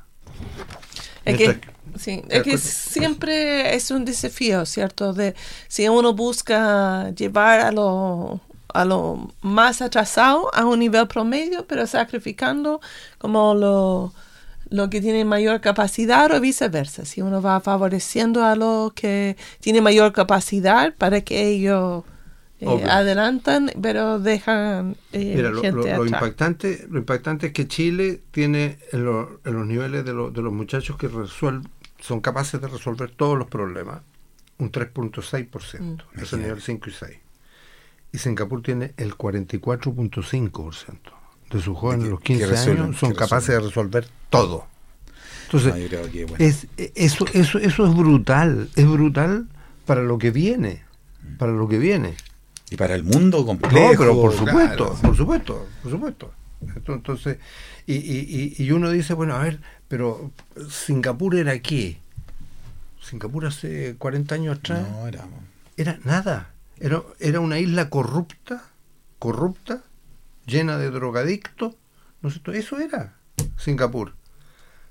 Es 1.24 1.36
que, 1.38 1.60
sí, 1.98 2.22
es 2.28 2.42
que 2.42 2.58
siempre 2.58 3.74
es 3.74 3.90
un 3.90 4.04
desafío, 4.04 4.66
¿cierto? 4.66 5.12
De 5.12 5.34
si 5.68 5.88
uno 5.88 6.12
busca 6.12 7.10
llevar 7.10 7.60
a 7.60 7.72
lo, 7.72 8.40
a 8.74 8.84
lo 8.84 9.32
más 9.40 9.80
atrasado 9.80 10.54
a 10.54 10.66
un 10.66 10.80
nivel 10.80 11.06
promedio, 11.06 11.66
pero 11.66 11.86
sacrificando 11.86 12.80
como 13.18 13.54
lo, 13.54 14.12
lo 14.72 14.88
que 14.90 15.00
tiene 15.00 15.24
mayor 15.24 15.60
capacidad 15.60 16.32
o 16.32 16.40
viceversa. 16.40 17.04
Si 17.04 17.20
uno 17.22 17.40
va 17.42 17.60
favoreciendo 17.60 18.44
a 18.44 18.56
los 18.56 18.92
que 18.94 19.36
tienen 19.60 19.82
mayor 19.84 20.12
capacidad 20.12 20.94
para 20.96 21.20
que 21.20 21.46
ellos 21.48 22.04
eh, 22.60 22.84
adelantan, 22.88 23.70
pero 23.82 24.18
dejan 24.18 24.96
eh, 25.12 25.34
Mira, 25.36 25.50
lo, 25.50 25.60
gente 25.60 25.76
lo- 25.76 25.84
lo 25.84 25.92
atrás. 26.04 26.06
impactante, 26.22 26.86
lo 26.88 26.98
impactante 26.98 27.48
es 27.48 27.52
que 27.52 27.66
Chile 27.68 28.20
tiene 28.30 28.78
en, 28.92 29.04
lo- 29.04 29.40
en 29.44 29.54
los 29.54 29.66
niveles 29.66 30.04
de, 30.04 30.12
lo- 30.12 30.30
de 30.30 30.42
los 30.42 30.52
muchachos 30.52 30.96
que 30.96 31.08
resuelven, 31.08 31.68
son 31.98 32.20
capaces 32.20 32.60
de 32.60 32.68
resolver 32.68 33.10
todos 33.10 33.36
los 33.38 33.48
problemas, 33.48 34.00
un 34.58 34.70
3.6%, 34.70 35.80
Mm. 36.14 36.20
es 36.22 36.32
el 36.32 36.42
nivel 36.42 36.60
5 36.62 36.88
y 36.88 36.92
6. 36.92 37.18
Y 38.12 38.18
Singapur 38.18 38.62
tiene 38.62 38.94
el 38.96 39.16
44.5% 39.16 41.12
de 41.58 41.62
sus 41.62 41.76
jóvenes 41.76 42.06
a 42.06 42.10
los 42.10 42.20
que 42.20 42.24
15 42.34 42.46
resuelven, 42.46 42.84
años 42.84 42.98
son 42.98 43.14
capaces 43.14 43.48
de 43.48 43.60
resolver 43.60 44.06
todo. 44.30 44.66
Entonces, 45.44 45.74
No, 45.74 45.88
creo 45.88 46.10
que, 46.10 46.24
bueno. 46.24 46.44
es, 46.44 46.66
eso, 46.94 47.26
eso, 47.34 47.58
eso 47.58 47.86
es 47.86 47.94
brutal, 47.94 48.68
es 48.74 48.86
brutal 48.88 49.46
para 49.86 50.02
lo 50.02 50.16
que 50.18 50.30
viene, 50.30 50.82
para 51.38 51.52
lo 51.52 51.68
que 51.68 51.78
viene. 51.78 52.14
Y 52.70 52.76
para 52.76 52.94
el 52.94 53.04
mundo 53.04 53.44
complejo. 53.44 53.74
No, 53.92 53.98
pero 53.98 54.14
por 54.14 54.32
supuesto, 54.32 54.86
claro. 54.86 54.98
por 55.02 55.16
supuesto, 55.16 55.68
por 55.82 55.90
supuesto. 55.92 56.32
Esto, 56.76 56.94
Entonces, 56.94 57.38
y, 57.86 57.94
y, 57.96 58.54
y- 58.58 58.62
y 58.64 58.70
uno 58.70 58.88
dice, 58.90 59.12
bueno, 59.14 59.34
a 59.34 59.42
ver, 59.42 59.60
pero 59.88 60.30
Singapur 60.70 61.34
era 61.36 61.58
qué? 61.58 61.98
Singapur 63.02 63.46
hace 63.46 63.96
40 63.98 64.34
años 64.36 64.58
atrás 64.58 64.86
No, 64.88 65.06
era. 65.08 65.24
era 65.76 65.98
nada. 66.04 66.50
Era, 66.78 67.02
era 67.20 67.40
una 67.40 67.58
isla 67.58 67.90
corrupta, 67.90 68.62
corrupta, 69.18 69.82
llena 70.46 70.76
de 70.78 70.90
drogadictos. 70.90 71.74
¿no 72.20 72.28
es 72.28 72.34
cierto? 72.34 72.52
Eso 72.52 72.78
era 72.78 73.14
Singapur. 73.56 74.14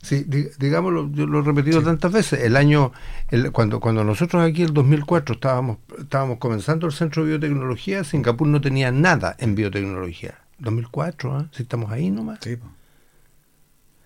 Sí, 0.01 0.23
di- 0.27 0.47
digámoslo, 0.57 1.11
yo 1.11 1.27
lo 1.27 1.39
he 1.39 1.43
repetido 1.43 1.83
tantas 1.83 2.11
veces. 2.11 2.41
El 2.41 2.55
año, 2.57 2.91
el- 3.29 3.51
cuando, 3.51 3.79
cuando 3.79 4.03
nosotros 4.03 4.43
aquí, 4.43 4.63
el 4.63 4.73
2004, 4.73 5.35
estábamos, 5.35 5.77
estábamos 5.99 6.39
comenzando 6.39 6.87
el 6.87 6.93
centro 6.93 7.23
de 7.23 7.29
biotecnología, 7.29 8.03
Singapur 8.03 8.47
no 8.47 8.59
tenía 8.61 8.91
nada 8.91 9.35
en 9.39 9.53
biotecnología. 9.55 10.39
2004, 10.57 11.35
¿ah? 11.35 11.47
si 11.51 11.63
estamos 11.63 11.91
ahí 11.91 12.09
nomás. 12.09 12.39
Sí, 12.41 12.57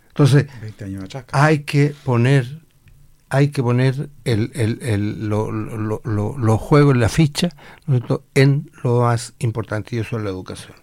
Entonces, 0.09 0.47
20 0.61 0.85
años 0.85 1.03
atrás. 1.05 1.25
hay 1.31 1.59
que 1.59 1.93
poner 2.03 2.59
hay 3.29 3.49
que 3.49 3.63
poner 3.63 4.09
el, 4.23 4.51
el, 4.53 4.79
el- 4.81 5.27
lo- 5.29 5.51
lo- 5.51 6.01
lo- 6.05 6.37
los 6.37 6.61
juegos 6.61 6.95
la 6.95 7.09
ficha 7.09 7.49
¿no 7.87 8.21
en 8.35 8.69
lo 8.83 9.01
más 9.01 9.33
importante 9.39 9.95
y 9.95 9.99
eso 9.99 10.17
es 10.17 10.23
la 10.23 10.29
educación. 10.29 10.75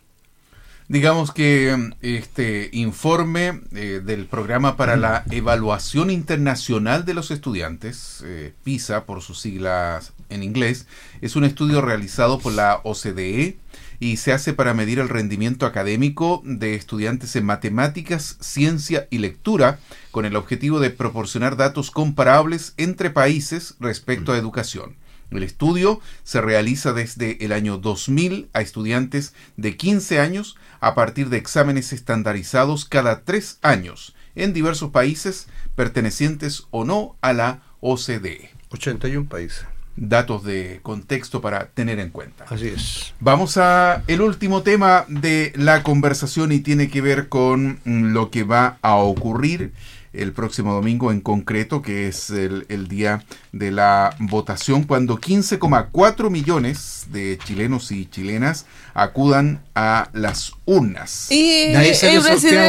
Digamos 0.89 1.33
que 1.33 1.91
este 2.03 2.69
informe 2.73 3.61
eh, 3.75 4.03
del 4.05 4.27
programa 4.27 4.77
para 4.77 4.97
la 4.97 5.25
evaluación 5.31 6.11
internacional 6.11 7.05
de 7.05 7.15
los 7.15 7.31
estudiantes, 7.31 8.23
eh, 8.27 8.53
PISA 8.65 9.05
por 9.05 9.23
sus 9.23 9.41
siglas 9.41 10.13
en 10.29 10.43
inglés, 10.43 10.87
es 11.21 11.37
un 11.37 11.45
estudio 11.45 11.81
realizado 11.81 12.41
por 12.41 12.53
la 12.53 12.81
OCDE 12.83 13.57
y 14.01 14.17
se 14.17 14.33
hace 14.33 14.53
para 14.53 14.75
medir 14.75 14.99
el 14.99 15.09
rendimiento 15.09 15.65
académico 15.65 16.43
de 16.45 16.75
estudiantes 16.75 17.37
en 17.37 17.47
matemáticas, 17.47 18.37
ciencia 18.41 19.07
y 19.11 19.19
lectura, 19.19 19.79
con 20.11 20.25
el 20.25 20.35
objetivo 20.35 20.81
de 20.81 20.91
proporcionar 20.91 21.57
datos 21.57 21.93
comparables 21.93 22.75
entre 22.77 23.11
países 23.11 23.77
respecto 23.79 24.33
a 24.33 24.39
educación. 24.39 24.97
El 25.37 25.43
estudio 25.43 26.01
se 26.25 26.41
realiza 26.41 26.93
desde 26.93 27.45
el 27.45 27.53
año 27.53 27.79
2000 27.79 28.49
a 28.53 28.61
estudiantes 28.61 29.35
de 29.57 29.77
15 29.77 30.21
años 30.21 30.57
a 30.81 30.95
partir 30.95 31.29
de 31.29 31.39
exámenes 31.39 31.93
estandarizados 31.93 32.85
cada 32.85 33.25
tres 33.25 33.59
años 33.63 34.15
en 34.35 34.53
diversos 34.53 34.91
países 34.91 35.49
pertenecientes 35.75 36.67
o 36.71 36.85
no 36.85 37.17
a 37.21 37.33
la 37.33 37.63
OCDE. 37.81 38.51
81 38.71 39.29
países. 39.29 39.67
Datos 39.95 40.43
de 40.45 40.81
contexto 40.83 41.43
para 41.43 41.67
tener 41.67 41.99
en 41.99 42.09
cuenta. 42.09 42.47
Así 42.49 42.69
es. 42.69 43.13
Vamos 43.21 43.59
a 43.59 44.03
el 44.07 44.23
último 44.23 44.63
tema 44.63 45.05
de 45.09 45.53
la 45.55 45.83
conversación 45.83 46.51
y 46.53 46.61
tiene 46.61 46.89
que 46.89 47.03
ver 47.03 47.29
con 47.29 47.81
lo 47.85 48.31
que 48.31 48.43
va 48.45 48.79
a 48.81 48.95
ocurrir 48.95 49.73
el 50.13 50.33
próximo 50.33 50.75
domingo 50.75 51.11
en 51.11 51.21
concreto, 51.21 51.81
que 51.83 52.09
es 52.09 52.31
el, 52.31 52.67
el 52.69 52.89
día 52.89 53.25
de 53.53 53.71
la 53.71 54.15
votación, 54.19 54.85
cuando 54.85 55.19
15,4 55.19 56.31
millones 56.31 57.07
de 57.11 57.39
chilenos 57.45 57.91
y 57.93 58.07
chilenas 58.07 58.67
acudan 58.95 59.63
a 59.75 60.09
las 60.13 60.53
urnas. 60.67 61.29
Y, 61.31 61.71
Nadie 61.73 61.93
y 61.93 61.95
sorteado 61.95 62.21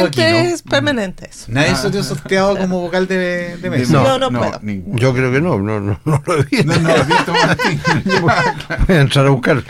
aquí, 0.06 0.20
¿no? 0.20 0.26
residentes 0.26 0.62
permanentes. 0.62 1.44
Nadie 1.48 1.70
Ah. 1.72 1.76
salió 1.76 2.02
sorteado 2.02 2.56
como 2.56 2.80
vocal 2.80 3.06
de, 3.06 3.56
de 3.58 3.70
mesa. 3.70 3.92
No, 3.92 4.18
no 4.18 4.30
puedo. 4.30 4.58
ninguno. 4.62 4.98
Yo 4.98 5.12
creo 5.12 5.30
que 5.32 5.40
no, 5.40 5.58
no, 5.58 5.80
no, 5.80 6.00
no 6.04 6.22
lo 6.26 6.38
he 6.38 6.42
visto. 6.44 6.64
No, 6.66 6.78
no, 6.80 6.88
lo 6.88 7.02
he 7.02 7.04
visto, 7.04 7.32
Martín. 7.32 7.80
Voy 8.22 8.96
a 8.96 9.00
entrar 9.00 9.26
a 9.26 9.30
buscar. 9.30 9.62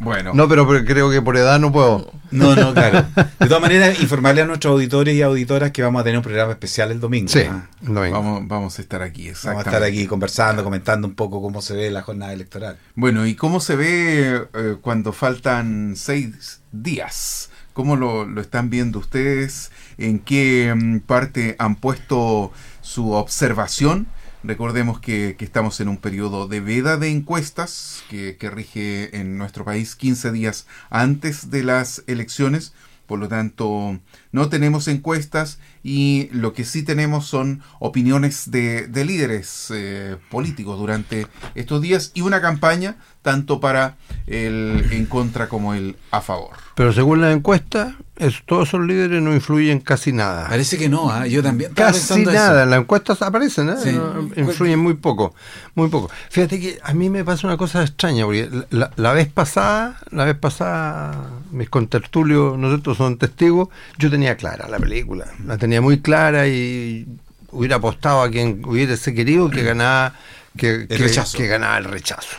Bueno, 0.00 0.32
No, 0.34 0.48
pero, 0.48 0.66
pero 0.66 0.84
creo 0.84 1.10
que 1.10 1.20
por 1.20 1.36
edad 1.36 1.60
no 1.60 1.70
puedo. 1.70 2.10
No, 2.30 2.56
no, 2.56 2.72
claro. 2.72 3.04
De 3.38 3.46
todas 3.46 3.60
maneras, 3.60 4.00
informarle 4.00 4.40
a 4.40 4.46
nuestros 4.46 4.72
auditores 4.72 5.14
y 5.14 5.22
auditoras 5.22 5.72
que 5.72 5.82
vamos 5.82 6.00
a 6.00 6.04
tener 6.04 6.16
un 6.16 6.24
programa 6.24 6.52
especial 6.52 6.90
el 6.90 7.00
domingo. 7.00 7.28
Sí, 7.28 7.40
¿ah? 7.40 7.68
no 7.82 8.00
venga. 8.00 8.18
vamos, 8.18 8.48
vamos 8.48 8.78
a 8.78 8.82
estar 8.82 9.02
aquí, 9.02 9.30
Vamos 9.44 9.66
a 9.66 9.68
estar 9.68 9.82
aquí 9.82 10.06
conversando, 10.06 10.64
comentando 10.64 11.06
un 11.06 11.14
poco 11.14 11.42
cómo 11.42 11.60
se 11.60 11.74
ve 11.74 11.90
la 11.90 12.00
jornada 12.02 12.32
electoral. 12.32 12.78
Bueno, 12.94 13.26
¿y 13.26 13.34
cómo 13.34 13.60
se 13.60 13.76
ve 13.76 14.46
eh, 14.54 14.76
cuando 14.80 15.12
faltan 15.12 15.94
seis 15.96 16.62
días? 16.72 17.50
¿Cómo 17.74 17.96
lo, 17.96 18.24
lo 18.24 18.40
están 18.40 18.70
viendo 18.70 18.98
ustedes? 18.98 19.70
¿En 19.98 20.18
qué 20.18 20.74
mm, 20.74 21.00
parte 21.00 21.56
han 21.58 21.76
puesto 21.76 22.52
su 22.80 23.12
observación? 23.12 24.06
Recordemos 24.42 25.00
que, 25.00 25.36
estamos 25.38 25.80
en 25.80 25.88
un 25.88 25.98
periodo 25.98 26.48
de 26.48 26.60
veda 26.60 26.96
de 26.96 27.10
encuestas 27.10 28.02
que, 28.08 28.36
que 28.38 28.48
rige 28.48 29.18
en 29.18 29.36
nuestro 29.36 29.66
país 29.66 29.96
15 29.96 30.32
días 30.32 30.66
antes 30.88 31.50
de 31.50 31.62
las 31.62 32.02
elecciones. 32.06 32.72
Por 33.06 33.18
lo 33.18 33.28
tanto, 33.28 33.98
no 34.32 34.48
tenemos 34.48 34.86
encuestas 34.88 35.58
y 35.82 36.28
lo 36.32 36.52
que 36.52 36.64
sí 36.64 36.82
tenemos 36.82 37.26
son 37.26 37.62
opiniones 37.78 38.50
de, 38.50 38.86
de 38.86 39.04
líderes 39.04 39.72
eh, 39.74 40.16
políticos 40.30 40.78
durante 40.78 41.26
estos 41.54 41.80
días 41.82 42.12
y 42.14 42.20
una 42.20 42.40
campaña 42.40 42.96
tanto 43.22 43.60
para 43.60 43.96
el 44.26 44.86
en 44.92 45.04
contra 45.06 45.48
como 45.48 45.74
el 45.74 45.96
a 46.10 46.20
favor. 46.20 46.50
Pero 46.74 46.92
según 46.92 47.20
la 47.20 47.32
encuesta, 47.32 47.96
es- 48.16 48.42
todos 48.46 48.68
esos 48.68 48.80
líderes 48.86 49.20
no 49.22 49.34
influyen 49.34 49.80
casi 49.80 50.12
nada. 50.12 50.48
Parece 50.48 50.78
que 50.78 50.88
no, 50.88 51.10
¿ah? 51.10 51.26
yo 51.26 51.42
también 51.42 51.70
estaba 51.70 51.92
Casi 51.92 52.24
nada, 52.24 52.62
en 52.62 52.70
las 52.70 52.80
encuestas 52.80 53.20
aparecen, 53.20 53.68
¿eh? 53.70 53.74
Sí. 53.82 53.98
Influyen 54.40 54.78
muy 54.78 54.94
poco, 54.94 55.34
muy 55.74 55.88
poco. 55.88 56.10
Fíjate 56.30 56.60
que 56.60 56.78
a 56.82 56.94
mí 56.94 57.10
me 57.10 57.24
pasa 57.24 57.46
una 57.46 57.56
cosa 57.58 57.82
extraña, 57.82 58.24
porque 58.24 58.48
la, 58.70 58.90
la 58.96 59.12
vez 59.12 59.28
pasada, 59.28 59.98
la 60.10 60.24
vez 60.24 60.36
pasada, 60.36 61.30
mis 61.50 61.68
contertulios, 61.68 62.56
nosotros 62.58 62.96
son 62.96 63.18
testigos, 63.18 63.68
yo 63.98 64.08
tenía 64.10 64.19
clara 64.36 64.68
la 64.68 64.78
película, 64.78 65.26
la 65.44 65.58
tenía 65.58 65.80
muy 65.80 66.00
clara 66.00 66.46
y 66.46 67.06
hubiera 67.50 67.76
apostado 67.76 68.22
a 68.22 68.30
quien 68.30 68.62
hubiese 68.64 69.14
querido 69.14 69.50
que 69.50 69.62
ganaba, 69.62 70.14
que, 70.56 70.86
que 70.88 71.46
ganaba 71.46 71.78
el 71.78 71.84
rechazo. 71.84 72.36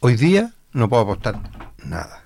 Hoy 0.00 0.16
día 0.16 0.52
no 0.72 0.88
puedo 0.88 1.02
apostar 1.02 1.40
nada 1.84 2.25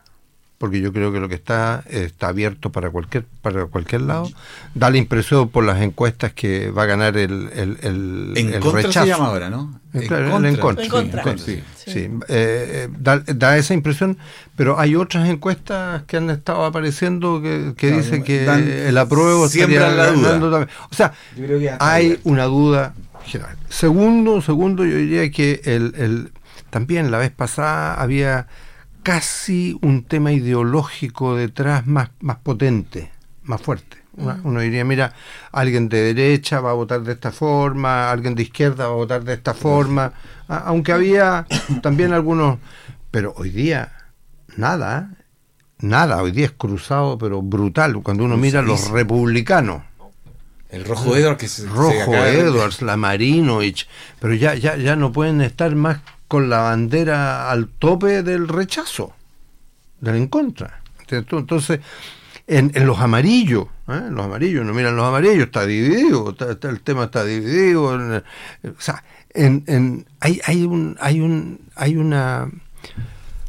porque 0.61 0.83
yo 0.83 0.93
creo 0.93 1.11
que 1.11 1.21
lo 1.21 1.29
que 1.31 1.37
está 1.37 1.83
está 1.89 2.29
abierto 2.29 2.71
para 2.71 2.91
cualquier 2.91 3.25
para 3.41 3.65
cualquier 3.65 4.03
lado. 4.03 4.29
Da 4.75 4.91
la 4.91 4.99
impresión 4.99 5.49
por 5.49 5.65
las 5.65 5.81
encuestas 5.81 6.35
que 6.35 6.71
va 6.71 6.83
a 6.83 6.87
ganar 6.87 7.17
el, 7.17 7.49
el, 7.55 7.79
el, 7.81 8.33
En 8.37 8.53
el 8.53 8.61
contra 8.61 8.83
rechazo. 8.83 9.07
se 9.07 9.11
llama 9.11 9.29
ahora, 9.29 9.49
¿no? 9.49 9.81
Eh, 9.95 10.05
claro, 10.07 10.37
el 10.37 10.45
en 10.45 10.57
contra. 10.59 10.85
En 10.85 10.91
contra. 10.91 11.23
Sí, 11.23 11.29
en 11.31 11.35
contra, 11.35 11.47
Sí. 11.47 11.63
sí. 11.77 11.91
Sí, 11.93 11.99
eh, 12.01 12.19
eh, 12.29 12.89
da, 12.99 13.21
da 13.21 13.57
esa 13.57 13.73
impresión, 13.73 14.19
pero 14.55 14.79
hay 14.79 14.97
otras 14.97 15.31
encuestas 15.31 16.03
que 16.03 16.19
han 16.19 16.29
estado 16.29 16.67
apareciendo 16.67 17.41
que, 17.41 17.73
que 17.75 17.89
Claro, 17.89 18.03
dicen 18.03 18.23
que 18.23 18.45
dan- 18.45 18.69
el 18.69 18.99
apruebo 18.99 19.47
estaría 19.47 19.89
la 19.89 20.13
duda. 20.13 20.33
también. 20.39 20.69
O 20.91 20.95
sea, 20.95 21.15
hay 21.81 22.21
una 22.25 22.45
duda 22.45 22.93
general. 23.25 23.57
Segundo, 23.71 24.43
segundo, 24.43 24.85
yo 24.85 24.95
diría 24.95 25.31
que 25.31 25.63
el, 25.65 25.95
el- 25.97 26.33
también 26.69 27.11
la 27.11 27.17
vez 27.17 27.31
pasada 27.31 27.95
había 27.95 28.47
casi 29.03 29.79
un 29.83 30.05
tema 30.05 30.33
ideológico 30.33 31.35
detrás 31.37 31.87
más, 31.87 32.11
más 32.21 32.37
potente, 32.39 33.11
más 33.43 33.61
fuerte. 33.61 33.99
Una- 34.17 34.41
Uno 34.45 34.61
diría, 34.61 34.85
mira, 34.85 35.15
alguien 35.53 35.89
de 35.89 36.13
derecha 36.15 36.61
va 36.61 36.71
a 36.71 36.75
votar 36.75 37.03
de 37.03 37.13
esta 37.13 37.31
forma, 37.33 38.11
alguien 38.11 38.35
de 38.35 38.43
izquierda 38.43 38.87
va 38.87 38.93
a 38.93 38.97
votar 38.97 39.25
de 39.25 39.35
esta 39.35 39.55
forma, 39.55 40.13
a- 40.49 40.59
aunque 40.59 40.93
había 40.93 41.47
también 41.83 42.13
algunos, 42.13 42.59
pero 43.11 43.33
hoy 43.37 43.51
día 43.51 43.93
nada, 44.57 45.11
nada, 45.79 46.23
hoy 46.23 46.33
día 46.33 46.47
es 46.47 46.53
cruzado, 46.53 47.17
pero 47.19 47.41
brutal, 47.41 48.03
cuando 48.03 48.25
uno 48.25 48.37
mira 48.37 48.61
a 48.61 48.63
los 48.63 48.91
republicanos, 48.91 49.83
El 50.69 50.85
rojo 50.85 51.17
Edward 51.17 51.37
que 51.37 51.49
se, 51.49 51.67
Rojo 51.67 52.15
Edwards, 52.15 52.83
la 52.83 52.97
Marinovich, 52.97 53.89
pero 54.21 54.35
ya, 54.35 54.55
ya, 54.55 54.77
ya 54.77 54.95
no 54.97 55.11
pueden 55.13 55.41
estar 55.41 55.75
más 55.75 55.99
con 56.31 56.49
la 56.49 56.59
bandera 56.61 57.51
al 57.51 57.67
tope 57.67 58.23
del 58.23 58.47
rechazo, 58.47 59.13
del 60.01 60.15
en 60.15 60.29
contra. 60.29 60.81
Entonces, 61.11 61.81
en, 62.47 62.71
en 62.73 62.87
los 62.87 63.01
amarillos, 63.01 63.67
¿eh? 63.89 64.03
los 64.11 64.27
amarillos, 64.27 64.65
no 64.65 64.73
miran 64.73 64.95
los 64.95 65.05
amarillos, 65.09 65.47
está 65.47 65.67
dividido, 65.67 66.31
está- 66.31 66.53
está- 66.53 66.71
el 66.71 66.83
tema 66.83 67.07
está 67.07 67.25
dividido. 67.25 67.97
en- 67.97 68.23
o 68.69 68.75
sea, 68.81 69.03
en, 69.35 69.65
en, 69.67 70.07
hay, 70.21 70.41
hay 70.45 70.63
un, 70.63 70.97
hay 71.01 71.21
un, 71.21 71.63
hay 71.75 71.97
una 71.97 72.49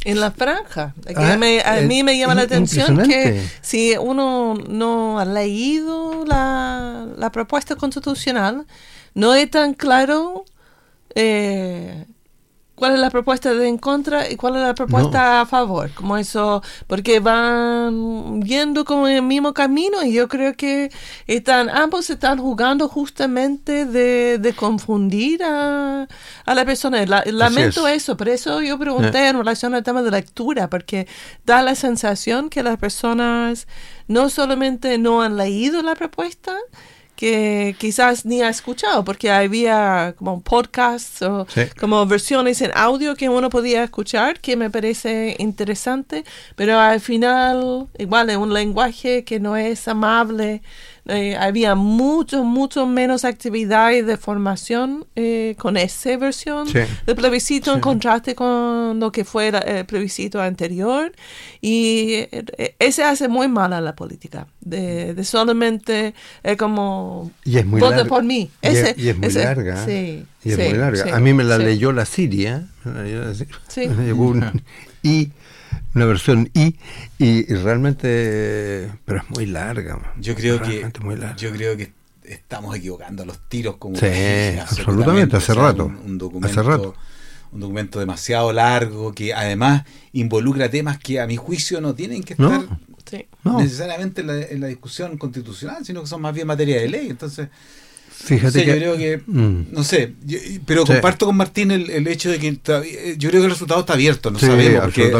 En 0.04 0.20
la 0.20 0.32
franja. 0.32 0.96
Que 1.06 1.14
Ah, 1.16 1.38
me- 1.38 1.62
a 1.62 1.82
eh, 1.82 1.86
mí 1.86 2.02
me 2.02 2.18
llama 2.18 2.34
la 2.34 2.42
atención 2.42 2.98
que 3.04 3.48
si 3.62 3.94
uno 4.00 4.56
no 4.68 5.20
ha 5.20 5.26
leído 5.26 6.26
la, 6.26 7.06
la 7.16 7.32
propuesta 7.32 7.76
constitucional, 7.76 8.66
no 9.14 9.36
es 9.36 9.52
tan 9.52 9.76
claro 9.76 10.46
eh, 11.14 12.06
cuál 12.82 12.96
es 12.96 13.00
la 13.00 13.12
propuesta 13.12 13.54
de 13.54 13.68
en 13.68 13.78
contra 13.78 14.28
y 14.28 14.38
cuál 14.38 14.56
es 14.56 14.64
la 14.64 14.74
propuesta 14.74 15.42
a 15.42 15.46
favor. 15.46 15.92
Como 15.94 16.18
eso, 16.18 16.64
porque 16.88 17.20
van 17.20 18.42
yendo 18.42 18.86
como 18.86 19.08
en 19.08 19.18
el 19.18 19.22
mismo 19.22 19.54
camino 19.54 20.04
y 20.04 20.14
yo 20.14 20.28
creo 20.28 20.56
que 20.56 20.90
están 21.28 21.70
ambos 21.70 22.10
están 22.10 22.40
jugando 22.40 22.88
justamente 22.90 23.86
de, 23.86 24.40
de 24.40 24.54
confundir 24.56 25.44
a, 25.44 26.08
a 26.46 26.56
la 26.56 26.66
persona. 26.66 27.06
La- 27.06 27.24
lamento 27.28 27.88
es. 27.88 27.98
eso, 27.98 28.18
por 28.18 28.30
eso 28.30 28.62
yo 28.64 28.80
pregunté 28.80 29.28
en 29.28 29.38
relación 29.38 29.76
al 29.76 29.84
tema 29.84 30.02
de 30.02 30.10
lectura, 30.10 30.68
porque 30.68 31.08
da 31.46 31.62
la 31.62 31.76
sensación 31.76 32.50
que 32.50 32.64
las 32.64 32.78
personas 32.78 33.68
no 34.08 34.30
solamente 34.30 34.98
no 34.98 35.22
han 35.22 35.38
leído 35.38 35.84
la 35.84 35.94
propuesta, 35.94 36.56
que 37.22 37.76
quizás 37.78 38.26
ni 38.26 38.42
ha 38.42 38.50
escuchado, 38.50 39.04
porque 39.04 39.30
había 39.30 40.16
como 40.18 40.42
podcasts 40.42 41.22
o 41.22 41.46
Sí. 41.54 41.62
como 41.80 42.04
versiones 42.08 42.60
en 42.64 42.72
audio 42.74 43.14
que 43.16 43.30
uno 43.30 43.52
podía 43.52 43.84
escuchar, 43.84 44.40
que 44.40 44.56
me 44.56 44.72
parece 44.72 45.36
interesante, 45.38 46.24
pero 46.56 46.80
al 46.80 47.00
final, 47.00 47.86
igual 48.00 48.32
en 48.32 48.40
un 48.40 48.52
lenguaje 48.56 49.24
que 49.24 49.40
no 49.40 49.56
es 49.56 49.88
amable, 49.88 50.64
eh, 51.08 51.36
había 51.36 51.74
mucho, 51.76 52.44
mucho 52.44 52.86
menos 52.86 53.26
actividades 53.26 54.06
de 54.06 54.18
formación 54.18 55.06
eh, 55.16 55.56
con 55.58 55.76
esa 55.78 56.16
versión 56.18 56.68
Sí. 56.68 56.80
del 57.08 57.16
plebiscito 57.16 57.74
en 57.74 57.80
contraste 57.80 58.36
con 58.36 59.00
lo 59.00 59.12
que 59.12 59.26
fue 59.26 59.52
la- 59.52 59.60
el 59.60 59.86
plebiscito 59.86 60.40
anterior 60.42 61.12
y 61.60 62.14
eh, 62.32 62.76
ese 62.80 63.04
hace 63.04 63.28
muy 63.28 63.48
mal 63.48 63.74
a 63.74 63.82
la 63.82 63.96
política 63.96 64.46
de, 64.62 65.14
de 65.16 65.24
solamente 65.24 66.14
eh, 66.44 66.56
como 66.56 67.32
Y 67.46 67.58
es 67.58 67.66
muy 67.66 67.82
vota 67.82 67.96
larga. 67.98 68.10
por 68.10 68.24
mí 68.24 68.52
Y 68.62 68.68
es- 68.68 68.78
ese, 68.78 68.96
y 69.02 69.10
es 69.10 69.18
muy 69.18 69.28
ese- 69.28 69.44
larga. 69.44 69.86
sí, 69.86 70.26
Y 70.44 70.50
es 70.52 70.56
sí, 70.56 70.62
muy 70.62 70.74
larga. 70.74 71.04
sí, 71.04 71.10
a 71.10 71.20
mí 71.20 71.34
me 71.34 71.44
la 71.44 71.58
sí. 71.58 71.64
leyó 71.64 71.92
la 71.92 72.06
Siria. 72.06 72.68
me 72.84 72.94
la 72.94 73.04
leyó 73.04 73.26
la 73.26 73.34
Siria. 73.34 73.58
Sí. 73.68 73.88
una 75.94 76.06
versión 76.06 76.50
I, 76.54 76.76
y, 77.18 77.52
y 77.52 77.56
realmente, 77.56 78.92
pero 79.06 79.20
es 79.20 79.30
muy 79.30 79.46
larga. 79.46 79.98
man. 79.98 80.12
Yo 80.20 80.36
creo 80.36 80.60
que 80.62 80.68
Realmente 80.70 81.00
muy 81.02 81.16
larga. 81.16 81.36
yo 81.36 81.52
creo 81.52 81.78
que 81.78 81.92
estamos 82.24 82.76
equivocando 82.76 83.26
los 83.26 83.38
tiros 83.50 83.78
como 83.78 83.96
Sí, 83.98 84.06
absolutamente, 84.60 85.38
hace 85.38 85.52
O 85.52 85.56
sea, 85.56 85.64
rato, 85.64 85.86
un, 85.86 85.98
un 85.98 86.18
documento 86.18 86.60
hace 86.60 86.70
rato. 86.70 86.96
un 87.52 87.60
documento 87.60 88.00
demasiado 88.00 88.54
largo 88.54 89.14
que 89.14 89.34
además 89.34 89.84
involucra 90.14 90.70
temas 90.70 90.98
que 90.98 91.20
a 91.20 91.28
mi 91.28 91.36
juicio 91.36 91.82
no 91.82 91.94
tienen 91.94 92.24
que 92.24 92.36
No. 92.38 92.54
estar 92.62 92.78
Sí. 93.10 93.26
No, 93.44 93.60
necesariamente 93.60 94.22
en 94.22 94.28
la, 94.28 94.38
en 94.42 94.62
la 94.62 94.68
discusión 94.68 95.18
constitucional, 95.18 95.84
sino 95.84 96.02
que 96.02 96.08
son 96.08 96.22
más 96.22 96.34
bien 96.34 96.48
materia 96.48 96.80
de 96.80 96.88
ley. 96.88 97.08
Entonces, 97.10 97.50
fíjate 98.24 98.64
que. 98.64 98.68
yo 98.70 98.76
creo 98.76 98.98
que, 98.98 99.22
Mm. 99.26 99.66
no 99.72 99.84
sé, 99.84 100.14
yo- 100.26 100.38
pero 100.66 100.86
Sí. 100.86 100.94
comparto 100.94 101.26
con 101.26 101.36
Martín 101.38 101.72
el, 101.72 101.90
el 101.90 102.08
hecho 102.08 102.30
de 102.30 102.40
que 102.40 102.48
eh, 102.48 103.16
yo 103.18 103.30
creo 103.30 103.42
que 103.42 103.46
el 103.46 103.52
resultado 103.52 103.80
está 103.82 103.94
abierto, 103.94 104.32
no 104.32 104.40
Sí, 104.40 104.46
sabemos, 104.46 104.82
porque 104.84 105.12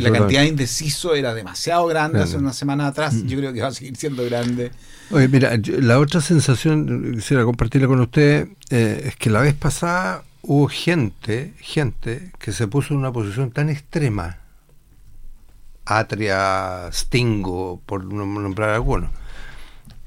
la- 0.00 0.12
cantidad 0.12 0.42
de 0.42 0.48
indeciso 0.48 1.14
era 1.14 1.34
demasiado 1.34 1.86
grande 1.86 2.20
hace 2.22 2.36
una 2.36 2.52
semana 2.52 2.86
atrás, 2.86 3.14
yo 3.26 3.36
creo 3.38 3.52
que 3.52 3.60
va 3.60 3.68
a 3.68 3.72
seguir 3.72 3.96
siendo 3.96 4.24
grande. 4.24 4.70
Oye, 5.10 5.28
mira, 5.28 5.52
la 5.80 5.98
otra 5.98 6.20
sensación, 6.20 7.12
quisiera 7.14 7.44
compartirla 7.44 7.86
con 7.88 8.00
usted, 8.00 8.48
eh, 8.70 9.02
es 9.06 9.16
que 9.16 9.30
la 9.30 9.40
vez 9.40 9.54
pasada 9.54 10.24
hubo 10.42 10.68
gente, 10.68 11.52
gente 11.60 12.30
que 12.38 12.52
se 12.52 12.66
puso 12.68 12.94
en 12.94 13.00
una 13.00 13.12
posición 13.12 13.50
tan 13.50 13.68
extrema, 13.68 14.38
Atria, 15.84 16.90
Stingo, 16.92 17.80
por 17.86 18.04
nom- 18.04 18.42
nombrar 18.42 18.70
algunos, 18.70 19.10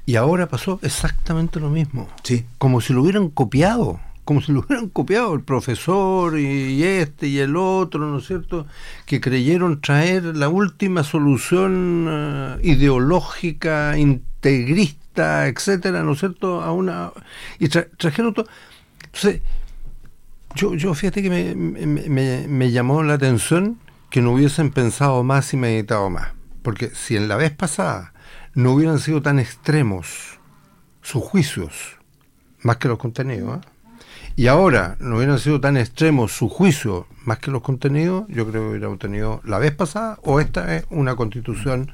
y 0.06 0.16
ahora 0.16 0.48
pasó 0.48 0.78
exactamente 0.82 1.60
lo 1.60 1.70
mismo, 1.70 2.08
Sí. 2.22 2.44
como 2.58 2.80
si 2.80 2.92
lo 2.92 3.02
hubieran 3.02 3.28
copiado, 3.28 4.00
como 4.24 4.40
si 4.40 4.52
lo 4.52 4.60
hubieran 4.60 4.88
copiado 4.88 5.34
el 5.34 5.42
profesor 5.42 6.38
y 6.38 6.82
este 6.84 7.26
y 7.28 7.38
el 7.38 7.56
otro, 7.56 8.00
¿no 8.06 8.18
es 8.18 8.26
cierto? 8.26 8.66
Que 9.06 9.20
creyeron 9.20 9.80
traer 9.80 10.24
la 10.36 10.48
última 10.48 11.02
solución 11.04 12.06
eh, 12.08 12.56
ideológica, 12.62 13.96
integrista, 13.98 15.46
etcétera, 15.48 16.02
¿no 16.02 16.12
es 16.12 16.20
cierto? 16.20 16.62
A 16.62 16.72
una 16.72 17.12
y 17.58 17.66
tra- 17.68 17.88
trajeron 17.96 18.34
todo. 18.34 18.46
Entonces, 19.06 19.42
yo, 20.54 20.74
yo 20.74 20.94
fíjate 20.94 21.22
que 21.22 21.30
me, 21.30 21.54
me, 21.54 21.86
me- 22.08 22.48
me 22.48 22.70
llamó 22.70 23.02
la 23.02 23.14
atención 23.14 23.78
que 24.10 24.20
no 24.22 24.32
hubiesen 24.32 24.70
pensado 24.70 25.22
más 25.22 25.52
y 25.54 25.56
meditado 25.56 26.10
más. 26.10 26.28
Porque 26.62 26.90
si 26.90 27.16
en 27.16 27.28
la 27.28 27.36
vez 27.36 27.52
pasada 27.52 28.12
no 28.54 28.72
hubieran 28.72 28.98
sido 28.98 29.22
tan 29.22 29.38
extremos 29.38 30.38
sus 31.02 31.22
juicios, 31.22 31.72
más 32.62 32.76
que 32.76 32.88
los 32.88 32.98
contenidos, 32.98 33.58
¿eh? 33.58 33.68
y 34.36 34.46
ahora 34.46 34.96
no 35.00 35.16
hubieran 35.16 35.38
sido 35.38 35.60
tan 35.60 35.76
extremos 35.76 36.32
sus 36.32 36.50
juicios, 36.52 37.06
más 37.24 37.38
que 37.38 37.50
los 37.50 37.62
contenidos, 37.62 38.24
yo 38.28 38.48
creo 38.48 38.62
que 38.62 38.68
hubiéramos 38.70 38.98
tenido 38.98 39.40
la 39.44 39.58
vez 39.58 39.72
pasada, 39.72 40.18
o 40.22 40.40
esta 40.40 40.76
es 40.76 40.84
una 40.90 41.16
constitución 41.16 41.92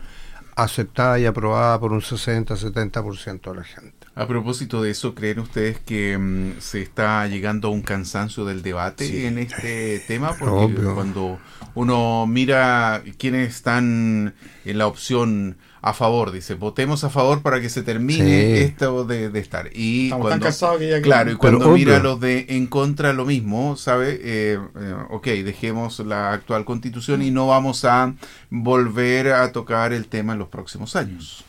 aceptada 0.54 1.18
y 1.18 1.26
aprobada 1.26 1.78
por 1.78 1.92
un 1.92 2.00
60-70% 2.00 3.50
de 3.50 3.56
la 3.56 3.64
gente. 3.64 3.92
A 4.14 4.26
propósito 4.26 4.80
de 4.82 4.90
eso, 4.90 5.14
¿creen 5.14 5.40
ustedes 5.40 5.78
que 5.80 6.16
mm, 6.16 6.60
se 6.60 6.80
está 6.80 7.26
llegando 7.26 7.68
a 7.68 7.70
un 7.72 7.82
cansancio 7.82 8.46
del 8.46 8.62
debate 8.62 9.06
Sí. 9.06 9.26
en 9.26 9.36
este 9.38 9.98
tema? 10.06 10.34
Porque 10.38 10.54
Obvio. 10.78 10.94
cuando 10.94 11.38
uno 11.74 12.26
mira 12.26 13.02
quiénes 13.18 13.50
están 13.54 14.34
en 14.64 14.78
la 14.78 14.86
opción 14.86 15.58
a 15.82 15.92
favor, 15.94 16.32
dice, 16.32 16.54
votemos 16.54 17.04
a 17.04 17.10
favor 17.10 17.42
para 17.42 17.60
que 17.60 17.68
se 17.68 17.82
termine 17.82 18.24
Sí. 18.24 18.62
esto 18.64 19.04
de, 19.04 19.30
de 19.30 19.38
estar. 19.40 19.70
Y 19.72 20.04
Estamos 20.06 20.24
tan 20.24 20.30
cuando, 20.40 20.44
cansados 20.44 20.78
que 20.78 20.88
ya 20.90 21.00
Claro, 21.00 21.30
y 21.32 21.36
cuando 21.36 21.66
obvio. 21.66 21.74
mira 21.74 21.98
los 22.00 22.20
de 22.20 22.46
en 22.50 22.66
contra 22.66 23.12
lo 23.12 23.24
mismo, 23.24 23.76
¿sabe? 23.76 24.18
Eh, 24.22 24.58
eh, 24.80 24.94
ok, 25.10 25.24
dejemos 25.44 26.00
la 26.00 26.32
actual 26.32 26.64
constitución 26.64 27.22
y 27.22 27.30
no 27.30 27.46
vamos 27.46 27.84
a 27.84 28.14
volver 28.50 29.32
a 29.32 29.52
tocar 29.52 29.92
el 29.92 30.06
tema 30.08 30.34
en 30.34 30.40
los 30.40 30.48
próximos 30.48 30.96
años. 30.96 31.44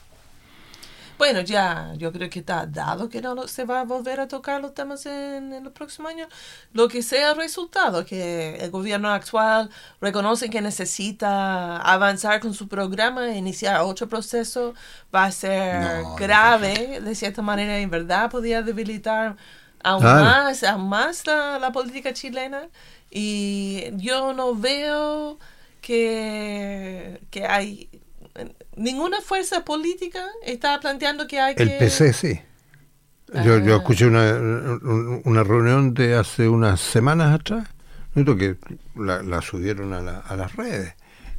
Bueno, 1.17 1.41
ya, 1.41 1.93
yo 1.97 2.11
creo 2.11 2.29
que 2.29 2.39
está 2.39 2.67
dado 2.67 3.09
que 3.09 3.21
no 3.21 3.47
se 3.47 3.65
va 3.65 3.81
a 3.81 3.83
volver 3.85 4.19
a 4.19 4.27
tocar 4.27 4.61
los 4.61 4.75
temas 4.75 5.05
en, 5.07 5.51
en 5.51 5.63
los 5.63 5.73
próximos 5.73 6.11
años. 6.11 6.27
Lo 6.73 6.87
que 6.87 7.01
sea 7.01 7.31
el 7.31 7.37
resultado, 7.37 8.05
que 8.05 8.57
el 8.57 8.69
gobierno 8.69 9.09
actual 9.09 9.71
reconoce 9.99 10.49
que 10.51 10.61
necesita 10.61 11.77
avanzar 11.77 12.39
con 12.39 12.53
su 12.53 12.67
programa, 12.67 13.27
e 13.29 13.37
iniciar 13.37 13.81
otro 13.81 14.07
proceso, 14.07 14.75
va 15.13 15.25
a 15.25 15.31
ser 15.31 15.81
No, 15.81 16.15
grave, 16.15 17.01
de 17.01 17.15
cierta 17.15 17.41
manera, 17.41 17.79
en 17.79 17.89
verdad 17.89 18.29
podría 18.29 18.61
debilitar 18.61 19.37
aún 19.83 20.03
más, 20.03 20.63
aún 20.63 20.87
más 20.89 21.25
la, 21.25 21.57
la 21.59 21.71
política 21.71 22.13
chilena. 22.13 22.69
Y 23.09 23.85
yo 23.97 24.33
no 24.33 24.53
veo 24.55 25.39
que, 25.81 27.21
que 27.31 27.45
hay 27.45 27.89
ninguna 28.75 29.21
fuerza 29.21 29.63
política 29.65 30.23
está 30.45 30.79
planteando 30.79 31.27
que 31.27 31.39
hay 31.39 31.55
El 31.57 31.69
que... 31.69 31.75
PC 31.77 32.13
sí. 32.13 32.39
Yo, 33.43 33.59
yo 33.59 33.73
Ah. 33.75 33.77
escuché 33.77 34.05
una, 34.05 34.21
un- 34.33 35.21
una 35.25 35.43
reunión 35.43 35.93
de 35.93 36.15
hace 36.15 36.47
unas 36.47 36.79
semanas 36.79 37.33
atrás, 37.33 37.67
¿no? 38.15 38.37
que 38.37 38.55
la, 38.95 39.21
la 39.21 39.41
subieron 39.41 39.93
a, 39.93 40.01
la- 40.01 40.19
a 40.19 40.35
las 40.37 40.55
redes. 40.55 40.93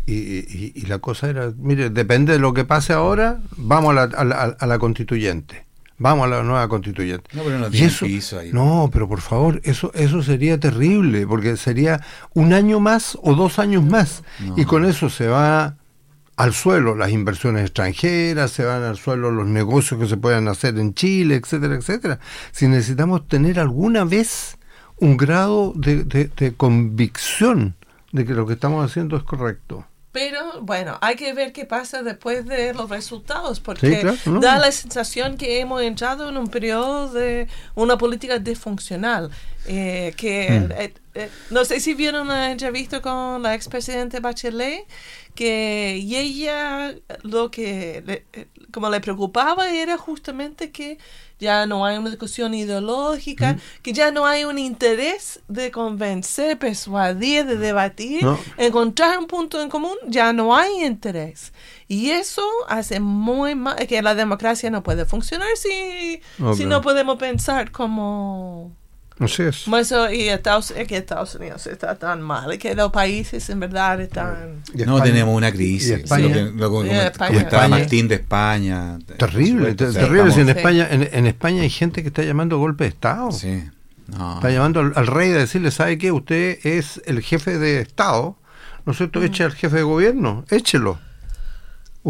Y, 0.05 0.13
y- 0.15 0.73
y 0.75 0.83
la 0.87 0.99
cosa 0.99 1.29
era, 1.31 1.53
mire, 1.57 1.91
depende 1.91 2.35
de 2.35 2.39
lo 2.39 2.53
que 2.53 2.65
pase 2.65 2.93
ahora, 2.93 3.41
vamos 3.57 3.91
a 3.91 3.95
la, 3.95 4.03
a 4.17 4.25
la- 4.25 4.57
a 4.59 4.67
la 4.67 4.79
constituyente. 4.79 5.67
Vamos 6.01 6.27
a 6.27 6.29
la 6.29 6.43
nueva 6.45 6.69
constituyente. 6.69 7.29
No, 7.33 7.43
pero 7.43 7.59
no 7.59 7.71
tiene 7.71 7.87
eso, 7.89 8.05
piso 8.07 8.39
ahí. 8.39 8.51
no, 8.53 8.89
pero 8.93 9.09
por 9.09 9.21
favor, 9.21 9.61
eso 9.65 9.91
eso 9.95 10.23
sería 10.23 10.61
terrible, 10.61 11.27
porque 11.27 11.57
sería 11.57 12.01
un 12.35 12.53
año 12.53 12.79
más 12.81 13.19
o 13.23 13.35
dos 13.35 13.59
años 13.59 13.83
más. 13.83 14.23
Y 14.57 14.65
con 14.67 14.85
eso 14.85 15.09
se 15.11 15.27
va 15.27 15.78
al 16.39 16.55
suelo 16.55 16.95
las 16.95 17.11
inversiones 17.11 17.63
extranjeras, 17.65 18.51
se 18.53 18.65
van 18.65 18.83
al 18.85 18.97
suelo 18.97 19.31
los 19.31 19.47
negocios 19.47 20.01
que 20.01 20.07
se 20.09 20.17
puedan 20.17 20.49
hacer 20.49 20.79
en 20.79 20.95
Chile, 20.95 21.35
etcétera, 21.37 21.75
etcétera. 21.75 22.19
Si 22.53 22.67
necesitamos 22.69 23.27
tener 23.29 23.59
alguna 23.61 24.05
vez 24.05 24.57
un 24.97 25.17
grado 25.17 25.73
de, 25.77 26.05
de- 26.05 26.31
de 26.37 26.55
convicción 26.55 27.75
de 28.13 28.25
que 28.25 28.33
lo 28.35 28.47
que 28.47 28.55
estamos 28.55 28.85
haciendo 28.89 29.17
es 29.17 29.23
correcto. 29.23 29.85
Pero 30.11 30.63
bueno, 30.63 30.97
hay 31.03 31.17
que 31.17 31.33
ver 31.35 31.53
qué 31.53 31.65
pasa 31.67 32.03
después 32.03 32.47
de 32.47 32.73
los 32.73 32.89
resultados, 32.89 33.61
porque 33.61 33.91
Sí, 33.95 34.01
claro, 34.01 34.17
¿no? 34.27 34.41
da 34.41 34.59
la 34.59 34.73
sensación 34.73 35.37
que 35.37 35.61
hemos 35.61 35.83
entrado 35.83 36.29
en 36.31 36.37
un 36.39 36.49
periodo 36.49 37.13
de 37.13 37.47
una 37.75 37.99
política 37.99 38.39
disfuncional. 38.39 39.31
eh, 39.71 40.15
que 40.17 40.49
Mm. 40.61 40.73
eh, 40.81 40.95
eh, 41.15 41.31
no 41.51 41.63
sé 41.67 41.79
si 41.81 41.93
vieron 41.93 42.29
la 42.29 42.51
entrevista 42.53 43.03
con 43.03 43.43
la 43.43 43.55
expresidente 43.55 44.19
Bachelet, 44.21 44.87
que 45.39 46.01
y 46.03 46.17
ella 46.17 46.95
lo 47.23 47.49
que 47.53 48.03
le- 48.05 48.25
eh, 48.33 48.47
como 48.73 48.91
le 48.91 49.01
preocupaba 49.01 49.71
era 49.71 49.97
justamente 49.97 50.73
que 50.73 50.99
ya 51.39 51.65
no 51.67 51.87
hay 51.87 51.97
una 51.97 52.11
discusión 52.11 52.53
ideológica, 52.55 53.53
Mm. 53.53 53.59
que 53.83 53.93
ya 53.93 54.11
no 54.11 54.27
hay 54.27 54.43
un 54.45 54.59
interés 54.59 55.39
de 55.47 55.71
convencer, 55.71 56.59
persuadir, 56.59 57.47
de 57.47 57.57
debatir, 57.57 58.25
No. 58.25 58.37
encontrar 58.57 59.17
un 59.21 59.29
punto 59.29 59.63
en 59.63 59.69
común, 59.71 59.97
ya 60.09 60.33
no 60.33 60.57
hay 60.57 60.85
interés. 60.85 61.53
Y 61.87 62.11
eso 62.11 62.43
hace 62.69 62.99
muy 62.99 63.55
mal, 63.55 63.77
que 63.87 64.03
la 64.03 64.17
democracia 64.17 64.71
no 64.71 64.83
puede 64.83 65.05
funcionar 65.05 65.49
si, 65.55 66.21
Obvio. 66.41 66.55
si 66.55 66.65
no 66.67 66.81
podemos 66.83 67.17
pensar 67.19 67.71
como... 67.71 68.73
Así 69.21 69.43
es. 69.43 69.63
como 69.65 69.77
eso, 69.79 70.11
y 70.13 70.29
Estados, 70.29 70.71
es 70.71 70.87
que 70.87 70.97
Estados 70.97 71.35
Unidos 71.35 71.67
está 71.67 71.97
tan 71.97 72.23
mal, 72.23 72.53
y 72.55 72.59
que 72.59 72.75
los 72.75 72.93
países 72.93 73.49
en 73.51 73.61
verdad 73.61 74.01
están... 74.01 74.63
No 74.87 75.03
tenemos 75.03 75.35
una 75.37 75.49
y 75.49 75.53
crisis. 75.53 75.91
España- 75.91 76.29
Lo 76.29 76.33
que, 76.35 76.43
lo 76.43 76.83
que 76.83 76.89
Sí, 76.89 76.95
España. 76.97 77.29
comentaba 77.31 77.63
España- 77.65 77.69
Martín 77.83 78.09
de 78.09 78.15
España. 78.15 78.99
Terrible, 79.19 79.71
supuesto, 79.71 79.93
terrible. 80.01 80.31
Si 80.33 80.41
en 80.41 80.47
Sí. 80.47 80.53
España, 80.53 80.89
en, 80.91 81.09
en 81.13 81.27
España 81.27 81.63
hay 81.63 81.71
gente 81.71 82.03
que 82.03 82.09
está 82.09 82.23
llamando 82.23 82.59
golpe 82.59 82.85
de 82.85 82.91
Estado. 82.91 83.33
Sí. 83.33 83.65
No. 84.07 84.37
Está 84.37 84.51
llamando 84.51 84.81
al, 84.81 84.93
al 84.95 85.07
rey 85.07 85.33
a 85.33 85.37
decirle, 85.39 85.71
¿sabe 85.71 85.99
qué? 85.99 86.13
Usted 86.13 86.59
es 86.65 87.03
el 87.05 87.21
jefe 87.21 87.59
de 87.59 87.81
Estado, 87.81 88.37
¿no 88.87 88.93
es 88.93 88.99
cierto? 88.99 89.23
Eche 89.23 89.45
al 89.45 89.53
jefe 89.53 89.77
de 89.77 89.83
gobierno, 89.83 90.45
échelo. 90.51 90.99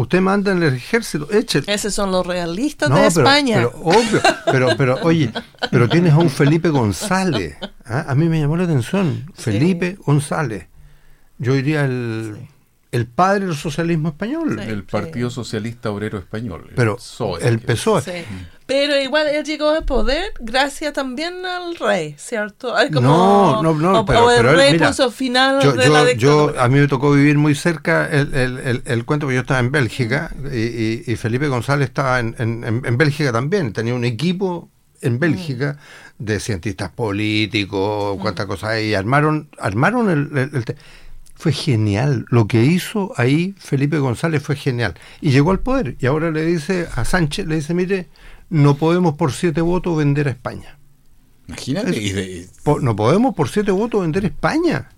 Usted 0.01 0.21
manda 0.21 0.53
en 0.53 0.63
el 0.63 0.75
ejército, 0.75 1.27
échelo. 1.29 1.65
Esos 1.67 1.93
son 1.93 2.09
los 2.11 2.25
realistas 2.25 2.89
No, 2.89 2.95
de 2.95 3.01
pero, 3.01 3.27
España. 3.27 3.55
pero 3.57 3.71
obvio, 3.83 4.21
pero, 4.45 4.69
pero 4.77 4.95
oye, 5.03 5.29
pero 5.71 5.89
tienes 5.89 6.13
a 6.13 6.17
un 6.19 6.29
Felipe 6.29 6.69
González. 6.69 7.57
¿ah? 7.85 8.05
A 8.07 8.15
mí 8.15 8.29
me 8.29 8.39
llamó 8.39 8.55
la 8.55 8.63
atención, 8.63 9.29
Felipe 9.35 9.97
González. 10.05 10.67
Yo 11.37 11.53
diría 11.53 11.83
el, 11.83 12.37
el 12.93 13.07
padre 13.07 13.47
del 13.47 13.55
socialismo 13.55 14.07
español. 14.09 14.57
Sí. 14.63 14.69
El 14.69 14.85
Partido 14.85 15.29
Socialista 15.29 15.91
Obrero 15.91 16.17
Español. 16.17 16.67
el 16.69 16.75
Pero 16.75 16.95
PSOE, 16.95 17.45
el 17.45 17.59
PSOE. 17.59 18.25
Pero 18.69 18.97
igual 19.01 19.27
él 19.27 19.43
llegó 19.43 19.69
al 19.71 19.83
poder 19.83 20.31
gracias 20.39 20.93
también 20.93 21.45
al 21.45 21.75
rey, 21.75 22.15
¿cierto? 22.17 22.73
Como- 22.93 23.01
No, 23.01 23.63
no, 23.63 23.73
no, 23.73 23.99
o, 24.01 24.05
pero- 24.05 24.25
o 24.25 24.29
el 24.31 24.37
pero 24.37 24.51
él, 24.51 24.55
rey 24.57 24.71
mira, 24.73 24.87
puso 24.89 25.11
final 25.11 25.59
Yo, 25.61 25.73
de 25.73 25.85
yo- 25.87 25.91
la 25.93 25.99
yo- 26.03 26.07
dictadura. 26.45 26.63
a 26.63 26.67
mí 26.69 26.79
me 26.79 26.87
tocó 26.87 27.11
vivir 27.11 27.37
muy 27.37 27.55
cerca 27.55 28.07
el, 28.09 28.33
el, 28.33 28.57
el, 28.59 28.83
el 28.85 29.05
cuento, 29.05 29.25
porque 29.25 29.35
yo 29.35 29.41
estaba 29.41 29.59
en 29.59 29.71
Bélgica 29.71 30.31
y, 30.53 30.57
y- 30.57 31.03
y 31.07 31.15
Felipe 31.17 31.47
González 31.47 31.89
estaba 31.89 32.19
en, 32.19 32.35
en, 32.37 32.63
en- 32.85 32.97
Bélgica 32.97 33.31
también. 33.31 33.73
Tenía 33.73 33.93
un 33.95 34.05
equipo 34.05 34.69
en 35.01 35.17
Bélgica 35.19 35.77
de 36.19 36.39
cientistas 36.39 36.89
políticos, 36.91 38.17
cuántas 38.21 38.45
cosas 38.45 38.69
hay. 38.71 38.89
Y 38.89 38.93
armaron, 38.93 39.49
armaron 39.59 40.09
el, 40.09 40.75
Fue 41.35 41.53
genial. 41.53 42.25
Lo 42.29 42.47
que 42.47 42.63
hizo 42.65 43.13
ahí 43.15 43.55
Felipe 43.57 43.97
González 43.97 44.43
fue 44.43 44.57
genial. 44.57 44.93
Y 45.21 45.31
llegó 45.31 45.51
al 45.51 45.59
poder. 45.59 45.95
Y 45.99 46.05
ahora 46.05 46.31
le 46.31 46.45
dice 46.45 46.87
a 46.95 47.05
Sánchez, 47.05 47.47
le 47.47 47.55
dice, 47.55 47.73
mire, 47.73 48.07
no 48.49 48.75
podemos 48.75 49.15
por 49.15 49.31
siete 49.31 49.61
votos 49.61 49.97
vender 49.97 50.27
a 50.27 50.31
España. 50.31 50.77
Imagínate. 51.47 51.97
y 51.99 52.11
de- 52.11 52.47
Po- 52.63 52.79
no 52.79 52.95
podemos 52.95 53.33
por 53.35 53.49
siete 53.49 53.71
votos 53.71 54.01
vender 54.01 54.25
España. 54.25 54.89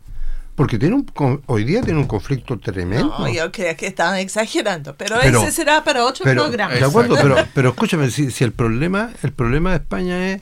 Porque 0.55 0.77
tiene 0.77 0.95
un, 0.95 1.03
con- 1.05 1.41
hoy 1.45 1.63
día 1.63 1.81
tiene 1.81 1.97
un 1.99 2.07
conflicto 2.07 2.59
tremendo. 2.59 3.15
No, 3.17 3.27
yo 3.29 3.51
creo 3.53 3.75
que 3.77 3.87
están 3.87 4.17
exagerando, 4.17 4.95
pero, 4.97 5.15
Pero- 5.21 5.41
ese 5.41 5.51
será 5.51 5.83
para 5.83 6.03
otro 6.03 6.25
pero, 6.25 6.43
programa. 6.43 6.73
de 6.73 6.83
acuerdo, 6.83 7.15
pero, 7.21 7.35
pero 7.53 7.69
escúchame, 7.69 8.11
si, 8.11 8.31
si 8.31 8.43
el 8.43 8.51
problema, 8.51 9.11
el 9.23 9.31
problema 9.31 9.69
de 9.71 9.77
España 9.77 10.27
es 10.33 10.41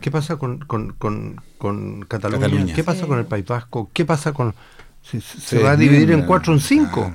qué 0.00 0.12
pasa 0.12 0.36
con, 0.36 0.58
con, 0.60 0.92
con, 0.92 1.40
con 1.58 2.02
Cataluña, 2.02 2.42
Cataluña. 2.46 2.72
qué 2.74 2.84
pasa 2.84 3.00
Sí. 3.00 3.06
con 3.08 3.18
el 3.18 3.26
País 3.26 3.44
Vasco, 3.46 3.90
qué 3.92 4.04
pasa 4.04 4.32
con 4.32 4.54
si- 5.02 5.20
si- 5.20 5.40
se, 5.40 5.56
Se 5.56 5.58
va 5.62 5.72
a 5.72 5.76
dividir 5.76 6.12
en 6.12 6.22
cuatro 6.22 6.52
o 6.52 6.56
en 6.56 6.60
cinco. 6.62 7.12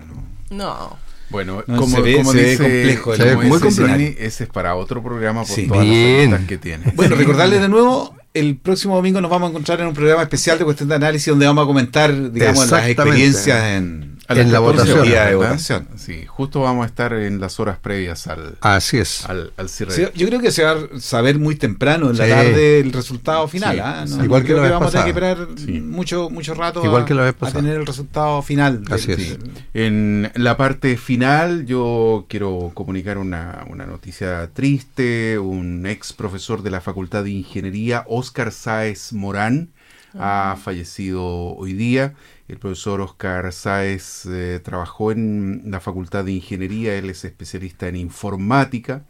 claro. 0.50 0.90
No. 0.90 0.98
Bueno, 1.34 1.64
No, 1.68 1.78
como, 1.78 2.02
ve- 2.02 2.16
como 2.18 2.32
dice, 2.32 2.58
complejo, 2.58 3.12
como 3.18 3.42
muy 3.50 3.60
complejo. 3.60 4.16
Ese 4.20 4.44
es 4.46 4.50
para 4.50 4.76
otro 4.76 5.04
programa 5.04 5.42
por 5.44 5.54
Sí. 5.54 5.68
todas 5.68 5.84
Bien. 5.84 6.32
las 6.32 6.42
que 6.46 6.58
tiene. 6.58 6.94
Bueno, 6.96 7.16
recordarles 7.16 7.60
de 7.60 7.68
nuevo, 7.70 8.16
el 8.36 8.56
próximo 8.56 8.96
domingo 8.96 9.20
nos 9.20 9.30
vamos 9.30 9.48
a 9.48 9.50
encontrar 9.50 9.82
en 9.82 9.88
un 9.88 9.94
programa 9.94 10.22
especial 10.24 10.58
de 10.60 10.64
cuestión 10.64 10.90
de 10.90 10.96
análisis 10.96 11.28
donde 11.28 11.46
vamos 11.46 11.64
a 11.64 11.68
comentar, 11.68 12.32
digamos, 12.32 12.70
las 12.72 12.88
experiencias 12.88 13.64
en, 13.74 14.13
A 14.38 14.42
en 14.42 14.52
la 14.52 14.60
14 14.60 14.62
votación, 14.78 15.00
horas, 15.00 15.08
día 15.10 15.20
de 15.26 15.36
¿verdad? 15.36 15.50
votación. 15.52 15.88
Sí, 15.96 16.26
justo 16.28 16.62
vamos 16.62 16.84
a 16.84 16.88
estar 16.88 17.14
en 17.14 17.40
las 17.40 17.60
horas 17.60 17.78
previas 17.80 18.28
al, 18.28 18.58
Así 18.62 18.98
es. 18.98 19.26
al, 19.26 19.54
al 19.58 19.70
cierre. 19.70 19.92
Sí, 19.94 20.06
yo 20.16 20.28
creo 20.28 20.40
que 20.40 20.52
se 20.52 20.64
va 20.64 20.72
a 20.72 21.00
saber 21.00 21.40
muy 21.40 21.56
temprano 21.56 22.10
en 22.10 22.18
la 22.18 22.28
tarde 22.28 22.80
el 22.80 22.92
resultado 22.94 23.48
final. 23.48 23.80
¿ah? 23.80 24.06
No, 24.08 24.24
Igual 24.24 24.42
no 24.42 24.48
que 24.48 24.54
creo 24.54 24.58
la 24.58 24.64
vez 24.64 24.72
vamos 24.72 24.88
a 24.88 24.92
tener 24.92 25.04
que 25.06 25.10
esperar 25.10 25.48
Sí. 25.58 25.82
mucho, 25.82 26.30
mucho 26.30 26.54
rato 26.54 26.84
Igual 26.84 27.04
a, 27.04 27.06
que 27.06 27.14
la 27.14 27.22
vez 27.24 27.36
a 27.42 27.52
tener 27.52 27.78
el 27.78 27.86
resultado 27.86 28.42
final. 28.42 28.84
del- 28.84 28.94
Así 28.94 29.12
es. 29.12 29.18
sí. 29.18 29.38
En 29.74 30.32
la 30.36 30.58
parte 30.58 30.98
final 30.98 31.66
yo 31.66 32.26
quiero 32.30 32.72
comunicar 32.74 33.18
una, 33.18 33.66
una 33.70 33.86
noticia 33.86 34.50
triste. 34.54 35.40
Un 35.40 35.86
ex 35.86 36.14
profesor 36.14 36.62
de 36.64 36.72
la 36.72 36.82
Facultad 36.82 37.24
de 37.24 37.32
Ingeniería, 37.32 38.04
Óscar 38.08 38.52
Sáez 38.52 39.14
Morán, 39.14 39.70
ha 40.18 40.56
fallecido 40.62 41.24
hoy 41.56 41.74
día. 41.74 42.14
El 42.48 42.60
profesor 42.60 43.02
Oscar 43.02 43.52
Sáez 43.54 44.26
eh, 44.26 44.60
trabajó 44.64 45.12
en 45.12 45.64
la 45.66 45.80
Facultad 45.80 46.26
de 46.26 46.34
Ingeniería, 46.34 46.96
él 46.96 47.10
es 47.10 47.24
especialista 47.24 47.88
en 47.88 47.96
informática, 47.96 49.06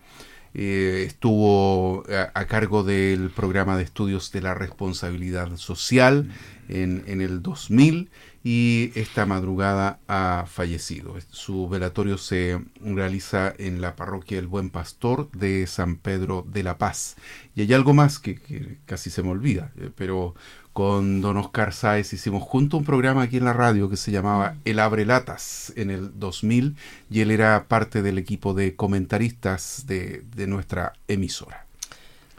eh, 0.55 1.05
estuvo 1.07 2.03
a, 2.35 2.45
cargo 2.45 2.83
del 2.83 3.31
programa 3.31 3.75
de 3.75 3.83
estudios 3.83 4.31
de 4.31 4.41
la 4.41 4.53
responsabilidad 4.53 5.57
social 5.57 6.29
en, 6.69 7.21
el 7.21 7.41
2000 7.41 8.11
y 8.43 8.91
esta 8.93 9.25
madrugada 9.25 9.99
ha 10.07 10.45
fallecido. 10.47 11.15
Su 11.31 11.67
velatorio 11.67 12.19
se 12.19 12.61
realiza 12.81 13.51
en 13.57 13.81
la 13.81 13.95
parroquia 13.95 14.37
El 14.37 14.47
Buen 14.47 14.69
Pastor 14.69 15.31
de 15.31 15.65
San 15.65 15.95
Pedro 15.95 16.45
de 16.47 16.61
la 16.61 16.77
Paz. 16.77 17.15
Y 17.55 17.61
hay 17.61 17.73
algo 17.73 17.95
más 17.95 18.19
que, 18.19 18.35
que 18.35 18.77
casi 18.85 19.09
se 19.09 19.23
me 19.23 19.29
olvida, 19.29 19.71
eh, 19.77 19.89
pero 19.95 20.35
con 20.73 21.21
don 21.21 21.37
Oscar 21.37 21.71
Sáez 21.73 22.13
hicimos 22.13 22.41
junto 22.43 22.77
un 22.77 22.83
programa 22.83 23.21
aquí 23.23 23.37
en 23.37 23.45
la 23.45 23.53
radio 23.53 23.89
que 23.89 23.97
se 23.97 24.11
llamaba 24.11 24.55
El 24.65 24.79
Abre 24.79 25.05
Latas 25.05 25.71
en 25.75 25.91
el 25.91 26.19
2000 26.19 26.75
y 27.11 27.21
él 27.21 27.29
era 27.31 27.65
parte 27.67 28.01
del 28.01 28.17
equipo 28.17 28.53
de 28.55 28.75
comentaristas 28.75 29.83
de, 29.85 30.23
de 30.35 30.47
nuestra 30.47 30.93
emisora. 31.07 31.65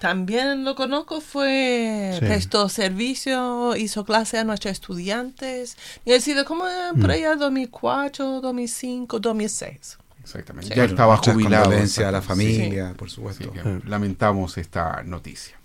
También 0.00 0.64
lo 0.64 0.74
conozco, 0.74 1.20
fue 1.20 2.10
Sí. 2.18 2.26
prestó 2.26 2.68
servicio, 2.68 3.74
hizo 3.76 4.04
clase 4.04 4.36
a 4.38 4.44
nuestros 4.44 4.72
estudiantes. 4.72 5.78
Y 6.04 6.12
ha 6.12 6.20
sido 6.20 6.44
como 6.44 6.66
eh, 6.66 6.72
por 7.00 7.10
allá 7.10 7.36
2004, 7.36 8.40
2005, 8.42 9.20
2006. 9.20 9.98
Exactamente. 10.22 10.68
Sí. 10.68 10.74
Ya 10.74 10.84
estaba 10.84 11.16
jubilado. 11.18 11.70
a 11.72 12.10
la 12.10 12.20
familia, 12.20 12.92
por 12.96 13.08
Sí, 13.08 13.14
supuesto. 13.16 13.50
que 13.52 13.80
lamentamos 13.86 14.58
esta 14.58 15.02
noticia. 15.04 15.56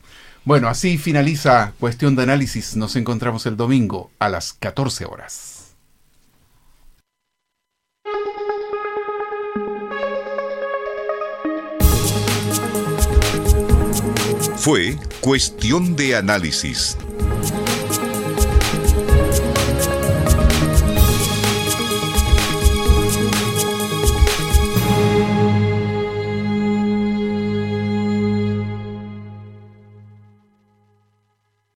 Bueno, 0.50 0.68
así 0.68 0.98
finaliza 0.98 1.74
Cuestión 1.80 2.16
de 2.16 2.24
Análisis. 2.24 2.76
Nos 2.76 2.96
encontramos 2.96 3.46
el 3.46 3.56
domingo 3.56 4.10
a 4.18 4.30
las 4.30 4.52
14 4.54 5.06
horas. 5.06 5.76
Fue 14.58 14.98
Cuestión 15.22 15.96
de 15.96 16.16
Análisis 16.16 16.98